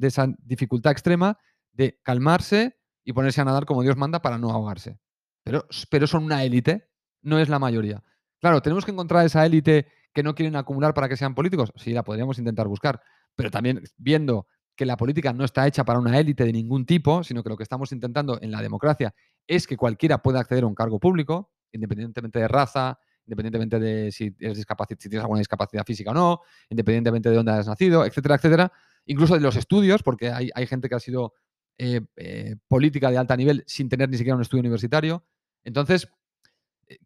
esa, 0.09 0.35
dificultad 0.39 0.93
extrema, 0.93 1.39
de 1.73 2.01
calmarse 2.03 2.77
y 3.05 3.13
ponerse 3.13 3.41
a 3.41 3.45
nadar 3.45 3.67
como 3.67 3.83
Dios 3.83 3.97
manda 3.97 4.21
para 4.23 4.39
no 4.39 4.51
ahogarse. 4.51 4.99
Pero, 5.45 5.67
pero 5.91 6.07
son 6.07 6.25
una 6.25 6.43
élite, 6.43 6.89
no 7.23 7.39
es 7.39 7.49
la 7.49 7.59
mayoría. 7.59 8.03
Claro, 8.41 8.61
tenemos 8.63 8.85
que 8.85 8.91
encontrar 8.91 9.25
esa 9.25 9.47
élite 9.47 9.87
que 10.13 10.23
no 10.23 10.35
quieren 10.35 10.57
acumular 10.57 10.95
para 10.95 11.09
que 11.09 11.17
sean 11.17 11.35
políticos. 11.35 11.73
Sí, 11.77 11.93
la 11.93 12.03
podríamos 12.03 12.39
intentar 12.39 12.67
buscar, 12.69 13.01
pero 13.35 13.51
también 13.51 13.83
viendo 13.97 14.47
que 14.75 14.87
la 14.87 14.97
política 14.97 15.33
no 15.33 15.45
está 15.45 15.67
hecha 15.67 15.85
para 15.85 15.99
una 15.99 16.19
élite 16.19 16.45
de 16.45 16.53
ningún 16.53 16.85
tipo, 16.85 17.25
sino 17.25 17.43
que 17.43 17.49
lo 17.49 17.57
que 17.57 17.63
estamos 17.63 17.93
intentando 17.93 18.39
en 18.41 18.51
la 18.51 18.61
democracia 18.61 19.15
es 19.47 19.67
que 19.67 19.77
cualquiera 19.77 20.19
pueda 20.19 20.41
acceder 20.41 20.65
a 20.65 20.67
un 20.67 20.75
cargo 20.75 21.01
público, 21.01 21.53
independientemente 21.73 22.39
de 22.39 22.49
raza, 22.49 22.99
independientemente 23.27 23.79
de 23.79 24.13
si, 24.13 24.31
tienes 24.31 25.21
alguna 25.21 25.39
discapacidad 25.39 25.85
física 25.85 26.11
o 26.11 26.15
no, 26.15 26.41
independientemente 26.71 27.29
de 27.31 27.37
dónde 27.37 27.53
has 27.53 27.67
nacido, 27.67 28.05
etcétera, 28.05 28.37
etcétera. 28.37 28.73
Incluso 29.07 29.35
de 29.35 29.41
los 29.41 29.57
estudios, 29.57 30.03
porque 30.03 30.31
hay, 30.31 30.67
gente 30.67 30.89
que 30.89 30.95
ha 30.95 31.01
sido 31.01 31.35
eh, 31.79 32.01
eh, 32.17 32.57
política 32.69 33.11
de 33.11 33.19
alto 33.19 33.37
nivel 33.37 33.63
sin 33.67 33.89
tener 33.89 34.09
ni 34.09 34.17
siquiera 34.17 34.37
un 34.37 34.43
estudio 34.43 34.61
universitario. 34.61 35.25
Entonces, 35.65 36.09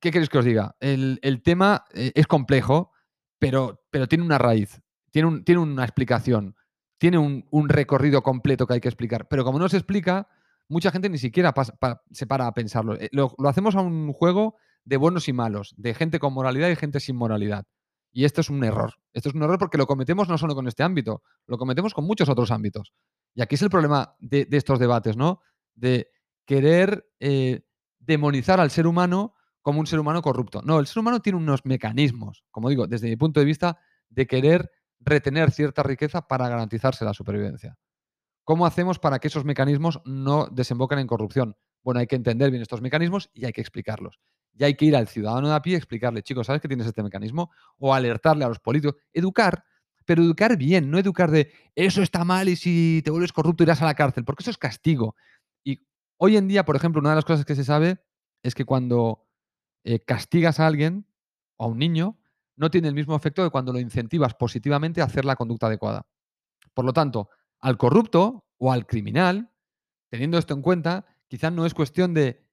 ¿qué 0.00 0.10
queréis 0.10 0.28
que 0.28 0.38
os 0.38 0.44
diga? 0.44 0.76
El, 0.80 1.42
tema 1.42 1.84
eh, 1.92 2.12
es 2.14 2.26
complejo, 2.26 2.92
pero, 3.38 3.82
pero 3.90 4.08
tiene 4.08 4.24
una 4.24 4.38
raíz, 4.38 4.80
tiene, 5.10 5.42
tiene 5.42 5.60
una 5.60 5.84
explicación 5.84 6.54
tiene 7.00 7.16
un, 7.16 7.68
recorrido 7.70 8.22
completo 8.22 8.66
que 8.66 8.74
hay 8.74 8.80
que 8.80 8.88
explicar. 8.88 9.26
Pero 9.26 9.42
como 9.42 9.58
no 9.58 9.70
se 9.70 9.78
explica, 9.78 10.28
mucha 10.68 10.90
gente 10.90 11.08
ni 11.08 11.16
siquiera 11.16 11.54
se 12.10 12.26
para 12.26 12.46
a 12.46 12.52
pensarlo. 12.52 12.94
Eh, 13.00 13.08
lo, 13.10 13.34
hacemos 13.46 13.74
a 13.74 13.80
un 13.80 14.12
juego 14.12 14.56
de 14.84 14.96
buenos 14.96 15.28
y 15.28 15.32
malos, 15.32 15.74
de 15.76 15.94
gente 15.94 16.18
con 16.18 16.32
moralidad 16.32 16.68
y 16.68 16.76
gente 16.76 17.00
sin 17.00 17.16
moralidad. 17.16 17.66
Y 18.12 18.24
esto 18.24 18.40
es 18.40 18.50
un 18.50 18.64
error. 18.64 18.94
Esto 19.12 19.28
es 19.28 19.34
un 19.34 19.42
error 19.42 19.58
porque 19.58 19.78
lo 19.78 19.86
cometemos 19.86 20.28
no 20.28 20.36
solo 20.38 20.54
con 20.54 20.66
este 20.66 20.82
ámbito, 20.82 21.22
lo 21.46 21.58
cometemos 21.58 21.94
con 21.94 22.04
muchos 22.04 22.28
otros 22.28 22.50
ámbitos. 22.50 22.92
Y 23.34 23.42
aquí 23.42 23.54
es 23.54 23.62
el 23.62 23.70
problema 23.70 24.16
de, 24.18 24.48
estos 24.50 24.78
debates, 24.78 25.16
¿no? 25.16 25.40
De 25.74 26.10
querer 26.44 27.08
eh, 27.20 27.62
demonizar 27.98 28.60
al 28.60 28.70
ser 28.70 28.86
humano 28.86 29.34
como 29.62 29.80
un 29.80 29.86
ser 29.86 30.00
humano 30.00 30.22
corrupto. 30.22 30.62
No, 30.62 30.80
el 30.80 30.86
ser 30.86 31.00
humano 31.00 31.20
tiene 31.20 31.38
unos 31.38 31.64
mecanismos, 31.64 32.44
como 32.50 32.68
digo, 32.68 32.86
desde 32.86 33.08
mi 33.08 33.16
punto 33.16 33.40
de 33.40 33.46
vista, 33.46 33.78
de 34.08 34.26
querer 34.26 34.70
retener 34.98 35.50
cierta 35.50 35.82
riqueza 35.82 36.26
para 36.26 36.48
garantizarse 36.48 37.04
la 37.04 37.14
supervivencia. 37.14 37.78
¿Cómo 38.44 38.66
hacemos 38.66 38.98
para 38.98 39.18
que 39.18 39.28
esos 39.28 39.44
mecanismos 39.44 40.00
no 40.04 40.48
desemboquen 40.50 40.98
en 40.98 41.06
corrupción? 41.06 41.56
Bueno, 41.82 42.00
hay 42.00 42.06
que 42.06 42.16
entender 42.16 42.50
bien 42.50 42.62
estos 42.62 42.82
mecanismos 42.82 43.30
y 43.32 43.44
hay 43.44 43.52
que 43.52 43.60
explicarlos. 43.60 44.18
Y 44.52 44.64
hay 44.64 44.74
que 44.74 44.84
ir 44.84 44.96
al 44.96 45.08
ciudadano 45.08 45.48
de 45.48 45.54
a 45.54 45.62
pie 45.62 45.74
y 45.74 45.76
explicarle, 45.76 46.22
chicos, 46.22 46.46
¿sabes 46.46 46.60
que 46.60 46.68
tienes 46.68 46.86
este 46.86 47.02
mecanismo? 47.02 47.50
O 47.78 47.94
alertarle 47.94 48.44
a 48.44 48.48
los 48.48 48.58
políticos. 48.58 48.96
Educar, 49.12 49.64
pero 50.04 50.22
educar 50.22 50.56
bien, 50.56 50.90
no 50.90 50.98
educar 50.98 51.30
de 51.30 51.52
eso 51.74 52.02
está 52.02 52.24
mal 52.24 52.48
y 52.48 52.56
si 52.56 53.00
te 53.04 53.10
vuelves 53.10 53.32
corrupto 53.32 53.62
irás 53.62 53.80
a 53.82 53.86
la 53.86 53.94
cárcel, 53.94 54.24
porque 54.24 54.42
eso 54.42 54.50
es 54.50 54.58
castigo. 54.58 55.14
Y 55.64 55.86
hoy 56.16 56.36
en 56.36 56.48
día, 56.48 56.64
por 56.64 56.76
ejemplo, 56.76 57.00
una 57.00 57.10
de 57.10 57.16
las 57.16 57.24
cosas 57.24 57.44
que 57.44 57.54
se 57.54 57.64
sabe 57.64 58.00
es 58.42 58.54
que 58.54 58.64
cuando 58.64 59.26
eh, 59.84 60.00
castigas 60.00 60.60
a 60.60 60.66
alguien 60.66 61.06
o 61.56 61.64
a 61.64 61.68
un 61.68 61.78
niño, 61.78 62.18
no 62.56 62.70
tiene 62.70 62.88
el 62.88 62.94
mismo 62.94 63.16
efecto 63.16 63.42
que 63.42 63.50
cuando 63.50 63.72
lo 63.72 63.78
incentivas 63.78 64.34
positivamente 64.34 65.00
a 65.00 65.04
hacer 65.04 65.24
la 65.24 65.36
conducta 65.36 65.66
adecuada. 65.66 66.06
Por 66.74 66.84
lo 66.84 66.92
tanto, 66.92 67.30
al 67.60 67.78
corrupto 67.78 68.44
o 68.58 68.72
al 68.72 68.86
criminal, 68.86 69.50
teniendo 70.10 70.38
esto 70.38 70.54
en 70.54 70.62
cuenta, 70.62 71.06
quizás 71.28 71.52
no 71.52 71.64
es 71.64 71.72
cuestión 71.72 72.12
de 72.12 72.44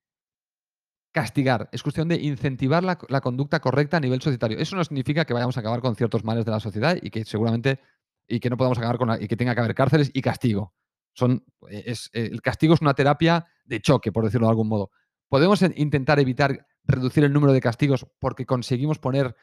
castigar, 1.17 1.67
es 1.71 1.82
cuestión 1.82 2.08
de 2.08 2.17
incentivar 2.17 2.84
la, 2.84 3.21
conducta 3.21 3.60
correcta 3.60 3.97
a 3.97 3.99
nivel 3.99 4.21
societario. 4.21 4.60
Eso 4.60 4.75
no 4.75 4.84
significa 4.84 5.25
que 5.25 5.34
vayamos 5.34 5.58
a 5.58 5.62
acabar 5.62 5.82
con 5.82 5.95
ciertos 5.95 6.23
males 6.23 6.45
de 6.45 6.51
la 6.51 6.60
sociedad 6.60 6.95
y 7.01 7.10
que 7.10 7.25
seguramente 7.25 7.80
y 8.27 8.39
que 8.39 8.51
no 8.51 8.58
podamos 8.58 8.77
acabar 8.77 8.99
con 8.99 9.19
y 9.19 9.27
que 9.27 9.36
tenga 9.36 9.56
que 9.56 9.62
haber 9.62 9.73
cárceles 9.73 10.12
y 10.13 10.21
castigo. 10.21 10.75
Son, 11.13 11.43
es, 11.71 12.12
el 12.13 12.39
castigo 12.43 12.75
es 12.75 12.82
una 12.82 12.93
terapia 12.93 13.47
de 13.65 13.82
choque, 13.82 14.12
por 14.12 14.25
decirlo 14.25 14.45
de 14.45 14.51
algún 14.51 14.67
modo. 14.67 14.91
¿Podemos 15.27 15.63
intentar 15.75 16.19
evitar 16.19 16.67
reducir 16.84 17.23
el 17.23 17.34
número 17.34 17.51
de 17.51 17.62
castigos 17.62 18.06
porque 18.19 18.45
conseguimos 18.45 18.99
poner 18.99 19.36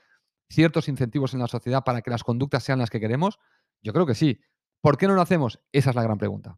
ciertos 0.48 0.88
incentivos 0.88 1.34
en 1.34 1.40
la 1.40 1.48
sociedad 1.48 1.82
para 1.82 2.02
que 2.02 2.10
las 2.10 2.22
conductas 2.22 2.62
sean 2.62 2.78
las 2.78 2.88
que 2.88 3.00
queremos? 3.00 3.40
Yo 3.82 3.92
creo 3.92 4.06
que 4.06 4.14
sí. 4.14 4.38
¿Por 4.80 4.96
qué 4.96 5.08
no 5.08 5.14
lo 5.14 5.22
hacemos? 5.22 5.58
Esa 5.72 5.90
es 5.90 5.96
la 5.96 6.04
gran 6.04 6.18
pregunta. 6.18 6.56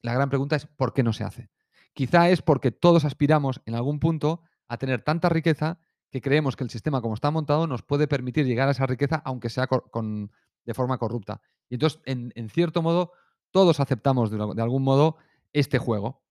La 0.00 0.14
gran 0.14 0.28
pregunta 0.28 0.54
es 0.54 0.66
¿por 0.66 0.94
qué 0.94 1.02
no 1.02 1.12
se 1.12 1.24
hace? 1.24 1.50
Quizá 1.94 2.28
es 2.30 2.42
porque 2.42 2.70
todos 2.70 3.04
aspiramos 3.04 3.60
en 3.66 3.74
algún 3.74 3.98
punto 3.98 4.42
a 4.68 4.76
tener 4.76 5.02
tanta 5.02 5.28
riqueza 5.28 5.80
que 6.10 6.20
creemos 6.20 6.56
que 6.56 6.64
el 6.64 6.70
sistema 6.70 7.02
como 7.02 7.14
está 7.14 7.30
montado 7.30 7.66
nos 7.66 7.82
puede 7.82 8.08
permitir 8.08 8.46
llegar 8.46 8.68
a 8.68 8.72
esa 8.72 8.86
riqueza 8.86 9.20
aunque 9.24 9.50
sea 9.50 9.66
con, 9.66 10.30
de 10.64 10.74
forma 10.74 10.98
corrupta. 10.98 11.40
Y 11.68 11.74
entonces, 11.74 12.00
en, 12.04 12.48
cierto 12.50 12.82
modo, 12.82 13.12
todos 13.50 13.80
aceptamos 13.80 14.30
de, 14.30 14.62
algún 14.62 14.82
modo 14.82 15.16
este 15.52 15.78
juego, 15.78 16.22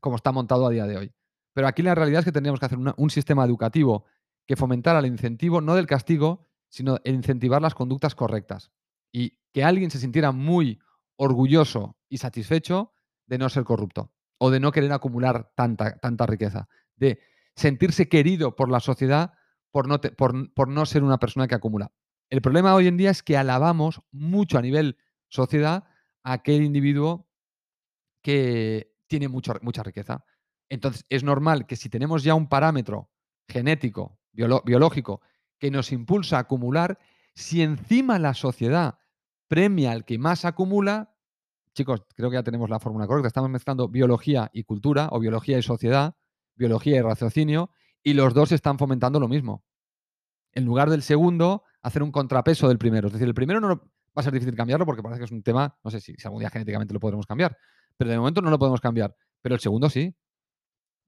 como 0.00 0.16
está 0.16 0.32
montado 0.32 0.66
a 0.66 0.70
día 0.70 0.86
de 0.86 0.96
hoy. 0.96 1.12
Pero 1.52 1.68
aquí 1.68 1.82
la 1.82 1.94
realidad 1.94 2.20
es 2.20 2.24
que 2.24 2.32
tendríamos 2.32 2.60
que 2.60 2.66
hacer 2.66 2.78
un 2.78 3.10
sistema 3.10 3.44
educativo 3.44 4.04
que 4.46 4.56
fomentara 4.56 4.98
el 4.98 5.06
incentivo, 5.06 5.60
no 5.60 5.74
del 5.74 5.86
castigo, 5.86 6.44
sino 6.68 6.98
el 7.04 7.14
incentivar 7.14 7.62
las 7.62 7.74
conductas 7.74 8.14
correctas. 8.14 8.72
Y 9.12 9.38
que 9.52 9.64
alguien 9.64 9.90
se 9.90 10.00
sintiera 10.00 10.32
muy 10.32 10.80
orgulloso 11.16 11.96
y 12.08 12.18
satisfecho 12.18 12.92
de 13.26 13.38
no 13.38 13.48
ser 13.48 13.64
corrupto 13.64 14.13
o 14.44 14.50
de 14.50 14.60
no 14.60 14.72
querer 14.72 14.92
acumular 14.92 15.52
tanta, 15.54 15.98
tanta 16.00 16.26
riqueza, 16.26 16.68
de 16.96 17.18
sentirse 17.56 18.10
querido 18.10 18.54
por 18.54 18.70
la 18.70 18.78
sociedad 18.78 19.32
por 19.70 19.88
no, 19.88 19.98
por, 19.98 20.68
no 20.68 20.84
ser 20.84 21.02
una 21.02 21.18
persona 21.18 21.48
que 21.48 21.54
acumula. 21.54 21.92
El 22.28 22.42
problema 22.42 22.74
hoy 22.74 22.86
en 22.86 22.98
día 22.98 23.10
es 23.10 23.22
que 23.22 23.38
alabamos 23.38 24.02
mucho 24.12 24.58
a 24.58 24.60
nivel 24.60 24.98
sociedad 25.28 25.84
a 26.22 26.32
aquel 26.34 26.62
individuo 26.62 27.26
que 28.20 28.94
tiene 29.06 29.28
mucha 29.28 29.82
riqueza. 29.82 30.26
Entonces, 30.68 31.06
es 31.08 31.24
normal 31.24 31.66
que 31.66 31.76
si 31.76 31.88
tenemos 31.88 32.22
ya 32.22 32.34
un 32.34 32.50
parámetro 32.50 33.10
genético 33.48 34.20
biológico 34.30 35.22
que 35.58 35.70
nos 35.70 35.90
impulsa 35.90 36.36
a 36.36 36.40
acumular, 36.40 36.98
si 37.34 37.62
encima 37.62 38.18
la 38.18 38.34
sociedad 38.34 38.98
premia 39.48 39.92
al 39.92 40.04
que 40.04 40.18
más 40.18 40.44
acumula, 40.44 41.13
chicos, 41.74 42.02
creo 42.14 42.30
que 42.30 42.34
ya 42.34 42.42
tenemos 42.42 42.70
la 42.70 42.80
fórmula 42.80 43.06
correcta, 43.06 43.28
estamos 43.28 43.50
mezclando 43.50 43.88
biología 43.88 44.50
y 44.52 44.64
cultura 44.64 45.08
o 45.10 45.20
biología 45.20 45.58
y 45.58 45.62
sociedad, 45.62 46.14
biología 46.54 46.96
y 46.96 47.02
raciocinio, 47.02 47.70
y 48.02 48.14
los 48.14 48.32
dos 48.34 48.52
están 48.52 48.78
fomentando 48.78 49.20
lo 49.20 49.28
mismo. 49.28 49.64
En 50.52 50.64
lugar 50.64 50.88
del 50.88 51.02
segundo, 51.02 51.64
hacer 51.82 52.02
un 52.02 52.12
contrapeso 52.12 52.68
del 52.68 52.78
primero. 52.78 53.08
Es 53.08 53.12
decir, 53.12 53.28
el 53.28 53.34
primero 53.34 53.60
no 53.60 53.68
va 53.68 53.82
a 54.14 54.22
ser 54.22 54.32
difícil 54.32 54.54
cambiarlo 54.54 54.86
porque 54.86 55.02
parece 55.02 55.18
que 55.18 55.24
es 55.24 55.32
un 55.32 55.42
tema, 55.42 55.76
no 55.82 55.90
sé 55.90 56.00
si, 56.00 56.14
algún 56.24 56.40
día 56.40 56.50
genéticamente 56.50 56.94
lo 56.94 57.00
podremos 57.00 57.26
cambiar, 57.26 57.56
pero 57.96 58.10
de 58.10 58.18
momento 58.18 58.40
no 58.40 58.50
lo 58.50 58.58
podemos 58.58 58.80
cambiar. 58.80 59.14
Pero 59.42 59.56
el 59.56 59.60
segundo 59.60 59.90
sí. 59.90 60.14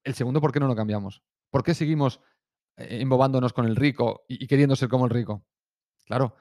El 0.05 0.15
segundo, 0.15 0.41
¿por 0.41 0.53
qué 0.53 0.61
no 0.61 0.67
lo 0.67 0.77
cambiamos? 0.77 1.23
¿Por 1.51 1.63
qué 1.63 1.75
seguimos 1.75 2.21
eh, 2.77 3.01
embobándonos 3.01 3.53
con 3.53 3.67
el 3.67 3.77
rico 3.77 4.25
y, 4.29 4.45
y 4.45 4.47
queriendo 4.47 4.77
ser 4.77 4.89
como 4.89 5.07
el 5.07 5.11
rico. 5.11 5.45
Claro, 6.05 6.37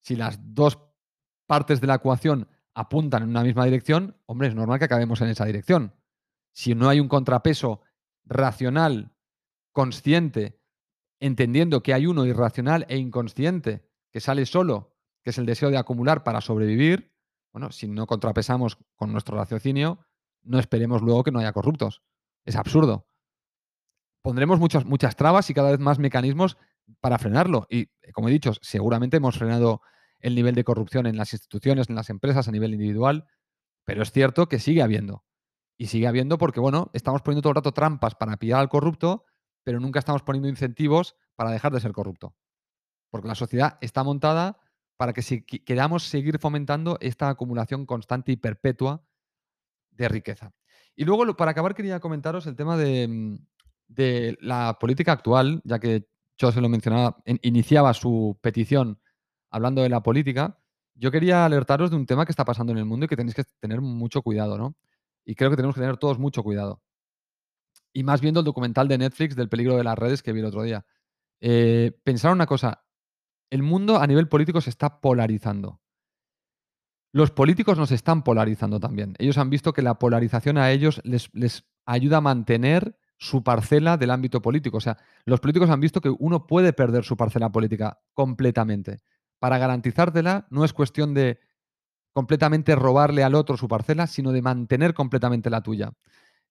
si 0.00 0.16
las 0.16 0.38
dos 0.40 0.78
partes 1.46 1.80
de 1.80 1.86
la 1.86 1.96
ecuación 1.96 2.48
apuntan 2.74 3.22
en 3.22 3.30
una 3.30 3.42
misma 3.42 3.64
dirección, 3.64 4.16
hombre, 4.26 4.48
es 4.48 4.54
normal 4.54 4.78
que 4.78 4.84
acabemos 4.84 5.20
en 5.20 5.28
esa 5.28 5.44
dirección. 5.44 5.94
Si 6.52 6.74
no 6.74 6.88
hay 6.88 7.00
un 7.00 7.08
contrapeso 7.08 7.82
racional, 8.24 9.12
consciente, 9.72 10.60
entendiendo 11.20 11.82
que 11.82 11.94
hay 11.94 12.06
uno 12.06 12.26
irracional 12.26 12.86
e 12.88 12.96
inconsciente 12.96 13.88
que 14.10 14.20
sale 14.20 14.46
solo, 14.46 14.96
que 15.22 15.30
es 15.30 15.38
el 15.38 15.46
deseo 15.46 15.70
de 15.70 15.78
acumular 15.78 16.24
para 16.24 16.40
sobrevivir, 16.40 17.12
bueno, 17.52 17.72
si 17.72 17.88
no 17.88 18.06
contrapesamos 18.06 18.78
con 18.96 19.12
nuestro 19.12 19.36
raciocinio, 19.36 20.06
no 20.42 20.58
esperemos 20.58 21.02
luego 21.02 21.24
que 21.24 21.32
no 21.32 21.40
haya 21.40 21.52
corruptos. 21.52 22.02
Es 22.44 22.56
absurdo. 22.56 23.06
Pondremos 24.22 24.58
muchas, 24.58 24.84
muchas 24.84 25.16
trabas 25.16 25.50
y 25.50 25.54
cada 25.54 25.70
vez 25.70 25.80
más 25.80 25.98
mecanismos 25.98 26.56
para 27.00 27.18
frenarlo. 27.18 27.66
Y, 27.68 27.86
como 28.12 28.28
he 28.28 28.32
dicho, 28.32 28.52
seguramente 28.60 29.16
hemos 29.16 29.38
frenado 29.38 29.82
el 30.20 30.34
nivel 30.34 30.54
de 30.54 30.64
corrupción 30.64 31.06
en 31.06 31.16
las 31.16 31.32
instituciones, 31.32 31.88
en 31.88 31.94
las 31.94 32.10
empresas, 32.10 32.48
a 32.48 32.52
nivel 32.52 32.74
individual, 32.74 33.26
pero 33.84 34.02
es 34.02 34.12
cierto 34.12 34.48
que 34.48 34.58
sigue 34.58 34.82
habiendo. 34.82 35.24
Y 35.76 35.86
sigue 35.86 36.06
habiendo 36.06 36.38
porque, 36.38 36.60
bueno, 36.60 36.90
estamos 36.92 37.22
poniendo 37.22 37.42
todo 37.42 37.52
el 37.52 37.56
rato 37.56 37.72
trampas 37.72 38.14
para 38.14 38.36
pillar 38.36 38.60
al 38.60 38.68
corrupto, 38.68 39.24
pero 39.64 39.80
nunca 39.80 39.98
estamos 39.98 40.22
poniendo 40.22 40.48
incentivos 40.48 41.16
para 41.36 41.50
dejar 41.50 41.72
de 41.72 41.80
ser 41.80 41.92
corrupto. 41.92 42.36
Porque 43.10 43.28
la 43.28 43.34
sociedad 43.34 43.78
está 43.80 44.04
montada 44.04 44.60
para 44.96 45.14
que 45.14 45.22
si 45.22 45.42
queramos 45.42 46.04
seguir 46.04 46.38
fomentando 46.38 46.98
esta 47.00 47.30
acumulación 47.30 47.86
constante 47.86 48.32
y 48.32 48.36
perpetua 48.36 49.02
de 49.90 50.08
riqueza. 50.08 50.52
Y 50.94 51.04
luego, 51.04 51.34
para 51.36 51.52
acabar, 51.52 51.74
quería 51.74 52.00
comentaros 52.00 52.46
el 52.46 52.56
tema 52.56 52.76
de, 52.76 53.08
mm, 53.08 53.38
de 53.88 54.36
la 54.40 54.78
política 54.78 55.12
actual, 55.12 55.62
ya 55.64 55.78
que 55.78 56.06
yo 56.36 56.52
se 56.52 56.60
lo 56.60 56.68
mencionaba, 56.68 57.22
iniciaba 57.42 57.92
su 57.94 58.38
petición 58.40 59.00
hablando 59.50 59.82
de 59.82 59.88
la 59.88 60.02
política. 60.02 60.58
Yo 60.94 61.10
quería 61.10 61.44
alertaros 61.44 61.90
de 61.90 61.96
un 61.96 62.06
tema 62.06 62.24
que 62.24 62.32
está 62.32 62.44
pasando 62.44 62.72
en 62.72 62.78
el 62.78 62.84
mundo 62.84 63.04
y 63.04 63.08
que 63.08 63.16
tenéis 63.16 63.34
que 63.34 63.44
tener 63.58 63.80
mucho 63.80 64.22
cuidado, 64.22 64.58
¿no? 64.58 64.76
Y 65.24 65.34
creo 65.34 65.50
que 65.50 65.56
tenemos 65.56 65.74
que 65.74 65.80
tener 65.80 65.96
todos 65.96 66.18
mucho 66.18 66.42
cuidado. 66.42 66.82
Y 67.92 68.02
más 68.02 68.20
viendo 68.20 68.40
el 68.40 68.46
documental 68.46 68.88
de 68.88 68.98
Netflix 68.98 69.36
del 69.36 69.48
peligro 69.48 69.76
de 69.76 69.84
las 69.84 69.98
redes 69.98 70.22
que 70.22 70.32
vi 70.32 70.40
el 70.40 70.46
otro 70.46 70.62
día. 70.62 70.84
Eh, 71.40 71.92
pensar 72.04 72.32
una 72.32 72.46
cosa, 72.46 72.84
el 73.50 73.62
mundo 73.62 73.98
a 73.98 74.06
nivel 74.06 74.28
político 74.28 74.60
se 74.60 74.70
está 74.70 75.00
polarizando. 75.00 75.80
Los 77.12 77.32
políticos 77.32 77.76
nos 77.76 77.90
están 77.90 78.22
polarizando 78.22 78.78
también. 78.78 79.14
Ellos 79.18 79.38
han 79.38 79.50
visto 79.50 79.72
que 79.72 79.82
la 79.82 79.98
polarización 79.98 80.58
a 80.58 80.70
ellos 80.70 81.00
les, 81.04 81.28
les 81.34 81.64
ayuda 81.84 82.18
a 82.18 82.20
mantener 82.20 82.96
su 83.18 83.42
parcela 83.42 83.96
del 83.96 84.10
ámbito 84.10 84.40
político. 84.40 84.78
O 84.78 84.80
sea, 84.80 84.96
los 85.24 85.40
políticos 85.40 85.68
han 85.70 85.80
visto 85.80 86.00
que 86.00 86.08
uno 86.08 86.46
puede 86.46 86.72
perder 86.72 87.04
su 87.04 87.16
parcela 87.16 87.50
política 87.50 88.00
completamente. 88.14 89.00
Para 89.40 89.58
garantizártela 89.58 90.46
no 90.50 90.64
es 90.64 90.72
cuestión 90.72 91.14
de 91.14 91.40
completamente 92.12 92.76
robarle 92.76 93.24
al 93.24 93.34
otro 93.34 93.56
su 93.56 93.66
parcela, 93.66 94.06
sino 94.06 94.30
de 94.30 94.42
mantener 94.42 94.94
completamente 94.94 95.50
la 95.50 95.62
tuya. 95.62 95.92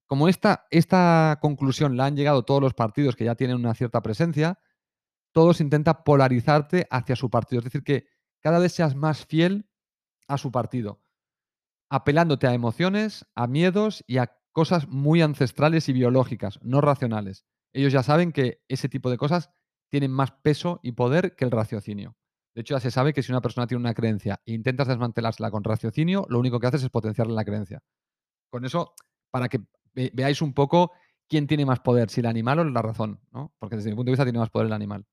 Como 0.08 0.28
esta, 0.28 0.66
esta 0.72 1.38
conclusión 1.42 1.96
la 1.96 2.06
han 2.06 2.18
llegado 2.18 2.44
todos 2.44 2.62
los 2.62 2.74
partidos 2.74 3.16
que 3.16 3.26
ya 3.26 3.36
tienen 3.36 3.58
una 3.58 3.76
cierta 3.76 4.02
presencia, 4.02 4.60
todos 5.32 5.62
intentan 5.62 6.04
polarizarte 6.04 6.88
hacia 6.90 7.16
su 7.16 7.30
partido. 7.30 7.60
Es 7.60 7.66
decir, 7.66 7.84
que 7.84 8.08
cada 8.42 8.58
vez 8.58 8.74
seas 8.74 8.96
más 8.96 9.26
fiel 9.26 9.70
a 10.28 10.38
su 10.38 10.52
partido, 10.52 11.02
apelándote 11.90 12.48
a 12.48 12.54
emociones, 12.54 13.26
a 13.36 13.46
miedos 13.48 14.04
y 14.08 14.18
a 14.18 14.36
cosas 14.52 14.88
muy 14.88 15.22
ancestrales 15.22 15.90
y 15.90 15.94
biológicas, 15.94 16.60
no 16.64 16.82
racionales. 16.82 17.46
Ellos 17.72 17.94
ya 17.94 18.02
saben 18.02 18.32
que 18.32 18.64
ese 18.68 18.90
tipo 18.90 19.12
de 19.12 19.18
cosas 19.18 19.52
tienen 19.90 20.12
más 20.12 20.32
peso 20.32 20.80
y 20.82 20.94
poder 20.94 21.36
que 21.36 21.46
el 21.46 21.52
raciocinio. 21.52 22.16
De 22.56 22.62
hecho, 22.62 22.76
ya 22.76 22.80
se 22.80 22.92
sabe 22.92 23.14
que 23.14 23.24
si 23.24 23.32
una 23.32 23.42
persona 23.42 23.68
tiene 23.68 23.80
una 23.80 23.94
creencia 23.94 24.42
e 24.46 24.54
intentas 24.54 24.88
desmantelársela 24.88 25.52
con 25.52 25.64
raciocinio, 25.64 26.26
lo 26.30 26.40
único 26.40 26.60
que 26.60 26.68
haces 26.68 26.84
es 26.84 26.90
potenciarle 26.90 27.34
la 27.34 27.46
creencia. 27.46 27.82
Con 28.50 28.66
eso, 28.66 28.94
para 29.32 29.48
que 29.50 29.62
veáis 29.94 30.42
un 30.42 30.54
poco 30.54 30.92
quién 31.28 31.48
tiene 31.48 31.66
más 31.66 31.80
poder, 31.80 32.10
si 32.10 32.22
el 32.22 32.26
animal 32.26 32.60
o 32.60 32.64
la 32.64 32.82
razón, 32.82 33.22
¿no? 33.32 33.54
Porque 33.60 33.76
desde 33.76 33.92
mi 33.92 33.96
punto 33.96 34.10
de 34.10 34.14
vista 34.14 34.26
tiene 34.26 34.40
más 34.40 34.50
poder 34.50 34.68
el 34.68 34.74
animal. 34.74 35.06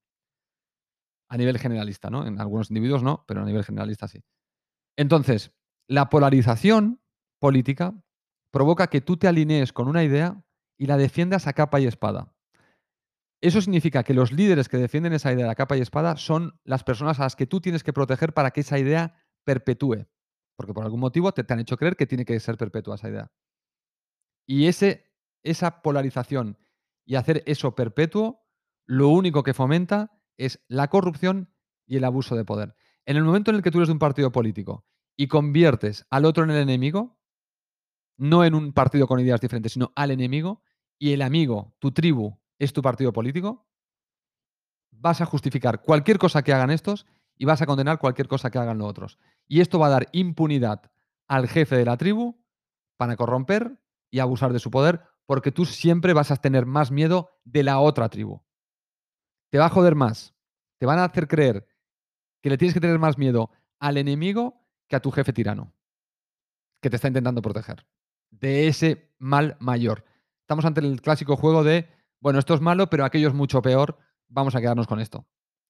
A 1.28 1.36
nivel 1.36 1.58
generalista, 1.58 2.08
¿no? 2.08 2.26
En 2.26 2.40
algunos 2.40 2.70
individuos 2.70 3.02
no, 3.02 3.24
pero 3.26 3.42
a 3.42 3.44
nivel 3.44 3.64
generalista 3.64 4.08
sí. 4.08 4.22
Entonces, 4.96 5.52
la 5.88 6.08
polarización 6.08 7.00
política 7.38 7.94
provoca 8.50 8.86
que 8.86 9.02
tú 9.02 9.18
te 9.18 9.28
alinees 9.28 9.72
con 9.72 9.88
una 9.88 10.02
idea 10.02 10.42
y 10.78 10.86
la 10.86 10.96
defiendas 10.96 11.46
a 11.46 11.52
capa 11.52 11.80
y 11.80 11.86
espada. 11.86 12.35
Eso 13.40 13.60
significa 13.60 14.02
que 14.02 14.14
los 14.14 14.32
líderes 14.32 14.68
que 14.68 14.78
defienden 14.78 15.12
esa 15.12 15.32
idea 15.32 15.50
a 15.50 15.54
capa 15.54 15.76
y 15.76 15.80
espada 15.80 16.16
son 16.16 16.58
las 16.64 16.84
personas 16.84 17.20
a 17.20 17.24
las 17.24 17.36
que 17.36 17.46
tú 17.46 17.60
tienes 17.60 17.84
que 17.84 17.92
proteger 17.92 18.32
para 18.32 18.50
que 18.50 18.60
esa 18.60 18.78
idea 18.78 19.14
perpetúe. 19.44 20.06
Porque 20.56 20.72
por 20.72 20.84
algún 20.84 21.00
motivo 21.00 21.32
te, 21.32 21.44
han 21.52 21.60
hecho 21.60 21.76
creer 21.76 21.96
que 21.96 22.06
tiene 22.06 22.24
que 22.24 22.40
ser 22.40 22.56
perpetua 22.56 22.94
esa 22.94 23.10
idea. 23.10 23.30
Y 24.46 24.66
ese, 24.66 25.12
esa 25.42 25.82
polarización 25.82 26.58
y 27.04 27.16
hacer 27.16 27.42
eso 27.46 27.74
perpetuo, 27.74 28.42
lo 28.86 29.08
único 29.08 29.42
que 29.42 29.54
fomenta 29.54 30.18
es 30.38 30.64
la 30.68 30.88
corrupción 30.88 31.52
y 31.86 31.96
el 31.96 32.04
abuso 32.04 32.36
de 32.36 32.44
poder. 32.44 32.74
En 33.04 33.16
el 33.16 33.24
momento 33.24 33.50
en 33.50 33.56
el 33.56 33.62
que 33.62 33.70
tú 33.70 33.78
eres 33.78 33.88
de 33.88 33.92
un 33.92 33.98
partido 33.98 34.32
político 34.32 34.86
y 35.16 35.28
conviertes 35.28 36.06
al 36.10 36.24
otro 36.24 36.44
en 36.44 36.50
el 36.50 36.56
enemigo, 36.56 37.18
no 38.16 38.44
en 38.44 38.54
un 38.54 38.72
partido 38.72 39.06
con 39.06 39.20
ideas 39.20 39.40
diferentes, 39.40 39.72
sino 39.72 39.92
al 39.94 40.10
enemigo, 40.10 40.62
y 40.98 41.12
el 41.12 41.22
amigo, 41.22 41.74
tu 41.78 41.92
tribu, 41.92 42.38
es 42.58 42.72
tu 42.72 42.82
partido 42.82 43.12
político, 43.12 43.66
vas 44.90 45.20
a 45.20 45.26
justificar 45.26 45.82
cualquier 45.82 46.18
cosa 46.18 46.42
que 46.42 46.52
hagan 46.52 46.70
estos 46.70 47.06
y 47.36 47.44
vas 47.44 47.60
a 47.62 47.66
condenar 47.66 47.98
cualquier 47.98 48.28
cosa 48.28 48.50
que 48.50 48.58
hagan 48.58 48.78
los 48.78 48.88
otros. 48.88 49.18
Y 49.46 49.60
esto 49.60 49.78
va 49.78 49.88
a 49.88 49.90
dar 49.90 50.08
impunidad 50.12 50.90
al 51.28 51.48
jefe 51.48 51.76
de 51.76 51.84
la 51.84 51.96
tribu 51.96 52.40
para 52.96 53.16
corromper 53.16 53.78
y 54.10 54.20
abusar 54.20 54.52
de 54.52 54.58
su 54.58 54.70
poder, 54.70 55.02
porque 55.26 55.52
tú 55.52 55.64
siempre 55.66 56.12
vas 56.12 56.30
a 56.30 56.36
tener 56.36 56.66
más 56.66 56.90
miedo 56.90 57.30
de 57.44 57.62
la 57.62 57.78
otra 57.80 58.08
tribu. 58.08 58.42
Te 59.50 59.58
va 59.58 59.66
a 59.66 59.70
joder 59.70 59.94
más. 59.94 60.34
Te 60.78 60.86
van 60.86 60.98
a 60.98 61.04
hacer 61.04 61.28
creer 61.28 61.66
que 62.42 62.50
le 62.50 62.58
tienes 62.58 62.74
que 62.74 62.80
tener 62.80 62.98
más 62.98 63.18
miedo 63.18 63.50
al 63.78 63.96
enemigo 63.96 64.62
que 64.88 64.96
a 64.96 65.00
tu 65.00 65.10
jefe 65.10 65.32
tirano, 65.32 65.72
que 66.80 66.90
te 66.90 66.96
está 66.96 67.08
intentando 67.08 67.42
proteger 67.42 67.86
de 68.30 68.68
ese 68.68 69.12
mal 69.18 69.56
mayor. 69.60 70.04
Estamos 70.40 70.64
ante 70.64 70.80
el 70.80 71.00
clásico 71.00 71.36
juego 71.36 71.64
de, 71.64 71.88
bueno, 72.20 72.38
esto 72.38 72.54
es 72.54 72.60
malo, 72.60 72.88
pero 72.88 73.04
aquello 73.04 73.28
es 73.28 73.34
mucho 73.34 73.62
peor, 73.62 73.98
vamos 74.28 74.54
a 74.54 74.60
quedarnos 74.60 74.86
con 74.86 75.00
esto. 75.00 75.26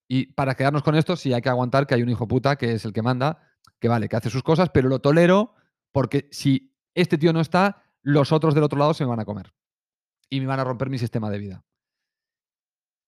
Y 0.08 0.26
para 0.32 0.54
quedarnos 0.54 0.82
con 0.82 0.94
esto, 0.94 1.16
sí 1.16 1.32
hay 1.32 1.42
que 1.42 1.48
aguantar 1.48 1.86
que 1.86 1.94
hay 1.94 2.02
un 2.02 2.08
hijo 2.08 2.28
puta 2.28 2.56
que 2.56 2.72
es 2.72 2.84
el 2.84 2.92
que 2.92 3.02
manda, 3.02 3.40
que 3.80 3.88
vale, 3.88 4.08
que 4.08 4.16
hace 4.16 4.30
sus 4.30 4.42
cosas, 4.42 4.70
pero 4.70 4.88
lo 4.88 5.00
tolero 5.00 5.54
porque 5.92 6.28
si 6.30 6.76
este 6.94 7.18
tío 7.18 7.32
no 7.32 7.40
está, 7.40 7.82
los 8.02 8.30
otros 8.30 8.54
del 8.54 8.64
otro 8.64 8.78
lado 8.78 8.94
se 8.94 9.04
me 9.04 9.10
van 9.10 9.20
a 9.20 9.24
comer. 9.24 9.52
Y 10.28 10.40
me 10.40 10.46
van 10.46 10.60
a 10.60 10.64
romper 10.64 10.90
mi 10.90 10.98
sistema 10.98 11.30
de 11.30 11.38
vida. 11.38 11.64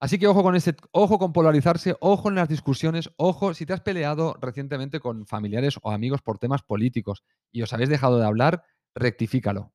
Así 0.01 0.19
que 0.19 0.29
ojo 0.29 0.43
con 0.43 0.55
ese, 0.55 0.77
ojo 0.93 1.19
con 1.19 1.33
polarizarse, 1.33 1.97
ojo 2.01 2.29
en 2.29 2.37
las 2.37 2.49
discusiones, 2.49 3.11
ojo 3.17 3.53
si 3.53 3.67
te 3.67 3.73
has 3.73 3.81
peleado 3.81 4.37
recientemente 4.41 5.01
con 5.01 5.27
familiares 5.27 5.77
o 5.83 5.91
amigos 5.91 6.23
por 6.23 6.39
temas 6.39 6.63
políticos 6.63 7.25
y 7.51 7.63
os 7.63 7.73
habéis 7.73 7.89
dejado 7.89 8.19
de 8.19 8.27
hablar, 8.27 8.63
rectifícalo. 8.95 9.73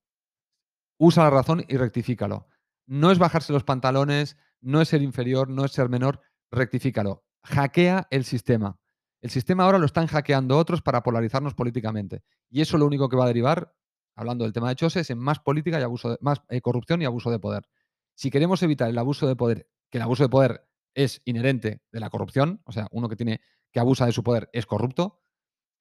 Usa 0.97 1.25
la 1.25 1.29
razón 1.29 1.65
y 1.67 1.75
rectifícalo. 1.75 2.47
No 2.85 3.11
es 3.11 3.19
bajarse 3.19 3.53
los 3.53 3.63
pantalones, 3.63 4.37
no 4.61 4.81
es 4.81 4.89
ser 4.89 5.01
inferior, 5.01 5.49
no 5.49 5.65
es 5.65 5.71
ser 5.71 5.89
menor, 5.89 6.21
rectifícalo. 6.51 7.23
Hackea 7.43 8.07
el 8.09 8.25
sistema. 8.25 8.79
El 9.21 9.29
sistema 9.29 9.63
ahora 9.63 9.77
lo 9.77 9.85
están 9.85 10.07
hackeando 10.07 10.57
otros 10.57 10.81
para 10.81 11.01
polarizarnos 11.03 11.53
políticamente. 11.53 12.23
Y 12.49 12.61
eso 12.61 12.77
lo 12.77 12.85
único 12.85 13.07
que 13.07 13.15
va 13.15 13.23
a 13.23 13.27
derivar, 13.27 13.73
hablando 14.15 14.43
del 14.43 14.53
tema 14.53 14.69
de 14.69 14.75
Chose, 14.75 14.99
es 14.99 15.09
en 15.09 15.17
más 15.17 15.39
política 15.39 15.79
y 15.79 15.83
abuso 15.83 16.09
de, 16.09 16.17
más 16.21 16.41
eh, 16.49 16.61
corrupción 16.61 17.01
y 17.01 17.05
abuso 17.05 17.31
de 17.31 17.39
poder. 17.39 17.67
Si 18.15 18.29
queremos 18.29 18.61
evitar 18.63 18.89
el 18.89 18.97
abuso 18.97 19.27
de 19.27 19.35
poder, 19.35 19.69
que 19.89 19.97
el 19.97 20.01
abuso 20.01 20.23
de 20.23 20.29
poder 20.29 20.67
es 20.93 21.21
inherente 21.25 21.81
de 21.91 21.99
la 21.99 22.09
corrupción, 22.09 22.61
o 22.65 22.71
sea, 22.71 22.87
uno 22.91 23.09
que 23.09 23.15
tiene 23.15 23.41
que 23.71 23.79
abusa 23.79 24.05
de 24.05 24.11
su 24.11 24.23
poder 24.23 24.49
es 24.53 24.65
corrupto, 24.65 25.21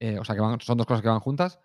eh, 0.00 0.18
o 0.18 0.24
sea, 0.24 0.34
que 0.34 0.64
son 0.64 0.78
dos 0.78 0.86
cosas 0.86 1.03
que 1.03 1.09
van 1.09 1.20
juntas. 1.20 1.61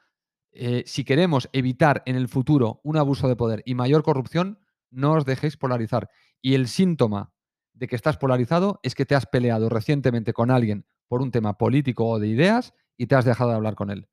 Eh, 0.51 0.83
si 0.85 1.03
queremos 1.03 1.49
evitar 1.53 2.03
en 2.05 2.15
el 2.15 2.27
futuro 2.27 2.81
un 2.83 2.97
abuso 2.97 3.27
de 3.27 3.35
poder 3.35 3.63
y 3.65 3.75
mayor 3.75 4.03
corrupción, 4.03 4.59
no 4.89 5.13
os 5.13 5.25
dejéis 5.25 5.57
polarizar. 5.57 6.09
Y 6.41 6.55
el 6.55 6.67
síntoma 6.67 7.33
de 7.73 7.87
que 7.87 7.95
estás 7.95 8.17
polarizado 8.17 8.79
es 8.83 8.95
que 8.95 9.05
te 9.05 9.15
has 9.15 9.25
peleado 9.25 9.69
recientemente 9.69 10.33
con 10.33 10.51
alguien 10.51 10.85
por 11.07 11.21
un 11.21 11.31
tema 11.31 11.57
político 11.57 12.07
o 12.07 12.19
de 12.19 12.27
ideas 12.27 12.73
y 12.97 13.07
te 13.07 13.15
has 13.15 13.25
dejado 13.25 13.51
de 13.51 13.55
hablar 13.55 13.75
con 13.75 13.89
él. 13.89 14.09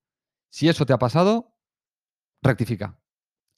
Si 0.51 0.69
eso 0.69 0.87
te 0.87 0.93
ha 0.93 0.99
pasado, 0.99 1.57
rectifica. 2.43 3.01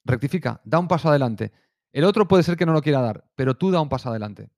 Rectifica, 0.05 0.61
da 0.63 0.79
un 0.79 0.87
paso 0.87 1.09
adelante. 1.09 1.51
El 1.91 2.05
otro 2.05 2.27
puede 2.27 2.43
ser 2.43 2.57
que 2.57 2.65
no 2.65 2.73
lo 2.73 2.81
quiera 2.81 3.01
dar, 3.01 3.29
pero 3.35 3.55
tú 3.55 3.71
da 3.71 3.81
un 3.81 3.89
paso 3.89 4.09
adelante. 4.09 4.49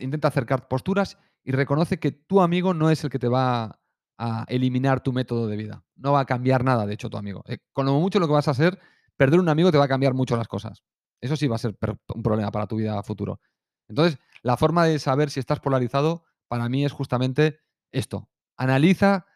Intenta 0.00 0.28
acercar 0.28 0.68
posturas 0.68 1.18
y 1.44 1.52
reconoce 1.52 1.98
que 1.98 2.12
tu 2.12 2.40
amigo 2.40 2.74
no 2.74 2.90
es 2.90 3.04
el 3.04 3.10
que 3.10 3.18
te 3.18 3.28
va 3.28 3.80
a 4.18 4.44
eliminar 4.48 5.02
tu 5.02 5.12
método 5.12 5.46
de 5.46 5.56
vida. 5.56 5.84
No 5.96 6.12
va 6.12 6.20
a 6.20 6.26
cambiar 6.26 6.64
nada, 6.64 6.86
de 6.86 6.94
hecho, 6.94 7.08
tu 7.08 7.16
amigo. 7.16 7.44
Eh, 7.46 7.58
con 7.72 7.86
lo 7.86 7.94
mucho 7.94 8.18
lo 8.18 8.26
que 8.26 8.32
vas 8.32 8.48
a 8.48 8.52
hacer, 8.52 8.78
perder 9.16 9.40
un 9.40 9.48
amigo 9.48 9.70
te 9.70 9.78
va 9.78 9.84
a 9.84 9.88
cambiar 9.88 10.14
mucho 10.14 10.36
las 10.36 10.48
cosas. 10.48 10.82
Eso 11.20 11.36
sí 11.36 11.46
va 11.46 11.56
a 11.56 11.58
ser 11.58 11.76
un 12.14 12.22
problema 12.22 12.50
para 12.50 12.66
tu 12.66 12.76
vida 12.76 13.02
futuro. 13.02 13.40
Entonces, 13.88 14.18
La 14.42 14.56
forma 14.56 14.84
de 14.84 14.98
saber 15.00 15.30
si 15.30 15.40
estás 15.40 15.58
polarizado 15.60 16.24
para 16.46 16.68
mí 16.68 16.84
es 16.84 16.92
justamente 16.92 17.58
esto. 17.90 18.28
Analiza 18.56 19.26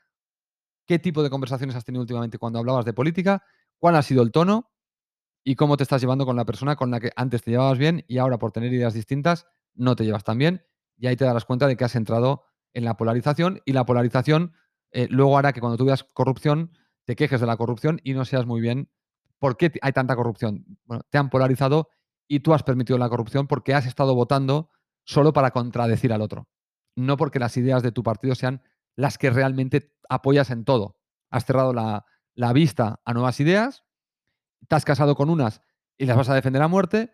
qué 0.86 0.98
tipo 0.98 1.22
de 1.22 1.30
conversaciones 1.30 1.76
has 1.76 1.84
tenido 1.84 2.02
últimamente 2.02 2.38
cuando 2.38 2.58
hablabas 2.58 2.84
de 2.84 2.92
política, 2.92 3.42
cuál 3.78 3.96
ha 3.96 4.02
sido 4.02 4.22
el 4.22 4.32
tono 4.32 4.70
y 5.44 5.56
cómo 5.56 5.76
te 5.76 5.82
estás 5.84 6.00
llevando 6.00 6.26
con 6.26 6.36
la 6.36 6.44
persona 6.44 6.76
con 6.76 6.90
la 6.90 7.00
que 7.00 7.12
antes 7.16 7.42
te 7.42 7.50
llevabas 7.50 7.78
bien 7.78 8.04
y 8.08 8.18
ahora 8.18 8.38
por 8.38 8.52
tener 8.52 8.72
ideas 8.72 8.94
distintas 8.94 9.46
no 9.74 9.96
te 9.96 10.04
llevas 10.04 10.24
tan 10.24 10.38
bien. 10.38 10.64
Y 10.96 11.06
ahí 11.06 11.16
te 11.16 11.24
darás 11.24 11.44
cuenta 11.44 11.66
de 11.66 11.76
que 11.76 11.84
has 11.84 11.96
entrado 11.96 12.44
en 12.74 12.84
la 12.84 12.96
polarización 12.96 13.60
y 13.64 13.72
la 13.72 13.84
polarización 13.86 14.54
eh, 14.92 15.08
luego 15.10 15.38
hará 15.38 15.52
que 15.52 15.60
cuando 15.60 15.76
tú 15.78 15.84
veas 15.84 16.04
corrupción 16.04 16.72
te 17.04 17.16
quejes 17.16 17.40
de 17.40 17.46
la 17.46 17.56
corrupción 17.56 18.00
y 18.04 18.14
no 18.14 18.24
seas 18.24 18.46
muy 18.46 18.60
bien 18.60 18.90
por 19.42 19.56
qué 19.56 19.72
hay 19.82 19.90
tanta 19.90 20.14
corrupción. 20.14 20.64
Bueno, 20.84 21.02
te 21.10 21.18
han 21.18 21.28
polarizado 21.28 21.88
y 22.28 22.40
tú 22.40 22.54
has 22.54 22.62
permitido 22.62 22.96
la 22.96 23.08
corrupción 23.08 23.48
porque 23.48 23.74
has 23.74 23.86
estado 23.86 24.14
votando 24.14 24.70
solo 25.02 25.32
para 25.32 25.50
contradecir 25.50 26.12
al 26.12 26.22
otro, 26.22 26.46
no 26.94 27.16
porque 27.16 27.40
las 27.40 27.56
ideas 27.56 27.82
de 27.82 27.90
tu 27.90 28.04
partido 28.04 28.36
sean 28.36 28.62
las 28.94 29.18
que 29.18 29.30
realmente 29.30 29.96
apoyas 30.08 30.50
en 30.50 30.64
todo. 30.64 30.96
Has 31.28 31.44
cerrado 31.44 31.72
la, 31.72 32.52
vista 32.52 33.00
a 33.04 33.14
nuevas 33.14 33.40
ideas, 33.40 33.82
te 34.68 34.76
has 34.76 34.84
casado 34.84 35.16
con 35.16 35.28
unas 35.28 35.60
y 35.98 36.06
las 36.06 36.16
vas 36.16 36.28
a 36.28 36.36
defender 36.36 36.62
a 36.62 36.68
muerte, 36.68 37.12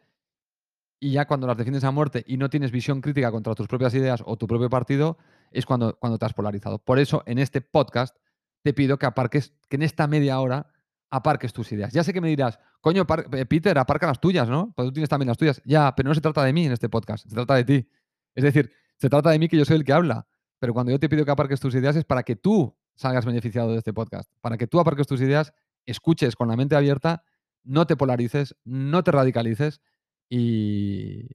y 1.00 1.12
ya 1.12 1.26
cuando 1.26 1.46
las 1.46 1.56
defiendes 1.56 1.84
a 1.84 1.92
muerte 1.92 2.24
y 2.26 2.36
no 2.36 2.50
tienes 2.50 2.72
visión 2.72 3.00
crítica 3.00 3.30
contra 3.30 3.54
tus 3.54 3.68
propias 3.68 3.94
ideas 3.94 4.22
o 4.26 4.36
tu 4.36 4.46
propio 4.46 4.68
partido, 4.68 5.16
es 5.50 5.64
cuando, 5.64 5.96
cuando 5.98 6.18
te 6.18 6.26
has 6.26 6.34
polarizado. 6.34 6.78
Por 6.78 6.98
eso, 6.98 7.22
en 7.24 7.38
este 7.38 7.62
podcast, 7.62 8.14
te 8.62 8.74
pido 8.74 8.98
que 8.98 9.06
aparques, 9.06 9.54
que 9.70 9.76
en 9.76 9.82
esta 9.82 10.06
media 10.06 10.38
hora 10.40 10.74
aparques 11.10 11.52
tus 11.52 11.70
ideas. 11.72 11.92
Ya 11.92 12.04
sé 12.04 12.12
que 12.12 12.20
me 12.20 12.28
dirás, 12.28 12.58
coño, 12.80 13.06
eh, 13.32 13.46
Peter, 13.46 13.78
aparca 13.78 14.06
las 14.06 14.20
tuyas, 14.20 14.48
¿no? 14.48 14.72
Pues 14.76 14.88
tú 14.88 14.92
tienes 14.92 15.08
también 15.08 15.28
las 15.28 15.38
tuyas. 15.38 15.62
Ya, 15.64 15.94
pero 15.94 16.08
no 16.08 16.14
se 16.14 16.20
trata 16.20 16.44
de 16.44 16.52
mí 16.52 16.66
en 16.66 16.72
este 16.72 16.88
podcast, 16.88 17.28
se 17.28 17.34
trata 17.34 17.54
de 17.54 17.64
ti. 17.64 17.88
Es 18.34 18.44
decir, 18.44 18.72
se 18.96 19.08
trata 19.08 19.30
de 19.30 19.38
mí 19.38 19.48
que 19.48 19.56
yo 19.56 19.64
soy 19.64 19.76
el 19.76 19.84
que 19.84 19.92
habla. 19.92 20.26
Pero 20.58 20.74
cuando 20.74 20.92
yo 20.92 20.98
te 20.98 21.08
pido 21.08 21.24
que 21.24 21.30
aparques 21.30 21.60
tus 21.60 21.74
ideas 21.74 21.96
es 21.96 22.04
para 22.04 22.22
que 22.22 22.36
tú 22.36 22.76
salgas 22.96 23.24
beneficiado 23.24 23.72
de 23.72 23.78
este 23.78 23.92
podcast, 23.92 24.30
para 24.40 24.58
que 24.58 24.66
tú 24.66 24.80
aparques 24.80 25.06
tus 25.06 25.20
ideas, 25.20 25.52
escuches 25.86 26.34
con 26.34 26.48
la 26.48 26.56
mente 26.56 26.74
abierta, 26.74 27.22
no 27.62 27.86
te 27.86 27.96
polarices, 27.96 28.56
no 28.64 29.04
te 29.04 29.12
radicalices 29.12 29.80
y, 30.28 31.28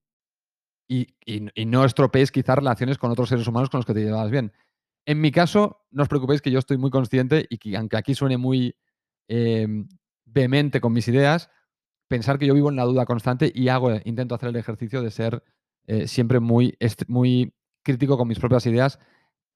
y, 0.90 1.66
no 1.66 1.86
estropees 1.86 2.32
quizás 2.32 2.58
relaciones 2.58 2.98
con 2.98 3.12
otros 3.12 3.30
seres 3.30 3.48
humanos 3.48 3.70
con 3.70 3.80
los 3.80 3.86
que 3.86 3.94
te 3.94 4.04
llevas 4.04 4.30
bien. 4.30 4.52
En 5.06 5.22
mi 5.22 5.32
caso, 5.32 5.86
no 5.92 6.04
os 6.04 6.10
preocupéis 6.10 6.42
que 6.42 6.52
yo 6.52 6.60
estoy 6.60 6.78
muy 6.78 6.90
consciente 6.90 7.46
y 7.50 7.58
que 7.58 7.76
aunque 7.78 7.98
aquí 7.98 8.14
suene 8.14 8.38
muy 8.38 8.76
em, 9.28 9.88
vehemente 10.26 10.82
con 10.82 10.94
mis 10.94 11.08
ideas, 11.08 11.50
pensar 12.08 12.40
que 12.40 12.48
yo 12.48 12.54
vivo 12.54 12.70
en 12.70 12.76
la 12.76 12.84
duda 12.84 13.06
constante 13.06 13.52
y 13.54 13.70
hago, 13.70 13.92
intento 14.06 14.36
hacer 14.36 14.50
el 14.50 14.56
ejercicio 14.56 15.02
de 15.02 15.12
ser 15.12 15.44
eh, 15.88 16.08
siempre 16.08 16.40
muy, 16.40 16.78
muy 17.08 17.54
crítico 17.84 18.18
con 18.18 18.28
mis 18.28 18.40
propias 18.40 18.66
ideas 18.66 19.00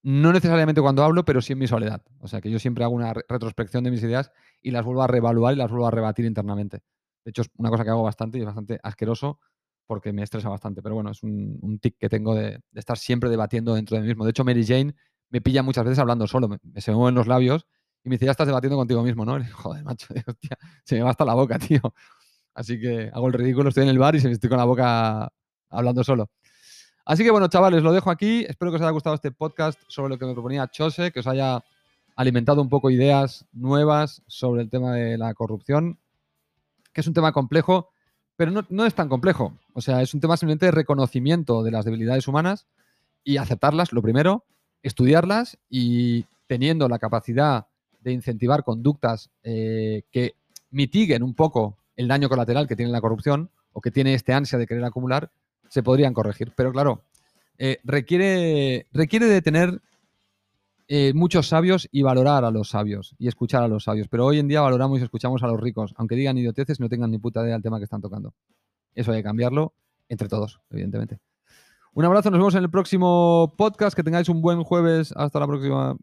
no 0.04 0.32
necesariamente 0.32 0.82
cuando 0.82 1.04
hablo, 1.04 1.26
pero 1.26 1.42
sí 1.42 1.54
en 1.54 1.60
mi 1.60 1.68
soledad. 1.68 2.02
O 2.20 2.30
sea 2.30 2.40
que 2.40 2.50
yo 2.50 2.60
siempre 2.60 2.84
hago 2.86 2.94
una 2.94 3.14
retrospección 3.14 3.84
de 3.84 3.92
mis 3.92 4.02
ideas 4.04 4.32
y 4.62 4.72
las 4.72 4.86
vuelvo 4.86 5.04
a 5.04 5.08
reevaluar 5.08 5.54
y 5.54 5.58
las 5.58 5.70
vuelvo 5.70 5.86
a 5.86 5.92
rebatir 5.92 6.24
internamente. 6.24 6.82
De 7.26 7.32
hecho, 7.32 7.42
es 7.42 7.50
una 7.58 7.70
cosa 7.70 7.84
que 7.84 7.90
hago 7.90 8.04
bastante 8.04 8.38
y 8.38 8.42
es 8.42 8.46
bastante 8.46 8.80
asqueroso 8.84 9.40
porque 9.86 10.14
me 10.14 10.24
estresa 10.24 10.48
bastante. 10.48 10.82
Pero 10.82 10.96
bueno, 10.96 11.12
es 11.12 11.24
un, 11.24 11.80
tic 11.82 11.98
que 12.00 12.08
tengo 12.08 12.36
de, 12.36 12.60
estar 12.74 12.98
siempre 12.98 13.30
debatiendo 13.30 13.74
dentro 13.74 13.96
de 13.96 14.02
mí 14.02 14.08
mismo. 14.08 14.24
De 14.24 14.32
hecho, 14.32 14.46
Mary 14.46 14.66
Jane 14.66 14.96
me 15.30 15.42
pilla 15.42 15.62
muchas 15.62 15.84
veces 15.84 16.00
hablando 16.00 16.26
solo. 16.26 16.48
Me, 16.48 16.58
se 16.80 16.94
mueven 16.94 17.16
los 17.16 17.28
labios 17.28 17.68
y 18.04 18.10
me 18.10 18.16
dice, 18.16 18.26
ya 18.26 18.32
estás 18.32 18.48
debatiendo 18.48 18.78
contigo 18.78 19.04
mismo, 19.04 19.26
¿no? 19.26 19.38
Joder, 19.54 19.84
macho, 19.84 20.08
se 20.84 20.96
me 20.96 21.02
va 21.02 21.12
hasta 21.12 21.26
la 21.26 21.34
boca, 21.34 21.60
tío. 21.60 21.82
Así 22.54 22.80
que 22.80 23.12
hago 23.14 23.28
el 23.28 23.34
ridículo, 23.34 23.70
estoy 23.70 23.84
en 23.84 23.90
el 23.90 24.00
bar 24.00 24.16
y 24.16 24.20
se 24.20 24.28
me 24.28 24.34
estoy 24.34 24.50
con 24.50 24.58
la 24.58 24.66
boca 24.66 25.32
hablando 25.70 26.04
solo. 26.04 26.30
Así 27.06 27.24
que 27.24 27.32
bueno, 27.32 27.48
chavales, 27.48 27.84
lo 27.84 27.94
dejo 27.94 28.12
aquí. 28.12 28.46
Espero 28.48 28.72
que 28.72 28.76
os 28.76 28.82
haya 28.82 28.92
gustado 28.92 29.16
este 29.16 29.32
podcast 29.32 29.80
sobre 29.88 30.10
lo 30.10 30.18
que 30.20 30.26
me 30.26 30.34
proponía 30.34 30.68
Chose, 30.68 31.12
que 31.12 31.22
os 31.22 31.28
haya 31.28 31.64
alimentado 32.18 32.62
un 32.62 32.68
poco 32.68 32.90
ideas 32.90 33.46
nuevas 33.54 34.24
sobre 34.28 34.64
el 34.64 34.70
tema 34.70 34.94
de 34.94 35.18
la 35.18 35.34
corrupción, 35.36 36.00
que 36.92 37.02
es 37.02 37.08
un 37.08 37.14
tema 37.14 37.32
complejo, 37.32 37.92
pero 38.36 38.52
no, 38.70 38.86
es 38.86 38.96
tan 38.96 39.08
complejo. 39.08 39.54
O 39.74 39.82
sea, 39.82 40.02
es 40.02 40.14
un 40.14 40.20
tema 40.20 40.36
simplemente 40.36 40.66
de 40.66 40.72
reconocimiento 40.72 41.64
de 41.64 41.72
las 41.72 41.86
debilidades 41.86 42.28
humanas 42.28 42.68
y 43.24 43.38
aceptarlas, 43.38 43.94
lo 43.94 44.02
primero, 44.02 44.46
estudiarlas 44.82 45.58
y 45.70 46.26
teniendo 46.48 46.90
la 46.90 47.00
capacidad 47.00 47.68
de 48.08 48.14
incentivar 48.14 48.64
conductas 48.64 49.30
eh, 49.44 50.04
que 50.12 50.36
mitiguen 50.72 51.24
un 51.24 51.34
poco 51.34 51.78
el 51.96 52.08
daño 52.08 52.30
colateral 52.30 52.68
que 52.68 52.76
tiene 52.76 52.92
la 52.92 53.02
corrupción 53.02 53.50
o 53.74 53.82
que 53.82 53.92
tiene 53.92 54.14
este 54.14 54.34
ansia 54.34 54.58
de 54.58 54.66
querer 54.66 54.84
acumular, 54.84 55.32
se 55.70 55.84
podrían 55.84 56.14
corregir. 56.14 56.54
Pero 56.56 56.72
claro, 56.72 57.04
eh, 57.58 57.80
requiere, 57.84 58.88
requiere 58.92 59.26
de 59.26 59.42
tener 59.42 59.82
eh, 60.88 61.12
muchos 61.14 61.48
sabios 61.48 61.90
y 61.92 62.02
valorar 62.02 62.46
a 62.46 62.52
los 62.52 62.70
sabios 62.70 63.14
y 63.20 63.28
escuchar 63.28 63.64
a 63.64 63.68
los 63.68 63.84
sabios. 63.84 64.08
Pero 64.08 64.26
hoy 64.26 64.40
en 64.40 64.48
día 64.48 64.62
valoramos 64.62 65.00
y 65.00 65.04
escuchamos 65.04 65.44
a 65.44 65.48
los 65.48 65.60
ricos, 65.60 65.94
aunque 65.98 66.16
digan 66.16 66.38
idioteces, 66.38 66.80
no 66.80 66.88
tengan 66.88 67.12
ni 67.12 67.18
puta 67.18 67.42
idea 67.42 67.54
del 67.54 67.64
tema 67.64 67.78
que 67.78 67.84
están 67.84 68.02
tocando. 68.02 68.34
Eso 68.96 69.12
hay 69.12 69.20
que 69.20 69.24
cambiarlo 69.24 69.74
entre 70.08 70.28
todos, 70.30 70.60
evidentemente. 70.70 71.20
Un 71.94 72.06
abrazo, 72.06 72.30
nos 72.30 72.40
vemos 72.40 72.56
en 72.56 72.64
el 72.64 72.70
próximo 72.70 73.56
podcast. 73.58 73.96
Que 73.96 74.04
tengáis 74.04 74.30
un 74.30 74.40
buen 74.40 74.64
jueves. 74.64 75.12
Hasta 75.16 75.40
la 75.40 75.48
próxima. 75.48 75.98